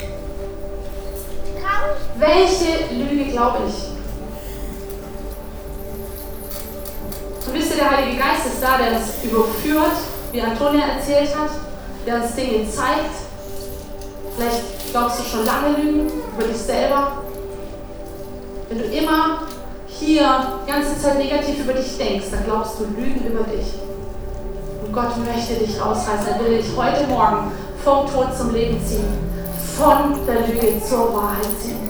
Welche 2.17 2.93
Lüge 2.93 3.32
glaube 3.32 3.59
ich? 3.67 3.95
Und 7.47 7.53
wisst 7.53 7.71
ihr, 7.71 7.78
der 7.78 7.91
Heilige 7.91 8.17
Geist 8.17 8.45
ist 8.47 8.61
da, 8.61 8.78
der 8.78 8.97
uns 8.97 9.23
überführt, 9.23 9.97
wie 10.32 10.41
Antonia 10.41 10.86
erzählt 10.97 11.36
hat, 11.36 11.51
der 12.05 12.15
uns 12.15 12.36
Dinge 12.36 12.69
zeigt. 12.69 13.15
Vielleicht 14.36 14.91
glaubst 14.91 15.19
du 15.19 15.23
schon 15.23 15.45
lange 15.45 15.78
Lügen 15.78 16.09
über 16.36 16.47
dich 16.47 16.57
selber. 16.57 17.23
Wenn 18.69 18.80
du 18.80 18.86
immer 18.86 19.43
hier 19.88 20.59
die 20.65 20.71
ganze 20.71 20.99
Zeit 20.99 21.17
negativ 21.17 21.63
über 21.63 21.73
dich 21.73 21.97
denkst, 21.97 22.28
dann 22.32 22.45
glaubst 22.45 22.80
du 22.80 22.86
Lügen 22.86 23.26
über 23.26 23.43
dich. 23.43 23.73
Und 24.86 24.93
Gott 24.93 25.17
möchte 25.17 25.53
dich 25.55 25.80
rausreißen. 25.80 26.28
Er 26.34 26.39
will 26.39 26.57
dich 26.57 26.67
heute 26.76 27.07
Morgen 27.07 27.51
vom 27.84 28.11
Tod 28.11 28.36
zum 28.36 28.53
Leben 28.53 28.80
ziehen. 28.86 29.34
Von 29.78 30.26
der 30.26 30.47
Lüge 30.47 30.82
zur 30.88 31.13
Wahrheit 31.13 31.47
ziehen. 31.61 31.89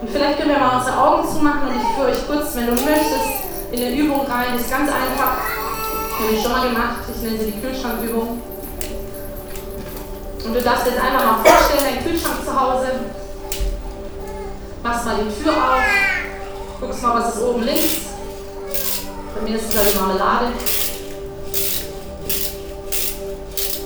Und 0.00 0.08
vielleicht 0.10 0.38
können 0.38 0.50
wir 0.50 0.58
mal 0.58 0.78
unsere 0.78 0.96
Augen 0.96 1.28
zumachen 1.28 1.68
und 1.68 1.76
ich 1.76 1.86
führe 1.94 2.08
euch 2.08 2.26
kurz, 2.26 2.56
wenn 2.56 2.66
du 2.66 2.72
möchtest, 2.72 3.44
in 3.70 3.84
eine 3.84 3.94
Übung 3.94 4.26
rein. 4.26 4.54
Die 4.54 4.60
ist 4.60 4.70
ganz 4.70 4.90
einfach. 4.90 5.36
Habe 6.18 6.32
ich 6.32 6.42
schon 6.42 6.52
mal 6.52 6.68
gemacht. 6.68 7.04
Ich 7.14 7.22
nenne 7.22 7.38
sie 7.38 7.50
die 7.50 7.60
Kühlschrankübung. 7.60 8.40
Und 10.44 10.54
du 10.54 10.62
darfst 10.62 10.86
jetzt 10.86 10.98
einfach 10.98 11.24
mal 11.24 11.44
vorstellen, 11.44 11.94
dein 11.94 12.04
Kühlschrank 12.04 12.44
zu 12.44 12.60
Hause. 12.60 12.86
Machst 14.82 15.04
mal 15.04 15.16
die 15.16 15.42
Tür 15.42 15.52
auf. 15.52 15.82
Guckst 16.80 17.02
mal, 17.02 17.20
was 17.20 17.34
ist 17.34 17.42
oben 17.42 17.62
links. 17.62 18.00
Bei 19.34 19.42
mir 19.42 19.56
ist 19.56 19.68
es 19.68 19.76
halt 19.76 19.94
Marmelade. 20.00 20.46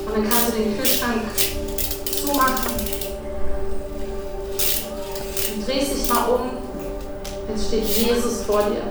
Und 0.06 0.14
dann 0.14 0.30
kannst 0.30 0.48
du 0.48 0.52
den 0.52 0.78
Kühlschrank 0.78 1.22
zumachen. 2.34 2.74
Und 5.54 5.68
drehst 5.68 5.92
dich 5.92 6.08
mal 6.08 6.24
um. 6.28 6.50
Jetzt 7.48 7.68
steht 7.68 7.84
Jesus 7.84 8.42
vor 8.42 8.62
dir. 8.62 8.82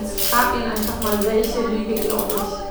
Jetzt 0.00 0.28
frag 0.28 0.54
ihn 0.56 0.70
einfach 0.70 1.02
mal, 1.02 1.24
welche 1.24 1.60
Lüge 1.60 1.94
glaube 1.94 2.34
ich. 2.34 2.61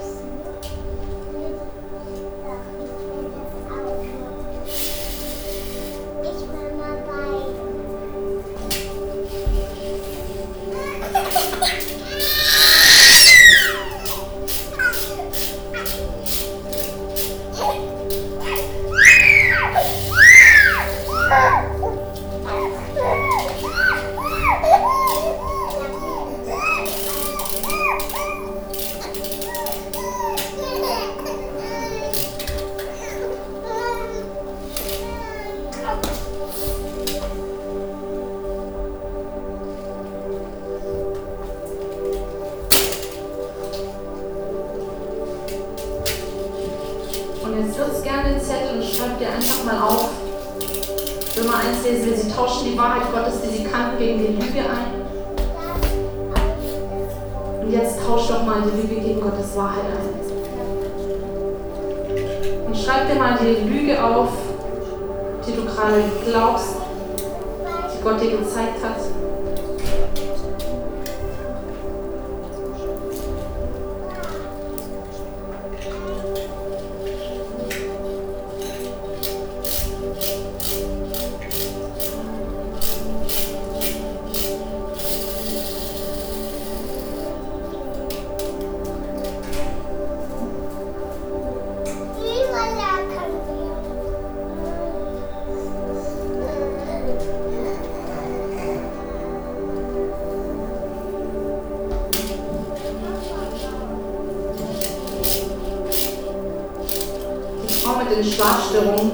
Schlafstörung, 108.24 109.12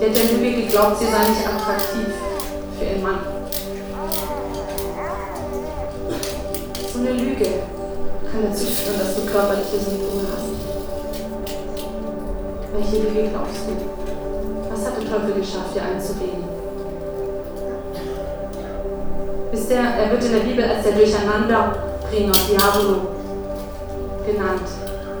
der 0.00 0.08
der 0.10 0.24
Lüge 0.24 0.62
geglaubt, 0.62 0.98
sie 0.98 1.06
sei 1.06 1.28
nicht 1.28 1.46
attraktiv 1.46 2.08
für 2.78 2.84
ihren 2.84 3.02
Mann. 3.02 3.18
So 6.92 6.98
eine 6.98 7.12
Lüge 7.12 7.44
kann 8.30 8.42
dazu 8.50 8.66
führen, 8.66 8.98
dass 8.98 9.14
du 9.14 9.20
körperliche 9.30 9.78
Symptome 9.78 10.22
hast. 10.32 10.48
Welche 12.72 12.96
Lüge 13.08 13.28
glaubst 13.30 13.62
du? 13.66 13.72
Was 14.70 14.86
hat 14.86 14.96
der 14.96 15.10
Teufel 15.10 15.34
geschafft, 15.34 15.74
dir 15.74 15.82
einzureden? 15.82 16.44
Wisst 19.50 19.70
er 19.70 20.10
wird 20.10 20.24
in 20.24 20.32
der 20.32 20.40
Bibel 20.40 20.64
als 20.64 20.82
der 20.84 20.92
Durcheinanderbringer, 20.92 22.32
Diabolo, 22.48 22.96
genannt. 24.26 24.68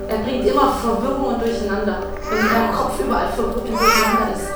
Er 0.08 0.18
bringt 0.18 0.46
immer 0.46 0.72
Verwirrung 0.72 1.34
und 1.34 1.42
Durcheinander. 1.42 2.02
Wenn 2.30 2.72
Kopf 2.72 2.77
überall 3.08 3.28
verwirrt 3.32 3.56
und 3.56 3.70
durcheinander 3.70 4.28
ist, 4.34 4.48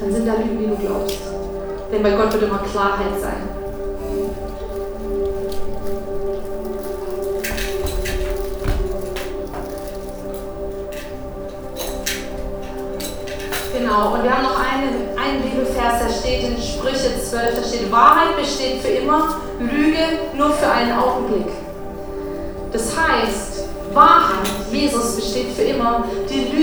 dann 0.00 0.12
sind 0.12 0.26
da 0.26 0.34
Lügen, 0.34 0.58
die 0.58 0.66
du 0.68 0.76
glaubst. 0.76 1.18
Denn 1.92 2.02
bei 2.02 2.10
Gott 2.10 2.32
wird 2.32 2.44
immer 2.44 2.58
Klarheit 2.58 3.20
sein. 3.20 3.48
Genau, 13.72 14.14
und 14.14 14.22
wir 14.22 14.36
haben 14.36 14.42
noch 14.42 14.58
einen, 14.58 15.18
einen 15.18 15.42
Bibelvers, 15.42 16.00
der 16.00 16.12
steht 16.12 16.44
in 16.44 16.62
Sprüche 16.62 17.20
12, 17.20 17.56
da 17.56 17.62
steht, 17.62 17.92
Wahrheit 17.92 18.36
besteht 18.36 18.80
für 18.80 18.88
immer, 18.88 19.36
Lüge 19.58 19.98
nur 20.36 20.50
für 20.50 20.70
einen 20.70 20.98
Augenblick. 20.98 21.52
Das 22.72 22.92
heißt, 22.96 23.68
Wahrheit, 23.92 24.46
Jesus 24.70 25.16
besteht 25.16 25.52
für 25.52 25.62
immer, 25.62 26.04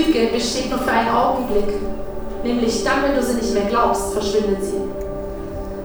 Lüge 0.06 0.26
besteht 0.32 0.70
nur 0.70 0.78
für 0.78 0.90
einen 0.90 1.10
Augenblick. 1.10 1.74
Nämlich 2.42 2.84
dann, 2.84 3.02
wenn 3.02 3.14
du 3.14 3.22
sie 3.22 3.34
nicht 3.34 3.54
mehr 3.54 3.64
glaubst, 3.64 4.12
verschwindet 4.12 4.62
sie. 4.62 4.80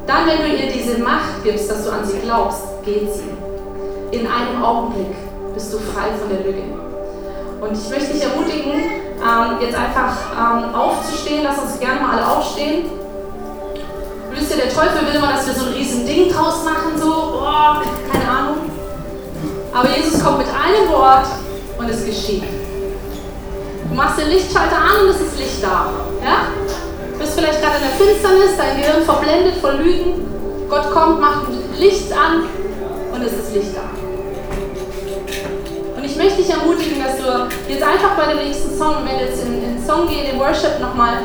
Dann, 0.06 0.28
wenn 0.28 0.40
du 0.40 0.58
ihr 0.58 0.72
diese 0.72 0.98
Macht 1.00 1.44
gibst, 1.44 1.70
dass 1.70 1.86
du 1.86 1.92
an 1.92 2.06
sie 2.06 2.20
glaubst, 2.20 2.62
geht 2.84 3.14
sie. 3.14 3.30
In 4.12 4.28
einem 4.28 4.64
Augenblick 4.64 5.16
bist 5.54 5.74
du 5.74 5.78
frei 5.78 6.10
von 6.20 6.30
der 6.30 6.40
Lüge. 6.40 6.64
Und 7.62 7.72
ich 7.74 7.90
möchte 7.90 8.14
dich 8.14 8.24
ermutigen, 8.24 8.74
ähm, 8.74 9.58
jetzt 9.62 9.76
einfach 9.76 10.16
ähm, 10.34 10.76
aufzustehen. 10.76 11.44
Lass 11.44 11.60
uns 11.60 11.80
gerne 11.80 12.02
mal 12.02 12.18
alle 12.18 12.28
aufstehen. 12.28 12.86
Wisst 14.32 14.52
ihr, 14.52 14.58
der 14.58 14.70
Teufel 14.70 15.08
will 15.08 15.16
immer, 15.16 15.34
dass 15.34 15.48
wir 15.48 15.54
so 15.54 15.66
ein 15.68 15.74
riesen 15.74 16.06
Ding 16.06 16.30
draus 16.30 16.64
machen, 16.64 16.98
so, 16.98 17.06
boah, 17.06 17.82
keine 18.12 18.30
Ahnung. 18.30 18.58
Aber 19.74 19.90
Jesus 19.90 20.24
kommt 20.24 20.40
mit 20.40 20.48
einem 20.48 20.90
Wort 20.92 21.28
und 21.78 21.90
es 21.90 22.06
geschieht. 22.06 22.44
Machst 24.00 24.18
den 24.18 24.30
Lichtschalter 24.30 24.78
an 24.78 25.04
und 25.04 25.10
es 25.10 25.20
ist 25.20 25.38
Licht 25.38 25.62
da. 25.62 25.92
Ja? 26.24 26.48
Du 27.12 27.20
bist 27.20 27.38
vielleicht 27.38 27.62
gerade 27.62 27.76
in 27.76 27.84
der 27.84 28.00
Finsternis, 28.00 28.56
dein 28.58 28.80
Gehirn 28.80 29.04
verblendet 29.04 29.56
von 29.60 29.78
Lügen. 29.78 30.24
Gott 30.70 30.90
kommt, 30.94 31.20
macht 31.20 31.48
Licht 31.78 32.10
an 32.14 32.46
und 33.14 33.22
es 33.22 33.34
ist 33.34 33.54
Licht 33.54 33.76
da. 33.76 33.84
Und 35.98 36.06
ich 36.06 36.16
möchte 36.16 36.38
dich 36.38 36.50
ermutigen, 36.50 37.04
dass 37.04 37.18
du 37.18 37.50
jetzt 37.68 37.84
einfach 37.84 38.16
bei 38.16 38.32
dem 38.32 38.48
nächsten 38.48 38.78
Song, 38.78 39.04
wenn 39.04 39.20
jetzt 39.20 39.44
in 39.44 39.60
den 39.60 39.86
Song 39.86 40.08
gehst, 40.08 40.32
in 40.32 40.40
Worship 40.40 40.80
nochmal, 40.80 41.18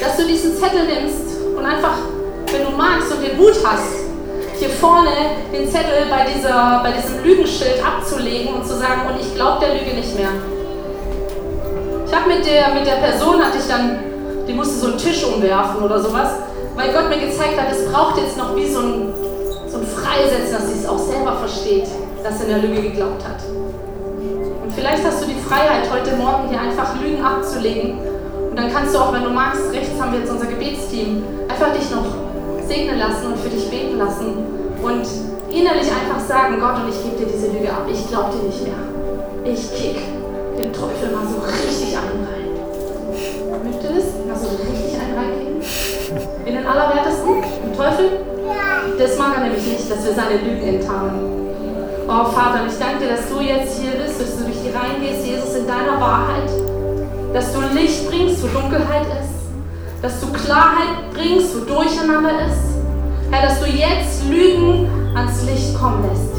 dass 0.00 0.16
du 0.16 0.24
diesen 0.24 0.56
Zettel 0.56 0.86
nimmst 0.86 1.36
und 1.54 1.66
einfach, 1.66 1.98
wenn 2.50 2.64
du 2.64 2.70
magst 2.70 3.12
und 3.12 3.20
den 3.20 3.36
Mut 3.36 3.56
hast, 3.62 3.92
hier 4.58 4.70
vorne 4.70 5.10
den 5.52 5.70
Zettel 5.70 6.06
bei, 6.08 6.32
dieser, 6.32 6.80
bei 6.82 6.92
diesem 6.92 7.22
Lügenschild 7.22 7.84
abzulegen 7.84 8.54
und 8.54 8.66
zu 8.66 8.78
sagen, 8.78 9.02
und 9.12 9.20
ich 9.20 9.34
glaube 9.34 9.62
der 9.62 9.74
Lüge 9.74 9.94
nicht 9.96 10.16
mehr. 10.16 10.30
Habe 12.16 12.32
mit 12.32 12.46
der, 12.46 12.72
mit 12.72 12.86
der 12.86 12.96
Person, 12.96 13.44
hatte 13.44 13.58
ich 13.58 13.68
dann, 13.68 13.98
die 14.48 14.54
musste 14.54 14.76
so 14.76 14.86
einen 14.86 14.96
Tisch 14.96 15.22
umwerfen 15.22 15.82
oder 15.82 16.00
sowas, 16.00 16.30
weil 16.74 16.90
Gott 16.90 17.10
mir 17.10 17.20
gezeigt 17.20 17.60
hat, 17.60 17.70
es 17.70 17.92
braucht 17.92 18.16
jetzt 18.16 18.38
noch 18.38 18.56
wie 18.56 18.66
so 18.66 18.80
ein, 18.80 19.12
so 19.68 19.76
ein 19.76 19.86
Freisetzen, 19.86 20.50
dass 20.50 20.72
sie 20.72 20.80
es 20.80 20.88
auch 20.88 20.98
selber 20.98 21.36
versteht, 21.36 21.86
dass 22.24 22.40
er 22.40 22.46
in 22.46 22.48
der 22.48 22.70
Lüge 22.70 22.88
geglaubt 22.88 23.22
hat. 23.22 23.44
Und 23.52 24.72
vielleicht 24.74 25.04
hast 25.04 25.22
du 25.22 25.26
die 25.26 25.38
Freiheit, 25.46 25.90
heute 25.92 26.16
Morgen 26.16 26.48
hier 26.48 26.58
einfach 26.58 26.98
Lügen 26.98 27.22
abzulegen. 27.22 27.98
Und 28.48 28.58
dann 28.58 28.72
kannst 28.72 28.94
du 28.94 28.98
auch, 28.98 29.12
wenn 29.12 29.24
du 29.24 29.30
magst, 29.30 29.70
rechts 29.74 30.00
haben 30.00 30.12
wir 30.12 30.20
jetzt 30.20 30.30
unser 30.32 30.46
Gebetsteam, 30.46 31.22
einfach 31.50 31.74
dich 31.74 31.90
noch 31.90 32.06
segnen 32.66 32.98
lassen 32.98 33.26
und 33.26 33.38
für 33.38 33.50
dich 33.50 33.68
beten 33.68 33.98
lassen 33.98 34.40
und 34.82 35.06
innerlich 35.52 35.88
einfach 35.92 36.20
sagen, 36.26 36.60
Gott, 36.60 36.80
und 36.80 36.88
ich 36.88 37.02
gebe 37.04 37.16
dir 37.16 37.30
diese 37.30 37.52
Lüge 37.52 37.70
ab. 37.70 37.84
Ich 37.92 38.08
glaube 38.08 38.32
dir 38.32 38.46
nicht 38.48 38.62
mehr. 38.62 39.52
Ich 39.52 39.70
kick. 39.74 40.15
Den 40.58 40.72
Teufel 40.72 41.10
mal 41.12 41.26
so 41.28 41.38
richtig 41.44 41.96
einreihen. 41.96 42.56
Möchtest 43.62 43.84
du 43.84 43.94
das? 43.94 44.04
Mal 44.26 44.38
so 44.38 44.48
richtig 44.56 44.98
einreihen? 45.00 45.60
In 46.46 46.54
den 46.54 46.66
Allerwertesten? 46.66 47.42
Den 47.64 47.76
Teufel? 47.76 48.24
Das 48.98 49.18
mag 49.18 49.36
er 49.36 49.44
nämlich 49.44 49.66
nicht, 49.66 49.90
dass 49.90 50.04
wir 50.04 50.14
seine 50.14 50.40
Lügen 50.40 50.80
enttarnen. 50.80 51.36
Oh 52.08 52.24
Vater, 52.24 52.64
ich 52.66 52.78
danke 52.78 53.04
dir, 53.04 53.16
dass 53.16 53.28
du 53.28 53.40
jetzt 53.40 53.80
hier 53.80 53.92
bist, 53.92 54.20
dass 54.20 54.38
du 54.38 54.44
durch 54.44 54.56
die 54.62 54.70
Reihen 54.70 55.02
gehst, 55.02 55.26
Jesus, 55.26 55.56
in 55.56 55.66
deiner 55.66 56.00
Wahrheit. 56.00 56.48
Dass 57.34 57.52
du 57.52 57.60
Licht 57.74 58.08
bringst, 58.08 58.42
wo 58.42 58.46
Dunkelheit 58.58 59.06
ist. 59.20 59.36
Dass 60.00 60.20
du 60.20 60.32
Klarheit 60.32 61.12
bringst, 61.12 61.54
wo 61.54 61.64
Durcheinander 61.64 62.46
ist. 62.46 62.76
Herr, 63.30 63.48
dass 63.48 63.60
du 63.60 63.66
jetzt 63.66 64.24
Lügen 64.30 64.88
ans 65.14 65.42
Licht 65.44 65.76
kommen 65.78 66.04
lässt. 66.08 66.36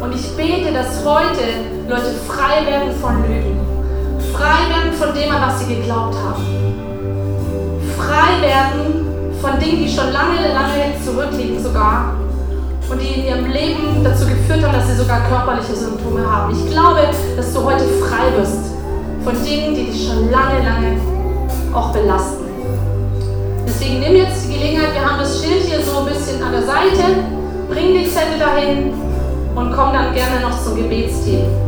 Und 0.00 0.14
ich 0.14 0.36
bete, 0.36 0.72
dass 0.72 1.04
heute 1.04 1.75
Leute 1.88 2.14
frei 2.26 2.66
werden 2.66 2.90
von 3.00 3.22
Lügen. 3.22 3.60
Frei 4.32 4.68
werden 4.68 4.92
von 4.92 5.14
dem, 5.14 5.30
an 5.30 5.42
was 5.46 5.60
sie 5.60 5.76
geglaubt 5.76 6.16
haben. 6.16 6.44
Frei 7.96 8.42
werden 8.42 9.06
von 9.40 9.60
Dingen, 9.60 9.84
die 9.84 9.88
schon 9.88 10.12
lange, 10.12 10.52
lange 10.52 10.98
zurückliegen 11.04 11.62
sogar. 11.62 12.16
Und 12.90 13.00
die 13.00 13.20
in 13.20 13.26
ihrem 13.26 13.52
Leben 13.52 14.02
dazu 14.02 14.26
geführt 14.26 14.64
haben, 14.64 14.72
dass 14.72 14.88
sie 14.88 14.96
sogar 14.96 15.20
körperliche 15.28 15.76
Symptome 15.76 16.28
haben. 16.28 16.52
Ich 16.52 16.70
glaube, 16.72 17.02
dass 17.36 17.52
du 17.52 17.62
heute 17.62 17.84
frei 17.84 18.36
wirst 18.36 18.74
von 19.22 19.34
Dingen, 19.44 19.74
die 19.74 19.86
dich 19.86 20.08
schon 20.08 20.28
lange, 20.30 20.58
lange 20.64 20.96
auch 21.72 21.92
belasten. 21.92 22.46
Deswegen 23.64 24.00
nimm 24.00 24.16
jetzt 24.16 24.44
die 24.48 24.54
Gelegenheit, 24.54 24.92
wir 24.92 25.04
haben 25.04 25.20
das 25.20 25.40
Schild 25.40 25.62
hier 25.62 25.80
so 25.82 26.00
ein 26.00 26.06
bisschen 26.06 26.42
an 26.42 26.50
der 26.50 26.62
Seite, 26.62 27.22
bring 27.68 27.94
die 27.94 28.10
Zettel 28.10 28.38
dahin 28.40 28.92
und 29.54 29.72
komm 29.72 29.92
dann 29.92 30.12
gerne 30.14 30.40
noch 30.40 30.62
zum 30.62 30.76
Gebetsteam. 30.76 31.65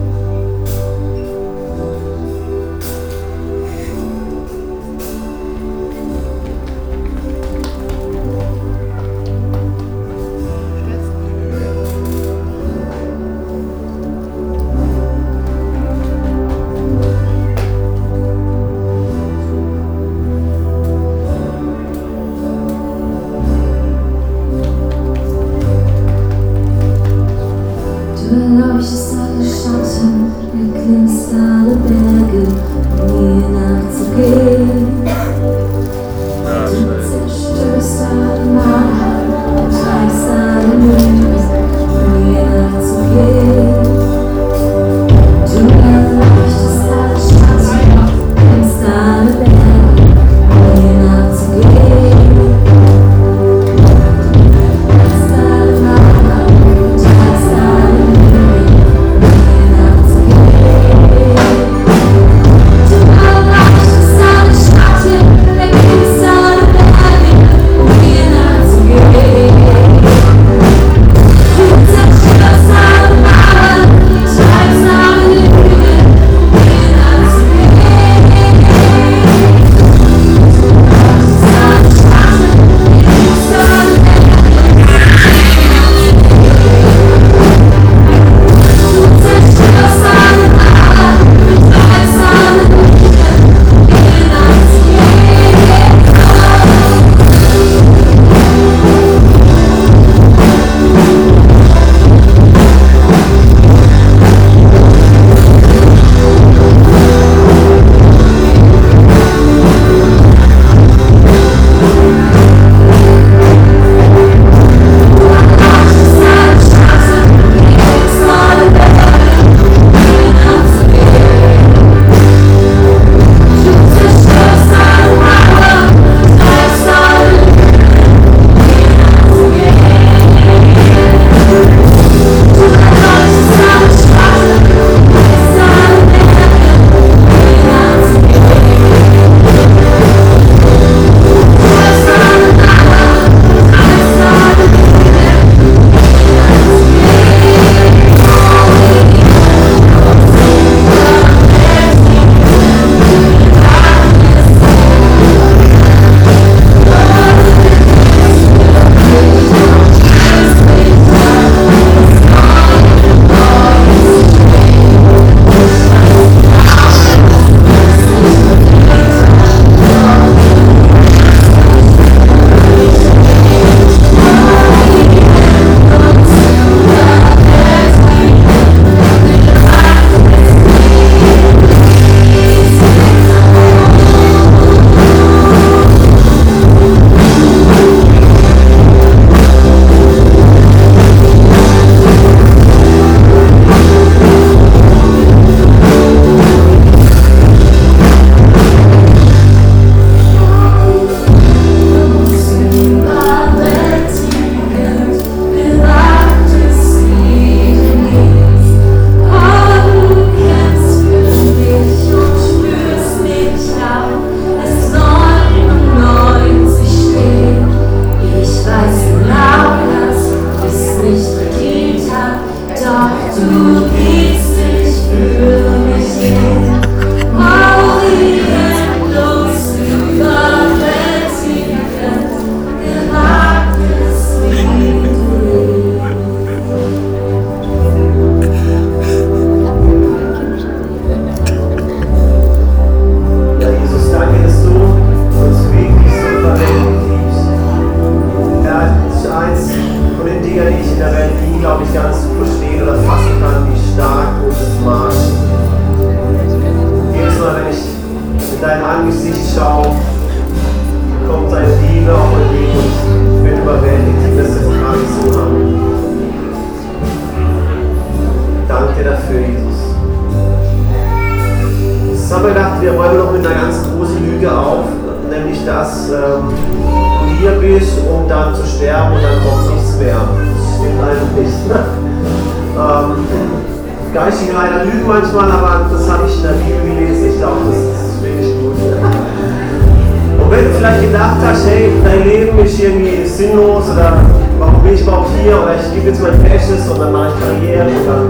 Und 296.89 296.99
dann 297.01 297.13
mache 297.13 297.29
ich 297.29 297.37
Karriere 297.45 297.85
und 297.85 298.07
dann 298.09 298.25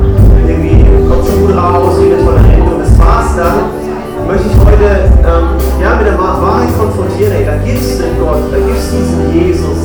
irgendwie 0.46 0.82
kommt 1.06 1.24
Schule 1.26 1.54
raus, 1.54 1.94
redet 2.00 2.20
von 2.26 2.34
der 2.34 2.44
Rente 2.44 2.70
und 2.74 2.80
das 2.82 2.98
war's 2.98 3.36
dann, 3.38 3.70
möchte 4.26 4.50
ich 4.50 4.56
heute 4.60 5.14
ähm, 5.22 5.44
ja, 5.80 5.94
mit 5.94 6.06
der 6.06 6.18
Wahrheit 6.18 6.68
konfrontieren. 6.74 7.32
Ey, 7.32 7.46
da 7.46 7.56
gibt 7.62 7.78
es 7.78 8.02
einen 8.02 8.18
Gott, 8.18 8.42
da 8.50 8.58
gibt 8.58 8.76
es 8.76 8.90
diesen 8.90 9.30
Jesus, 9.30 9.80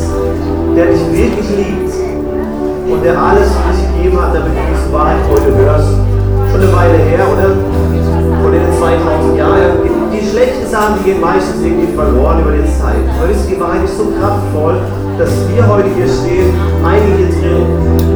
der 0.76 0.90
dich 0.90 1.06
wirklich 1.14 1.50
liebt 1.54 1.94
und 2.90 3.00
der 3.06 3.14
alles 3.14 3.48
für 3.54 3.64
dich 3.72 3.82
gegeben 3.94 4.18
hat, 4.20 4.34
damit 4.34 4.52
du 4.52 4.62
diese 4.68 4.90
Wahrheit 4.92 5.22
heute 5.30 5.54
hörst. 5.54 5.94
Schon 6.50 6.62
eine 6.62 6.74
Weile 6.74 6.98
her, 6.98 7.24
oder? 7.30 7.54
Von 8.42 8.52
den 8.52 8.68
2000 8.74 9.38
Jahren. 9.38 9.86
Die 10.12 10.22
schlechten 10.22 10.66
Sachen, 10.70 11.00
die 11.00 11.14
gehen 11.14 11.22
meistens 11.22 11.62
irgendwie 11.64 11.94
verloren 11.94 12.42
über 12.42 12.52
die 12.52 12.66
Zeit. 12.66 13.02
Wisst 13.26 13.50
ihr, 13.50 13.56
die 13.56 13.62
Wahrheit 13.62 13.86
ist 13.86 13.98
so 13.98 14.12
kraftvoll, 14.20 14.82
dass 15.18 15.32
wir 15.50 15.62
heute 15.66 15.90
hier 15.96 16.08
stehen, 16.08 16.54
einige 16.84 17.32
drin, 17.32 17.66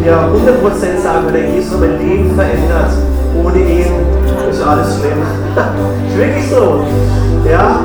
der 0.04 0.30
100% 0.30 1.02
sagen 1.02 1.26
würde, 1.26 1.40
Jesus 1.48 1.74
hat 1.74 1.80
mein 1.80 1.98
Leben 2.00 2.36
verändert. 2.36 2.92
Ohne 3.44 3.60
ihn 3.60 3.92
ist 4.50 4.62
alles 4.62 5.00
schlimm. 5.00 5.22
ist 6.08 6.18
wirklich 6.18 6.48
so. 6.50 6.84
Ja? 7.50 7.82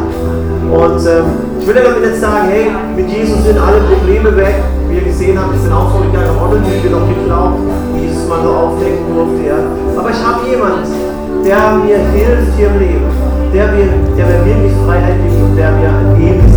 Und 0.70 1.07
ähm, 1.07 1.24
ich 1.61 1.66
will 1.66 1.74
damit 1.74 2.03
jetzt 2.05 2.20
sagen, 2.20 2.49
hey, 2.49 2.66
mit 2.97 3.09
Jesus 3.09 3.45
sind 3.45 3.59
alle 3.59 3.80
Probleme 3.80 4.37
weg. 4.37 4.55
Wie 4.89 4.97
ihr 4.97 5.05
gesehen 5.05 5.39
habt, 5.39 5.55
ich 5.55 5.62
bin 5.62 5.72
auch 5.72 5.93
habe 5.93 6.41
auch 6.41 6.53
Lüge 6.53 6.91
noch 6.91 7.09
geglaubt, 7.09 7.61
Jesus 7.95 8.28
mal 8.28 8.43
so 8.43 8.51
aufdecken 8.51 9.14
durfte. 9.14 9.47
Ja? 9.47 9.59
Aber 9.97 10.11
ich 10.11 10.20
habe 10.20 10.49
jemanden, 10.49 10.85
der 11.45 11.72
mir 11.85 11.99
hilft 12.12 12.57
hier 12.57 12.68
im 12.68 12.78
Leben, 12.78 13.07
der 13.53 13.66
mir, 13.72 13.89
der 14.16 14.26
mir 14.26 14.45
wirklich 14.45 14.72
Freiheit 14.87 15.16
gibt 15.22 15.43
und 15.43 15.57
der 15.57 15.72
mir 15.72 15.89
ein 15.89 16.16
ewiges 16.20 16.52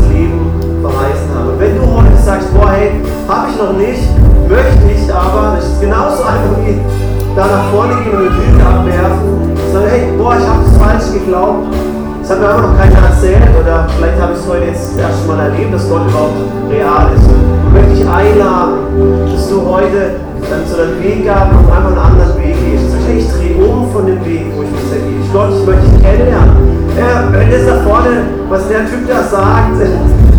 geglaubt, 11.25 11.73
das 12.21 12.29
hat 12.29 12.39
mir 12.39 12.49
aber 12.49 12.61
noch 12.61 12.77
keiner 12.77 13.01
erzählt 13.09 13.49
oder 13.57 13.87
vielleicht 13.97 14.21
habe 14.21 14.33
ich 14.33 14.39
es 14.39 14.47
heute 14.47 14.65
jetzt 14.65 14.93
das 14.97 15.27
Mal 15.27 15.39
erlebt, 15.49 15.73
dass 15.73 15.89
Gott 15.89 16.05
überhaupt 16.05 16.37
real 16.69 17.09
ist. 17.13 17.25
Und 17.25 17.73
möchte 17.73 17.93
ich 17.97 18.05
einladen, 18.05 19.25
dass 19.33 19.49
du 19.49 19.61
heute 19.65 20.21
dann 20.45 20.61
zu 20.69 20.77
deinem 20.77 21.01
Weg 21.01 21.25
gab 21.25 21.49
und 21.49 21.65
einfach 21.65 21.89
einen 21.89 22.01
anderen 22.01 22.37
Weg 22.37 22.53
gehst. 22.61 22.93
Sag, 22.93 23.05
ich 23.09 23.25
drehe 23.29 23.57
um 23.57 23.89
von 23.89 24.05
dem 24.05 24.21
Weg, 24.25 24.53
wo 24.53 24.61
ich 24.61 24.69
bisher 24.69 25.01
gehe. 25.01 25.21
Gott, 25.33 25.49
ich 25.53 25.65
möchte 25.65 25.85
dich 25.89 26.01
kennenlernen. 26.01 26.55
Ja, 26.97 27.27
wenn 27.33 27.49
das 27.51 27.65
da 27.65 27.75
vorne, 27.81 28.25
was 28.49 28.67
der 28.69 28.85
Typ 28.85 29.03
da 29.09 29.21
sagt, 29.25 29.81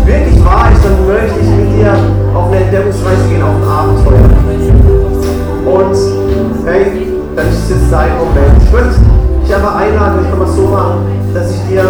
wirklich 0.07 0.39
wahr 0.43 0.71
ist, 0.71 0.83
dann 0.83 0.95
möchte 1.05 1.39
ich 1.39 1.49
mit 1.51 1.69
dir 1.77 1.93
auf 2.33 2.47
eine 2.47 2.63
Entdeckungsreise 2.63 3.27
gehen, 3.29 3.43
auf 3.43 3.59
ein 3.59 3.67
Abenteuer. 3.67 4.27
Und 5.67 5.95
hey, 6.65 7.11
dann 7.35 7.47
ist 7.47 7.63
es 7.63 7.69
jetzt 7.69 7.91
dein 7.91 8.11
Moment. 8.17 8.55
Ich 8.63 8.71
würde 8.71 8.89
dich 9.47 9.55
einfach 9.55 9.75
einladen, 9.75 10.19
ich 10.23 10.29
kann 10.29 10.39
mal 10.39 10.47
so 10.47 10.67
machen, 10.67 11.07
dass 11.33 11.51
ich 11.51 11.61
dir, 11.71 11.83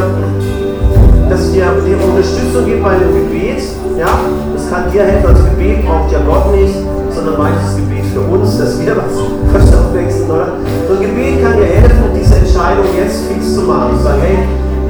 dass 1.29 1.47
ich 1.47 1.53
dir, 1.53 1.65
dir 1.81 1.97
Unterstützung 1.97 2.65
gebe 2.65 2.81
bei 2.81 2.91
einem 2.91 3.13
Gebet. 3.13 3.63
Ja? 3.97 4.13
Das 4.53 4.69
kann 4.69 4.91
dir 4.91 5.03
helfen. 5.03 5.33
Das 5.33 5.43
Gebet 5.49 5.85
braucht 5.85 6.11
ja 6.11 6.19
Gott 6.21 6.53
nicht, 6.53 6.75
sondern 7.09 7.37
meistens 7.37 7.81
Gebet 7.81 8.05
für 8.13 8.21
uns, 8.21 8.57
dass 8.57 8.79
wir 8.79 8.93
was 8.93 9.17
verstoffwechseln, 9.51 10.29
oder? 10.37 10.53
So 10.87 10.93
ein 10.93 11.01
Gebet 11.01 11.41
kann 11.41 11.57
dir 11.57 11.65
helfen, 11.65 12.13
diese 12.13 12.35
Entscheidung 12.35 12.85
jetzt 12.93 13.25
fix 13.25 13.55
zu 13.55 13.61
machen. 13.61 13.97
Zu 13.97 14.03
sagen, 14.03 14.21
hey, 14.21 14.37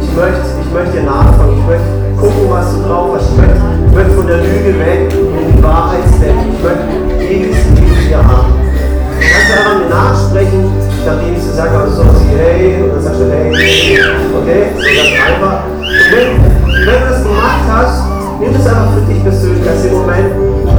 ich 0.03 0.11
möchte, 0.11 0.47
ich 0.59 0.71
möchte 0.73 0.91
dir 0.99 1.07
nachfolgen, 1.07 1.55
ich 1.55 1.65
möchte 1.65 1.87
gucken, 2.19 2.51
was 2.51 2.75
du 2.75 2.83
drauf 2.83 3.15
hast. 3.15 3.31
Ich 3.31 3.37
möchte, 3.37 3.61
ich 3.87 3.95
möchte 3.95 4.11
von 4.11 4.27
der 4.27 4.39
Lüge 4.43 4.75
weg 4.75 5.13
in 5.15 5.55
die 5.55 5.63
Wahrheit 5.63 6.03
stecken. 6.19 6.51
Ich 6.51 6.59
möchte 6.59 6.83
ewiges 7.23 7.63
Leben 7.79 7.95
hier 8.07 8.19
haben. 8.19 8.51
Kannst 9.23 9.47
du 9.47 9.53
einfach 9.55 9.79
mir 9.79 9.89
nachsprechen, 9.89 10.86
nachdem 11.05 11.33
ich 11.35 11.43
gesagt 11.43 11.73
habe, 11.73 11.89
so 11.89 12.03
hey, 12.37 12.81
und 12.83 12.93
dann 12.93 13.01
sagst 13.01 13.19
du, 13.21 13.25
hey, 13.29 13.51
okay, 13.51 14.61
so 14.75 14.89
ganz 14.95 15.13
einfach. 15.27 15.59
Wenn, 16.11 16.27
wenn 16.85 16.99
du 17.01 17.05
das 17.09 17.23
gemacht 17.23 17.63
hast, 17.67 18.03
nimm 18.39 18.53
das 18.53 18.67
einfach 18.67 18.93
für 18.93 19.03
dich 19.11 19.23
persönlich 19.23 19.67
als 19.67 19.81
den 19.83 19.93
Moment 19.93 20.29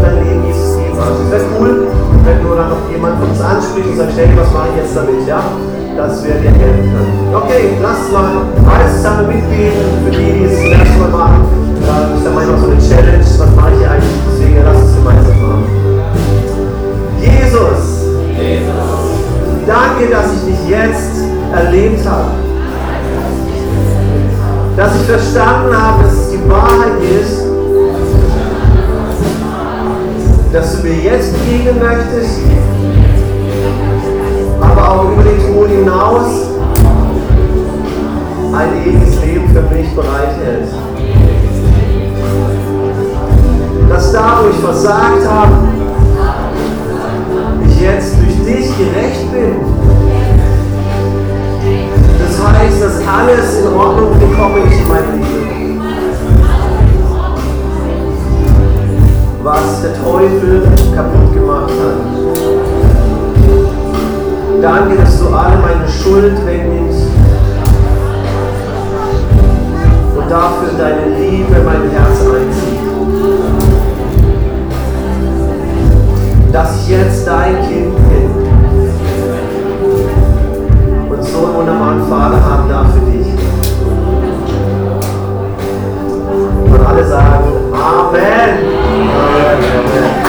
dein 0.02 0.14
Leben 0.24 0.46
Jesus 0.46 0.76
geben 0.78 0.98
hast. 0.98 1.20
Es 1.24 1.30
wäre 1.30 1.44
cool, 1.58 1.88
wenn 2.24 2.38
du 2.42 2.48
dann 2.54 2.70
noch 2.70 2.82
jemand 2.90 3.20
von 3.20 3.28
uns 3.30 3.40
ansprichst 3.40 3.90
und 3.90 3.98
sagst, 3.98 4.16
hey, 4.16 4.28
was 4.36 4.50
mache 4.52 4.68
ich 4.72 4.76
jetzt 4.82 4.96
damit, 4.96 5.26
ja? 5.26 5.42
Dass 5.96 6.22
wir 6.22 6.34
dir 6.38 6.54
helfen 6.54 6.88
können. 6.94 7.34
Okay, 7.34 7.74
lass 7.82 8.06
mal 8.12 8.46
alles 8.70 8.96
zusammen 8.96 9.26
mitbeten, 9.28 9.82
für 10.04 10.10
die, 10.10 10.32
die 10.38 10.44
es 10.44 10.54
das 10.54 10.78
erste 10.78 10.98
Mal 11.02 11.10
machen. 11.10 11.42
Ich 11.78 12.22
sage 12.22 12.34
mal 12.34 12.46
so 12.46 12.70
eine 12.70 12.78
Challenge, 12.78 13.24
was 13.24 13.50
mache 13.56 13.72
ich 13.74 13.88
eigentlich, 13.88 14.20
deswegen 14.30 14.62
lass 14.64 14.82
uns 14.82 14.94
gemeinsam 14.94 15.36
machen. 15.42 15.66
Jesus, 17.18 17.98
Danke, 19.68 20.08
dass 20.10 20.32
ich 20.32 20.44
dich 20.46 20.68
jetzt 20.70 21.12
erlebt 21.54 22.00
habe. 22.08 22.30
Dass 24.78 24.94
ich 24.96 25.02
verstanden 25.02 25.76
habe, 25.76 26.04
dass 26.04 26.12
es 26.14 26.30
die 26.30 26.48
Wahrheit 26.48 27.02
ist, 27.20 27.42
dass 30.54 30.74
du 30.74 30.88
mir 30.88 30.94
jetzt 30.94 31.34
begegnen 31.34 31.78
möchtest, 31.80 32.38
aber 34.58 34.90
auch 34.90 35.12
über 35.12 35.22
den 35.22 35.38
Tod 35.38 35.68
hinaus 35.68 36.46
ein 38.54 38.86
ewiges 38.86 39.22
Leben 39.22 39.50
für 39.50 39.74
mich 39.74 39.94
bereithältst. 39.94 40.72
Dass 43.90 44.12
da, 44.12 44.40
wo 44.42 44.48
ich 44.48 44.64
versagt 44.64 45.28
habe, 45.28 45.77
ich 47.78 47.84
jetzt 47.84 48.16
durch 48.18 48.36
dich 48.44 48.66
gerecht 48.76 49.32
bin. 49.32 49.56
Das 52.18 52.46
heißt, 52.46 52.82
dass 52.82 52.96
alles 53.06 53.60
in 53.60 53.68
Ordnung 53.76 54.18
gekommen 54.18 54.62
ist 54.68 54.80
in 54.80 54.88
meinem 54.88 55.20
Leben. 55.20 55.80
Was 59.42 59.82
der 59.82 59.94
Teufel 60.02 60.62
kaputt 60.94 61.34
gemacht 61.34 61.70
hat. 61.70 61.98
Danke, 64.60 64.96
dass 64.96 65.20
du 65.20 65.28
alle 65.28 65.56
meine 65.58 65.88
Schuld 65.88 66.44
wegnimmst 66.44 67.06
und 70.16 70.30
dafür 70.30 70.70
deine 70.76 71.16
Liebe 71.16 71.62
mein 71.64 71.90
Herz 71.90 72.20
einzieht. 72.22 72.87
Jetzt 76.88 77.26
dein 77.26 77.54
Kind 77.68 77.94
bin 78.08 78.30
und 81.10 81.22
so 81.22 81.44
einen 81.44 81.54
wunderbaren 81.54 82.08
Vater 82.08 82.42
haben 82.42 82.66
darf 82.66 82.86
für 82.94 83.00
dich. 83.00 83.26
Und 86.64 86.86
alle 86.86 87.06
sagen 87.06 87.44
Amen. 87.74 88.58
Amen. 89.04 90.27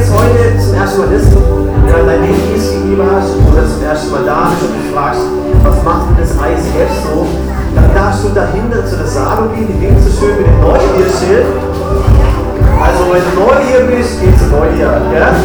Jetzt 0.00 0.12
heute 0.16 0.56
zum 0.56 0.74
ersten 0.74 0.98
Mal 1.00 1.08
bist, 1.12 1.28
ja, 1.28 2.00
dein 2.08 2.24
gegeben 2.24 3.04
hast 3.04 3.36
oder 3.36 3.68
zum 3.68 3.84
ersten 3.84 4.08
Mal 4.10 4.24
da 4.24 4.48
bist 4.48 4.64
und 4.64 4.72
dich 4.80 4.88
fragst, 4.96 5.20
was 5.60 5.76
macht 5.84 6.08
denn 6.08 6.24
das 6.24 6.32
ICF 6.40 6.92
so, 7.04 7.28
dann 7.76 7.92
darfst 7.92 8.24
du 8.24 8.28
dahinter 8.32 8.80
zu 8.88 8.96
der 8.96 9.06
Salon 9.06 9.52
gehen, 9.52 9.68
die 9.68 9.76
winkt 9.76 10.00
so 10.00 10.08
schön 10.08 10.40
mit 10.40 10.48
dem 10.48 10.56
Neugierschild. 10.64 11.52
Also 12.80 13.12
wenn 13.12 13.24
du 13.28 13.32
neu 13.44 13.60
hier 13.60 13.84
bist, 13.92 14.24
geh 14.24 14.32
zu 14.40 14.48
Neugier. 14.48 15.04
Ja? 15.12 15.36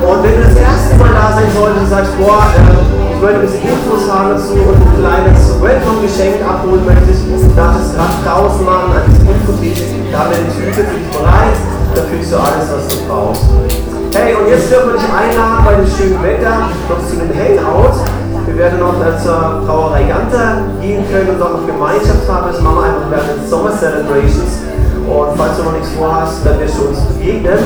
Und 0.00 0.24
wenn 0.24 0.32
du 0.32 0.48
das 0.48 0.56
erste 0.56 0.96
Mal 0.96 1.12
da 1.12 1.36
sein 1.36 1.52
solltest 1.52 1.84
und 1.84 1.90
sagst, 1.92 2.16
boah, 2.16 2.48
äh, 2.56 2.72
ich 3.12 3.20
möchte 3.20 3.36
ein 3.36 3.44
bisschen 3.44 3.68
Infos 3.68 4.08
haben 4.08 4.32
dazu 4.32 4.56
und 4.56 4.80
ein 4.80 4.96
kleines 4.96 5.60
Welcome-Geschenk 5.60 6.40
abholen 6.40 6.88
möchtest, 6.88 7.28
darfst 7.52 7.84
du 7.84 7.84
es 7.84 7.92
gerade 7.92 8.16
draußen 8.24 8.64
machen 8.64 8.96
an 8.96 9.04
diesem 9.12 9.28
Infotisch. 9.28 9.84
Da 10.08 10.24
haben 10.24 10.32
wir 10.32 10.40
eine 10.40 10.48
Tüte 10.48 10.72
für 10.72 10.88
dich 10.88 11.04
bereit, 11.12 11.60
da 11.94 12.02
kriegst 12.02 12.32
du 12.32 12.36
alles, 12.36 12.66
was 12.70 12.88
du 12.88 12.96
brauchst. 13.08 13.42
Hey, 14.14 14.34
und 14.34 14.48
jetzt 14.48 14.70
dürfen 14.70 14.92
wir 14.92 14.98
dich 14.98 15.08
einladen 15.08 15.64
bei 15.64 15.74
dem 15.74 15.86
schönen 15.86 16.22
Wetter 16.22 16.70
noch 16.88 17.02
zu 17.06 17.14
einem 17.14 17.30
Hangout. 17.30 17.94
Wir 18.46 18.56
werden 18.56 18.80
noch 18.80 18.98
äh, 18.98 19.16
zur 19.22 19.62
Brauerei 19.66 20.04
Ganter 20.04 20.66
gehen 20.80 21.04
können 21.10 21.30
und 21.30 21.38
dort 21.38 21.60
noch 21.60 21.66
Gemeinschaft 21.66 22.26
haben. 22.26 22.50
Das 22.50 22.60
machen 22.60 22.76
wir 22.76 22.84
einfach 22.84 23.10
während 23.10 23.42
den 23.42 23.48
Sommer 23.48 23.70
Celebrations. 23.70 24.66
Und 25.06 25.30
falls 25.36 25.56
du 25.56 25.62
noch 25.62 25.72
nichts 25.72 25.90
vorhast, 25.96 26.42
dann 26.44 26.58
wirst 26.58 26.78
du 26.78 26.88
uns 26.88 26.98
begegnen. 27.14 27.58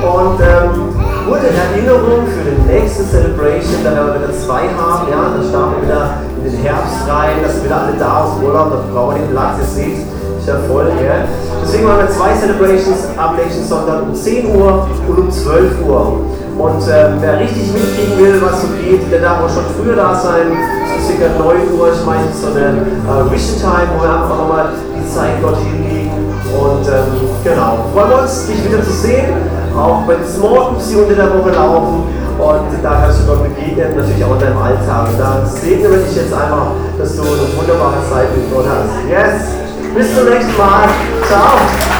Und 0.00 0.40
ähm, 0.40 0.94
gute 1.26 1.50
Erinnerung 1.52 2.24
für 2.24 2.46
die 2.46 2.62
nächste 2.72 3.04
Celebration, 3.04 3.84
da 3.84 3.92
werden 3.92 4.14
wir 4.14 4.28
wieder 4.28 4.38
zwei 4.38 4.64
haben, 4.72 5.10
ja, 5.10 5.28
dann 5.28 5.44
starten 5.44 5.74
wir 5.76 5.82
wieder 5.84 6.14
in 6.38 6.50
den 6.50 6.62
Herbst 6.62 7.04
rein, 7.06 7.42
dass 7.42 7.56
wir 7.56 7.64
wieder 7.64 7.82
alle 7.82 7.92
da 7.98 8.24
aus 8.24 8.42
Urlaub, 8.42 8.70
dann 8.72 8.94
brauchen 8.94 9.16
wir 9.16 9.26
den 9.26 9.30
Platz, 9.30 9.58
ihr 9.60 9.66
seht, 9.66 9.98
ich 10.40 10.46
ja 10.46 10.56
voll, 10.68 10.90
gell? 10.98 11.24
Deswegen 11.62 11.84
machen 11.84 12.00
wir 12.00 12.10
zwei 12.10 12.32
Celebrations 12.34 13.08
am 13.16 13.36
nächsten 13.36 13.64
Sonntag 13.64 14.02
um 14.02 14.14
10 14.14 14.56
Uhr 14.56 14.88
und 15.08 15.18
um 15.18 15.30
12 15.30 15.86
Uhr. 15.86 16.20
Und 16.58 16.82
äh, 16.88 17.08
wer 17.20 17.40
richtig 17.40 17.72
mitkriegen 17.72 18.18
will, 18.18 18.42
was 18.42 18.62
so 18.62 18.68
geht, 18.82 19.10
der 19.10 19.20
darf 19.20 19.44
auch 19.44 19.48
schon 19.48 19.64
früher 19.76 19.96
da 19.96 20.14
sein. 20.14 20.52
So 20.88 21.12
circa 21.12 21.38
9 21.38 21.72
Uhr, 21.78 21.88
ich 21.92 22.04
meine, 22.04 22.28
so 22.32 22.48
eine 22.48 22.84
äh, 22.84 23.32
Vision 23.32 23.60
Time, 23.60 23.88
wo 23.96 24.02
wir 24.02 24.12
einfach 24.12 24.36
nochmal 24.36 24.68
die 24.96 25.08
Zeit 25.08 25.40
dort 25.42 25.56
hinlegen. 25.58 26.10
Und 26.50 26.86
ähm, 26.88 27.30
genau, 27.44 27.84
freuen 27.94 28.10
wir 28.10 28.22
uns, 28.22 28.46
dich 28.46 28.64
wieder 28.64 28.82
zu 28.82 28.92
sehen, 28.92 29.32
auch 29.76 30.02
wenn 30.08 30.24
Small 30.26 30.72
Groups 30.72 30.92
unter 30.94 31.14
der 31.14 31.30
Woche 31.32 31.50
laufen. 31.50 32.04
Und 32.40 32.72
da 32.82 33.04
kannst 33.04 33.20
du 33.20 33.26
Gott 33.26 33.44
begegnen, 33.44 33.96
natürlich 33.96 34.24
auch 34.24 34.34
in 34.34 34.40
deinem 34.40 34.58
Alltag. 34.58 35.08
Und 35.12 35.20
da 35.20 35.44
segne 35.46 35.88
dich 35.88 36.16
jetzt 36.16 36.32
einfach, 36.32 36.72
dass 36.98 37.16
du 37.16 37.22
eine 37.22 37.46
wunderbare 37.56 38.00
Zeit 38.10 38.34
mit 38.36 38.52
Gott 38.52 38.64
hast. 38.66 39.08
Yes! 39.08 39.69
Bis 39.94 40.14
zum 40.14 40.28
nächsten! 40.28 41.99